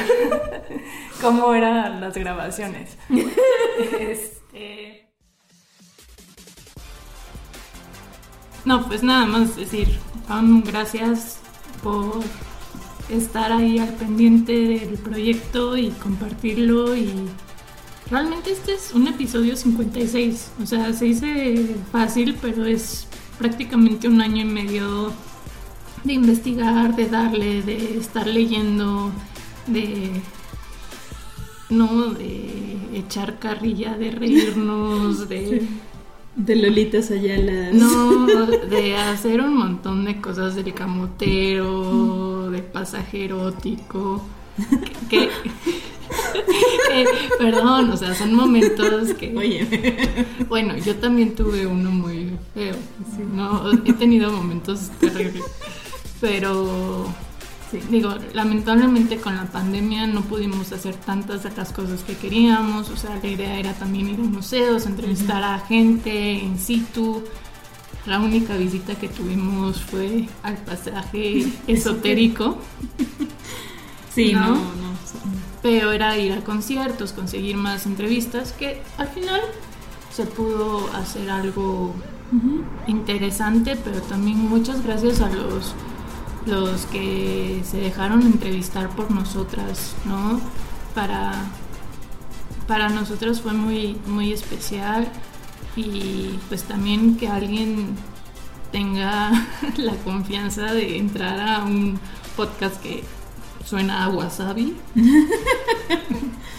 cómo 1.21 1.53
eran 1.53 2.01
las 2.01 2.17
grabaciones. 2.17 2.97
Este... 4.53 5.05
No, 8.65 8.85
pues 8.87 9.03
nada 9.03 9.25
más 9.25 9.55
decir, 9.55 9.87
gracias 10.65 11.39
por 11.81 12.21
estar 13.09 13.51
ahí 13.51 13.79
al 13.79 13.93
pendiente 13.93 14.53
del 14.53 14.97
proyecto 14.97 15.77
y 15.77 15.89
compartirlo 15.91 16.95
y 16.95 17.13
realmente 18.11 18.51
este 18.51 18.73
es 18.73 18.93
un 18.93 19.07
episodio 19.07 19.55
56, 19.55 20.51
o 20.61 20.65
sea, 20.65 20.93
se 20.93 21.05
dice 21.05 21.75
fácil, 21.91 22.37
pero 22.41 22.65
es 22.65 23.07
prácticamente 23.37 24.07
un 24.07 24.21
año 24.21 24.41
y 24.41 24.45
medio 24.45 25.13
de 26.03 26.13
investigar, 26.13 26.95
de 26.95 27.07
darle, 27.07 27.61
de 27.61 27.97
estar 27.97 28.27
leyendo, 28.27 29.11
de 29.67 30.11
no 31.69 32.07
de 32.13 32.77
echar 32.93 33.39
carrilla, 33.39 33.95
de 33.97 34.11
reírnos, 34.11 35.27
de 35.29 35.67
De 36.35 36.55
Lolitas 36.55 37.11
Ayala. 37.11 37.71
no, 37.73 38.25
de 38.45 38.95
hacer 38.95 39.41
un 39.41 39.57
montón 39.57 40.05
de 40.05 40.21
cosas 40.21 40.55
del 40.55 40.73
camotero, 40.73 42.49
de 42.49 42.61
pasaje 42.61 43.25
erótico. 43.25 44.21
Que, 45.09 45.27
que- 45.27 45.29
que- 47.03 47.05
perdón, 47.37 47.89
o 47.91 47.97
sea, 47.97 48.13
son 48.15 48.33
momentos 48.33 49.13
que. 49.15 49.35
Oye. 49.37 49.67
Bueno, 50.47 50.77
yo 50.77 50.95
también 50.95 51.35
tuve 51.35 51.65
uno 51.67 51.91
muy 51.91 52.31
feo. 52.53 52.75
No, 53.35 53.71
he 53.85 53.93
tenido 53.93 54.31
momentos 54.31 54.89
terribles. 54.99 55.43
Pero, 56.21 57.05
sí, 57.71 57.79
digo, 57.89 58.15
lamentablemente 58.33 59.17
con 59.17 59.35
la 59.35 59.45
pandemia 59.45 60.07
no 60.07 60.21
pudimos 60.21 60.71
hacer 60.71 60.95
tantas 60.95 61.43
de 61.43 61.51
las 61.55 61.71
cosas 61.71 62.03
que 62.03 62.15
queríamos. 62.15 62.89
O 62.89 62.97
sea, 62.97 63.19
la 63.21 63.29
idea 63.29 63.57
era 63.57 63.73
también 63.73 64.09
ir 64.09 64.19
a 64.19 64.23
museos, 64.23 64.85
entrevistar 64.85 65.43
a 65.43 65.59
gente 65.59 66.33
in 66.33 66.57
situ. 66.57 67.23
La 68.05 68.19
única 68.19 68.55
visita 68.55 68.95
que 68.95 69.09
tuvimos 69.09 69.81
fue 69.81 70.27
al 70.43 70.57
pasaje 70.57 71.45
esotérico. 71.67 72.57
Sí, 74.13 74.33
¿No? 74.33 74.47
no, 74.47 74.55
no. 74.55 74.89
pero 75.61 75.91
era 75.91 76.17
ir 76.17 76.33
a 76.33 76.43
conciertos, 76.43 77.13
conseguir 77.13 77.57
más 77.57 77.85
entrevistas, 77.85 78.53
que 78.53 78.81
al 78.97 79.07
final 79.07 79.41
se 80.11 80.25
pudo 80.25 80.89
hacer 80.93 81.29
algo 81.29 81.93
interesante, 82.87 83.77
pero 83.83 84.01
también 84.01 84.37
muchas 84.37 84.83
gracias 84.83 85.21
a 85.21 85.29
los 85.29 85.73
los 86.45 86.85
que 86.87 87.61
se 87.69 87.77
dejaron 87.77 88.21
entrevistar 88.23 88.89
por 88.89 89.11
nosotras, 89.11 89.95
¿no? 90.05 90.39
Para 90.95 91.33
para 92.67 92.89
nosotros 92.89 93.41
fue 93.41 93.53
muy 93.53 93.97
muy 94.05 94.31
especial 94.31 95.07
y 95.75 96.39
pues 96.49 96.63
también 96.63 97.17
que 97.17 97.27
alguien 97.27 97.95
tenga 98.71 99.31
la 99.77 99.95
confianza 99.97 100.73
de 100.73 100.97
entrar 100.97 101.39
a 101.39 101.63
un 101.63 101.99
podcast 102.35 102.81
que 102.81 103.03
suena 103.65 104.03
a 104.05 104.09
wasabi. 104.09 104.75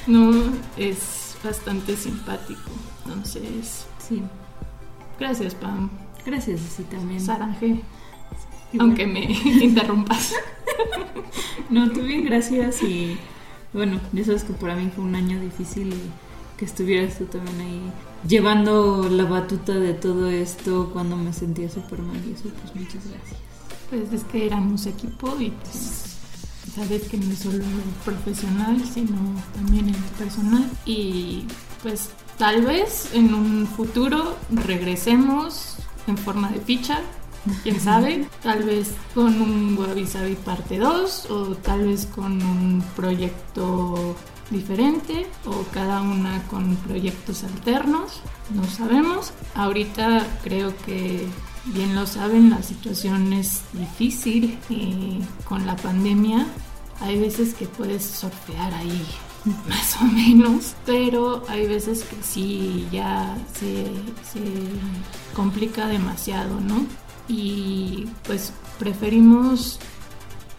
no, 0.06 0.32
es 0.76 1.36
bastante 1.42 1.96
simpático. 1.96 2.70
Entonces, 3.06 3.86
Sí. 4.08 4.22
gracias, 5.18 5.54
Pam. 5.54 5.90
Gracias, 6.26 6.60
sí, 6.76 6.82
también. 6.84 7.20
Saranje. 7.20 7.82
Aunque 8.78 9.06
me 9.06 9.20
interrumpas. 9.62 10.34
No, 11.68 11.88
tú 11.92 12.02
bien, 12.02 12.24
gracias 12.24 12.82
y 12.82 13.16
bueno, 13.72 14.00
ya 14.12 14.24
sabes 14.24 14.42
que 14.42 14.52
para 14.52 14.74
mí 14.74 14.90
fue 14.92 15.04
un 15.04 15.14
año 15.14 15.38
difícil 15.38 15.94
y 15.94 16.10
que 16.56 16.64
estuvieras 16.64 17.16
tú 17.16 17.26
también 17.26 17.60
ahí 17.60 17.80
llevando 18.26 19.08
la 19.08 19.24
batuta 19.24 19.74
de 19.74 19.94
todo 19.94 20.28
esto 20.28 20.90
cuando 20.92 21.16
me 21.16 21.32
sentía 21.32 21.70
súper 21.70 22.00
mal 22.02 22.20
y 22.26 22.32
eso, 22.32 22.48
pues 22.60 22.74
muchas 22.74 23.06
gracias. 23.08 23.40
Pues 23.88 24.12
es 24.12 24.24
que 24.24 24.46
éramos 24.46 24.86
equipo 24.86 25.36
y 25.40 25.50
pues 25.50 26.18
sabes 26.74 27.02
que 27.08 27.16
no 27.16 27.30
es 27.30 27.38
solo 27.38 27.64
profesional, 28.04 28.82
sino 28.92 29.16
también 29.54 29.88
en 29.88 29.94
personal. 30.18 30.68
Y 30.84 31.44
pues 31.82 32.10
tal 32.38 32.62
vez 32.62 33.10
en 33.14 33.34
un 33.34 33.66
futuro 33.66 34.36
regresemos 34.50 35.76
en 36.06 36.18
forma 36.18 36.50
de 36.50 36.60
ficha. 36.60 37.00
Quién 37.62 37.80
sabe, 37.80 38.26
tal 38.42 38.62
vez 38.64 38.92
con 39.14 39.40
un 39.40 39.76
Wabi 39.78 40.06
Sabi 40.06 40.34
parte 40.34 40.78
2 40.78 41.30
o 41.30 41.46
tal 41.56 41.86
vez 41.86 42.06
con 42.06 42.32
un 42.42 42.84
proyecto 42.94 44.14
diferente 44.50 45.26
o 45.46 45.64
cada 45.72 46.02
una 46.02 46.42
con 46.48 46.76
proyectos 46.76 47.44
alternos, 47.44 48.20
no 48.54 48.64
sabemos. 48.64 49.32
Ahorita 49.54 50.26
creo 50.42 50.74
que 50.84 51.26
bien 51.66 51.94
lo 51.94 52.06
saben, 52.06 52.50
la 52.50 52.62
situación 52.62 53.32
es 53.32 53.62
difícil 53.72 54.58
eh, 54.68 55.20
con 55.44 55.66
la 55.66 55.76
pandemia. 55.76 56.46
Hay 57.00 57.18
veces 57.18 57.54
que 57.54 57.66
puedes 57.66 58.04
sortear 58.04 58.74
ahí 58.74 59.06
más 59.68 59.96
o 60.02 60.04
menos, 60.04 60.74
pero 60.84 61.42
hay 61.48 61.66
veces 61.66 62.04
que 62.04 62.16
sí 62.22 62.86
ya 62.92 63.34
se, 63.54 63.84
se 64.30 64.42
complica 65.34 65.86
demasiado, 65.86 66.60
¿no? 66.60 66.84
Y 67.30 68.08
pues 68.26 68.52
preferimos 68.78 69.78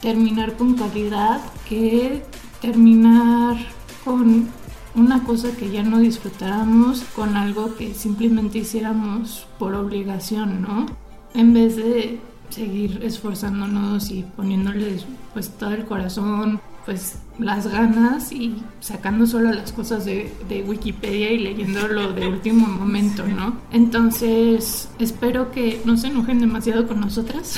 terminar 0.01 0.55
con 0.55 0.75
calidad 0.75 1.41
que 1.67 2.23
terminar 2.61 3.57
con 4.05 4.47
una 4.95 5.23
cosa 5.25 5.51
que 5.55 5.69
ya 5.69 5.83
no 5.83 5.99
disfrutáramos 5.99 7.01
con 7.13 7.35
algo 7.35 7.75
que 7.75 7.93
simplemente 7.93 8.59
hiciéramos 8.59 9.47
por 9.59 9.75
obligación, 9.75 10.61
¿no? 10.61 10.85
En 11.33 11.53
vez 11.53 11.75
de 11.75 12.19
seguir 12.49 13.01
esforzándonos 13.03 14.09
y 14.11 14.23
poniéndoles 14.23 15.05
pues 15.33 15.49
todo 15.49 15.71
el 15.71 15.85
corazón, 15.85 16.61
pues 16.85 17.15
las 17.37 17.67
ganas 17.67 18.31
y 18.31 18.61
sacando 18.79 19.25
solo 19.25 19.51
las 19.51 19.71
cosas 19.71 20.05
de, 20.05 20.33
de 20.49 20.63
Wikipedia 20.63 21.31
y 21.31 21.39
leyéndolo 21.39 22.13
de 22.13 22.27
último 22.27 22.67
momento, 22.67 23.25
¿no? 23.27 23.57
Entonces 23.71 24.89
espero 24.99 25.51
que 25.51 25.81
no 25.85 25.97
se 25.97 26.07
enojen 26.07 26.39
demasiado 26.39 26.87
con 26.87 26.99
nosotras, 26.99 27.57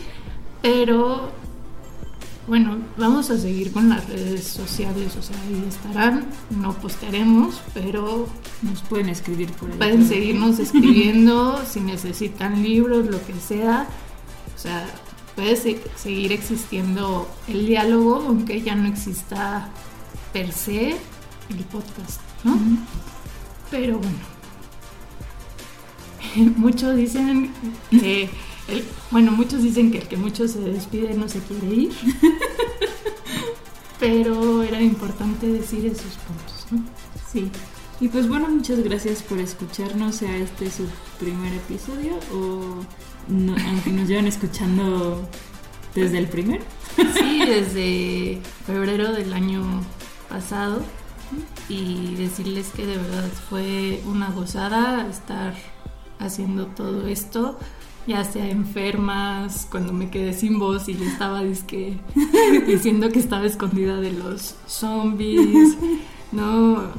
pero 0.62 1.30
bueno, 2.46 2.76
vamos 2.98 3.30
a 3.30 3.38
seguir 3.38 3.72
con 3.72 3.88
las 3.88 4.06
redes 4.06 4.44
sociales, 4.44 5.16
o 5.16 5.22
sea, 5.22 5.36
ahí 5.42 5.64
estarán, 5.66 6.26
no 6.50 6.74
postearemos, 6.74 7.62
pero 7.72 8.28
nos 8.60 8.82
pueden 8.82 9.08
escribir 9.08 9.50
por 9.52 9.70
ahí. 9.70 9.78
Pueden 9.78 10.06
seguirnos 10.06 10.58
escribiendo 10.58 11.62
si 11.66 11.80
necesitan 11.80 12.62
libros, 12.62 13.06
lo 13.06 13.24
que 13.24 13.32
sea. 13.34 13.86
O 14.54 14.58
sea, 14.58 14.86
puede 15.34 15.56
seguir 15.56 16.32
existiendo 16.32 17.28
el 17.48 17.66
diálogo, 17.66 18.24
aunque 18.26 18.62
ya 18.62 18.74
no 18.74 18.88
exista 18.88 19.68
per 20.32 20.52
se 20.52 20.96
el 21.50 21.64
podcast, 21.70 22.20
¿no? 22.44 22.56
Pero 23.70 23.98
bueno, 23.98 24.18
muchos 26.56 26.96
dicen 26.96 27.52
que 27.90 28.30
bueno, 29.10 29.30
muchos 29.32 29.62
dicen 29.62 29.90
que 29.90 29.98
el 29.98 30.08
que 30.08 30.16
mucho 30.16 30.48
se 30.48 30.60
despide 30.60 31.14
no 31.14 31.28
se 31.28 31.40
quiere 31.40 31.66
ir, 31.66 31.92
pero 34.00 34.62
era 34.62 34.80
importante 34.80 35.46
decir 35.46 35.86
esos 35.86 36.14
puntos, 36.26 36.66
¿no? 36.70 36.82
Sí. 37.30 37.50
Y 38.00 38.08
pues 38.08 38.28
bueno, 38.28 38.48
muchas 38.48 38.82
gracias 38.82 39.22
por 39.22 39.38
escucharnos, 39.38 40.16
sea 40.16 40.36
este 40.36 40.70
su 40.70 40.86
primer 41.20 41.52
episodio 41.54 42.18
o 42.32 42.84
aunque 43.28 43.90
nos 43.90 44.08
llevan 44.08 44.26
escuchando 44.26 45.28
desde 45.94 46.18
el 46.18 46.28
primer. 46.28 46.62
Sí, 46.96 47.44
desde 47.46 48.40
febrero 48.66 49.12
del 49.12 49.32
año 49.32 49.62
pasado 50.28 50.82
y 51.68 52.14
decirles 52.14 52.70
que 52.74 52.86
de 52.86 52.96
verdad 52.96 53.28
fue 53.48 54.00
una 54.06 54.30
gozada 54.30 55.08
estar 55.08 55.54
haciendo 56.18 56.66
todo 56.66 57.08
esto 57.08 57.58
ya 58.06 58.22
sea 58.24 58.48
enfermas, 58.48 59.66
cuando 59.70 59.92
me 59.92 60.10
quedé 60.10 60.32
sin 60.32 60.58
voz 60.58 60.88
y 60.88 60.94
le 60.94 61.06
estaba 61.06 61.42
diciendo 62.66 63.08
que 63.08 63.18
estaba 63.18 63.46
escondida 63.46 63.96
de 64.00 64.12
los 64.12 64.56
zombies, 64.66 65.76
¿no? 66.32 66.90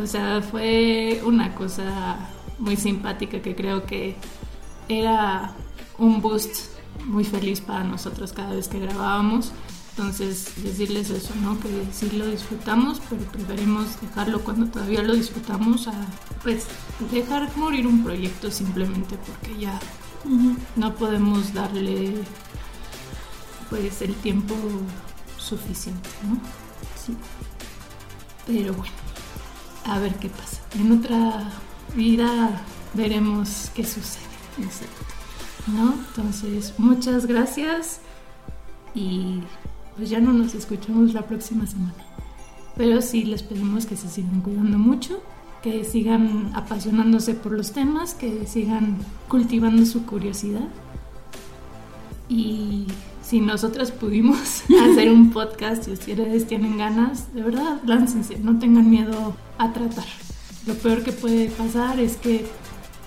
O 0.00 0.06
sea, 0.06 0.42
fue 0.42 1.20
una 1.24 1.54
cosa 1.54 2.30
muy 2.58 2.76
simpática 2.76 3.40
que 3.40 3.54
creo 3.54 3.86
que 3.86 4.16
era 4.88 5.52
un 5.98 6.20
boost 6.20 6.74
muy 7.06 7.24
feliz 7.24 7.60
para 7.60 7.84
nosotros 7.84 8.32
cada 8.32 8.54
vez 8.54 8.68
que 8.68 8.78
grabábamos. 8.78 9.52
Entonces, 9.96 10.52
decirles 10.56 11.10
eso, 11.10 11.32
¿no? 11.40 11.58
Que 11.60 11.68
sí 11.92 12.10
lo 12.10 12.26
disfrutamos, 12.26 13.00
pero 13.08 13.22
preferimos 13.26 14.00
dejarlo 14.00 14.40
cuando 14.40 14.66
todavía 14.66 15.02
lo 15.02 15.14
disfrutamos 15.14 15.86
a, 15.86 15.94
pues, 16.42 16.66
dejar 17.12 17.56
morir 17.56 17.86
un 17.86 18.02
proyecto 18.02 18.50
simplemente 18.50 19.16
porque 19.16 19.60
ya 19.60 19.78
no 20.74 20.94
podemos 20.94 21.52
darle 21.54 22.14
pues 23.70 24.02
el 24.02 24.14
tiempo 24.16 24.54
suficiente, 25.38 26.08
¿no? 26.28 26.38
Sí. 26.96 27.14
Pero 28.46 28.74
bueno, 28.74 28.94
a 29.84 29.98
ver 29.98 30.14
qué 30.16 30.28
pasa. 30.28 30.60
En 30.78 30.92
otra 30.92 31.50
vida 31.94 32.62
veremos 32.94 33.70
qué 33.74 33.84
sucede. 33.84 34.33
Exacto. 34.58 35.04
¿No? 35.68 35.94
Entonces, 36.08 36.74
muchas 36.78 37.26
gracias 37.26 38.00
y 38.94 39.40
pues 39.96 40.10
ya 40.10 40.20
no 40.20 40.32
nos 40.32 40.54
escuchamos 40.54 41.14
la 41.14 41.22
próxima 41.22 41.66
semana. 41.66 41.94
Pero 42.76 43.00
sí 43.02 43.24
les 43.24 43.42
pedimos 43.42 43.86
que 43.86 43.96
se 43.96 44.08
sigan 44.08 44.40
cuidando 44.40 44.78
mucho 44.78 45.22
que 45.64 45.82
sigan 45.82 46.50
apasionándose 46.54 47.32
por 47.32 47.52
los 47.52 47.72
temas, 47.72 48.12
que 48.12 48.46
sigan 48.46 48.98
cultivando 49.28 49.86
su 49.86 50.04
curiosidad. 50.04 50.68
Y 52.28 52.86
si 53.22 53.40
nosotras 53.40 53.90
pudimos 53.90 54.64
hacer 54.90 55.10
un 55.10 55.30
podcast 55.30 55.88
y 55.88 55.92
ustedes 55.92 56.46
tienen 56.46 56.76
ganas, 56.76 57.34
de 57.34 57.42
verdad, 57.42 57.80
láncense, 57.86 58.38
no 58.40 58.58
tengan 58.58 58.90
miedo 58.90 59.34
a 59.56 59.72
tratar. 59.72 60.04
Lo 60.66 60.74
peor 60.74 61.02
que 61.02 61.12
puede 61.12 61.48
pasar 61.48 61.98
es 61.98 62.18
que 62.18 62.44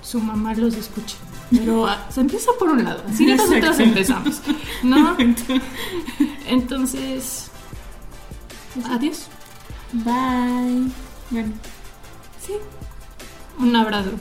su 0.02 0.20
mamá 0.20 0.56
los 0.56 0.76
escuche. 0.76 1.16
Pero 1.50 1.88
ah, 1.88 2.08
se 2.10 2.22
empieza 2.22 2.52
por 2.60 2.70
un 2.70 2.84
lado, 2.84 3.04
así 3.10 3.26
nosotros 3.26 3.80
empezamos, 3.80 4.42
¿no? 4.84 5.16
Entonces, 6.48 7.50
adiós. 8.90 9.28
Bye. 9.94 10.92
Bueno. 11.30 11.54
Un 13.60 13.76
abrazo. 13.76 14.12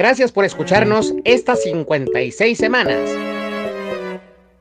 Gracias 0.00 0.32
por 0.32 0.46
escucharnos 0.46 1.12
estas 1.26 1.62
56 1.62 2.56
semanas. 2.56 3.10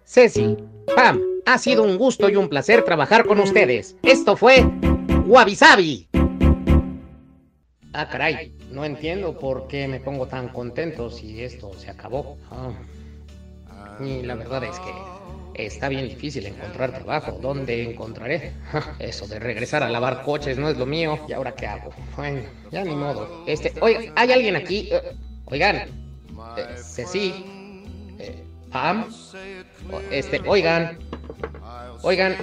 Ceci, 0.04 0.58
Pam, 0.94 1.22
ha 1.46 1.58
sido 1.58 1.84
un 1.84 1.98
gusto 1.98 2.28
y 2.30 2.36
un 2.36 2.50
placer 2.50 2.84
trabajar 2.84 3.26
con 3.26 3.40
ustedes. 3.40 3.96
Esto 4.04 4.36
fue 4.36 4.70
Wabi 5.26 5.58
Ah, 7.94 8.10
caray, 8.10 8.54
no 8.70 8.84
entiendo 8.84 9.40
por 9.40 9.70
qué 9.70 9.88
me 9.88 10.02
pongo 10.02 10.28
tan 10.28 10.50
contento 10.50 11.10
si 11.10 11.42
esto 11.42 11.72
se 11.80 11.90
acabó. 11.90 12.38
Ah. 12.52 12.74
Y 14.04 14.24
la 14.24 14.36
verdad 14.36 14.66
es 14.66 14.78
que 14.80 15.64
está 15.66 15.88
bien 15.88 16.10
difícil 16.10 16.48
encontrar 16.48 16.92
trabajo. 16.92 17.40
¿Dónde 17.42 17.90
encontraré? 17.90 18.52
Eso 19.00 19.26
de 19.26 19.40
regresar 19.40 19.84
a 19.84 19.90
lavar 19.90 20.24
coches 20.24 20.58
no 20.58 20.68
es 20.68 20.78
lo 20.78 20.86
mío. 20.86 21.18
¿Y 21.30 21.32
ahora 21.32 21.56
qué 21.56 21.66
hago? 21.66 21.92
Bueno, 22.18 22.42
ya 22.72 22.84
ni 22.84 22.94
modo. 22.94 23.46
Este, 23.48 23.72
oiga, 23.80 24.12
¿hay 24.18 24.34
alguien 24.34 24.58
aquí? 24.58 24.90
Oigan, 25.52 25.76
eh, 26.58 26.76
Ceci, 26.78 27.34
eh, 28.20 28.44
Pam, 28.72 29.06
este, 30.12 30.42
oigan, 30.48 31.00
oigan, 32.04 32.36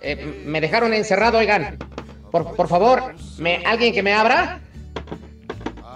eh, 0.00 0.44
me 0.46 0.60
dejaron 0.60 0.92
encerrado, 0.94 1.38
oigan. 1.38 1.78
Por, 2.30 2.54
por 2.54 2.68
favor, 2.68 3.14
¿me, 3.38 3.62
¿alguien 3.66 3.92
que 3.92 4.02
me 4.02 4.12
abra? 4.12 4.60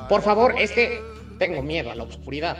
Por 0.08 0.22
favor, 0.22 0.54
es 0.58 0.72
que 0.72 1.00
tengo 1.38 1.62
miedo 1.62 1.90
a 1.90 1.94
la 1.94 2.04
oscuridad. 2.04 2.56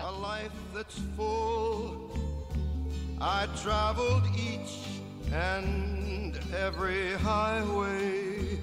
I 3.21 3.47
traveled 3.63 4.25
each 4.37 4.85
and 5.33 6.39
every 6.55 7.15
highway 7.15 8.59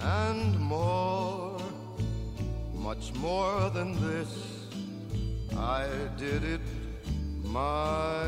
and 0.00 0.58
more, 0.58 1.47
much 2.88 3.12
more 3.16 3.68
than 3.68 3.92
this. 4.00 4.32
I 5.52 5.84
did 6.16 6.42
it 6.42 6.60
my 7.44 8.24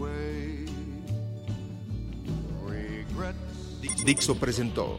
way. 0.00 0.64
Regret. 2.64 3.36
Dixo 4.06 4.34
presentó 4.36 4.98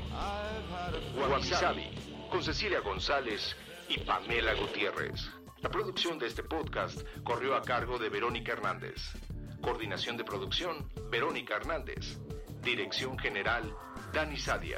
con 2.30 2.44
Cecilia 2.44 2.82
González 2.82 3.56
y 3.90 4.02
Pamela 4.02 4.54
Gutiérrez. 4.54 5.28
La 5.64 5.72
producción 5.72 6.20
de 6.20 6.28
este 6.28 6.44
podcast 6.44 7.02
corrió 7.24 7.56
a 7.56 7.64
cargo 7.64 7.98
de 7.98 8.10
Verónica 8.10 8.52
Hernández. 8.52 9.14
Coordinación 9.62 10.16
de 10.16 10.24
producción, 10.24 10.88
Verónica 11.10 11.56
Hernández. 11.56 12.20
Dirección 12.62 13.18
General, 13.18 13.74
Dani 14.14 14.38
Sadia. 14.38 14.78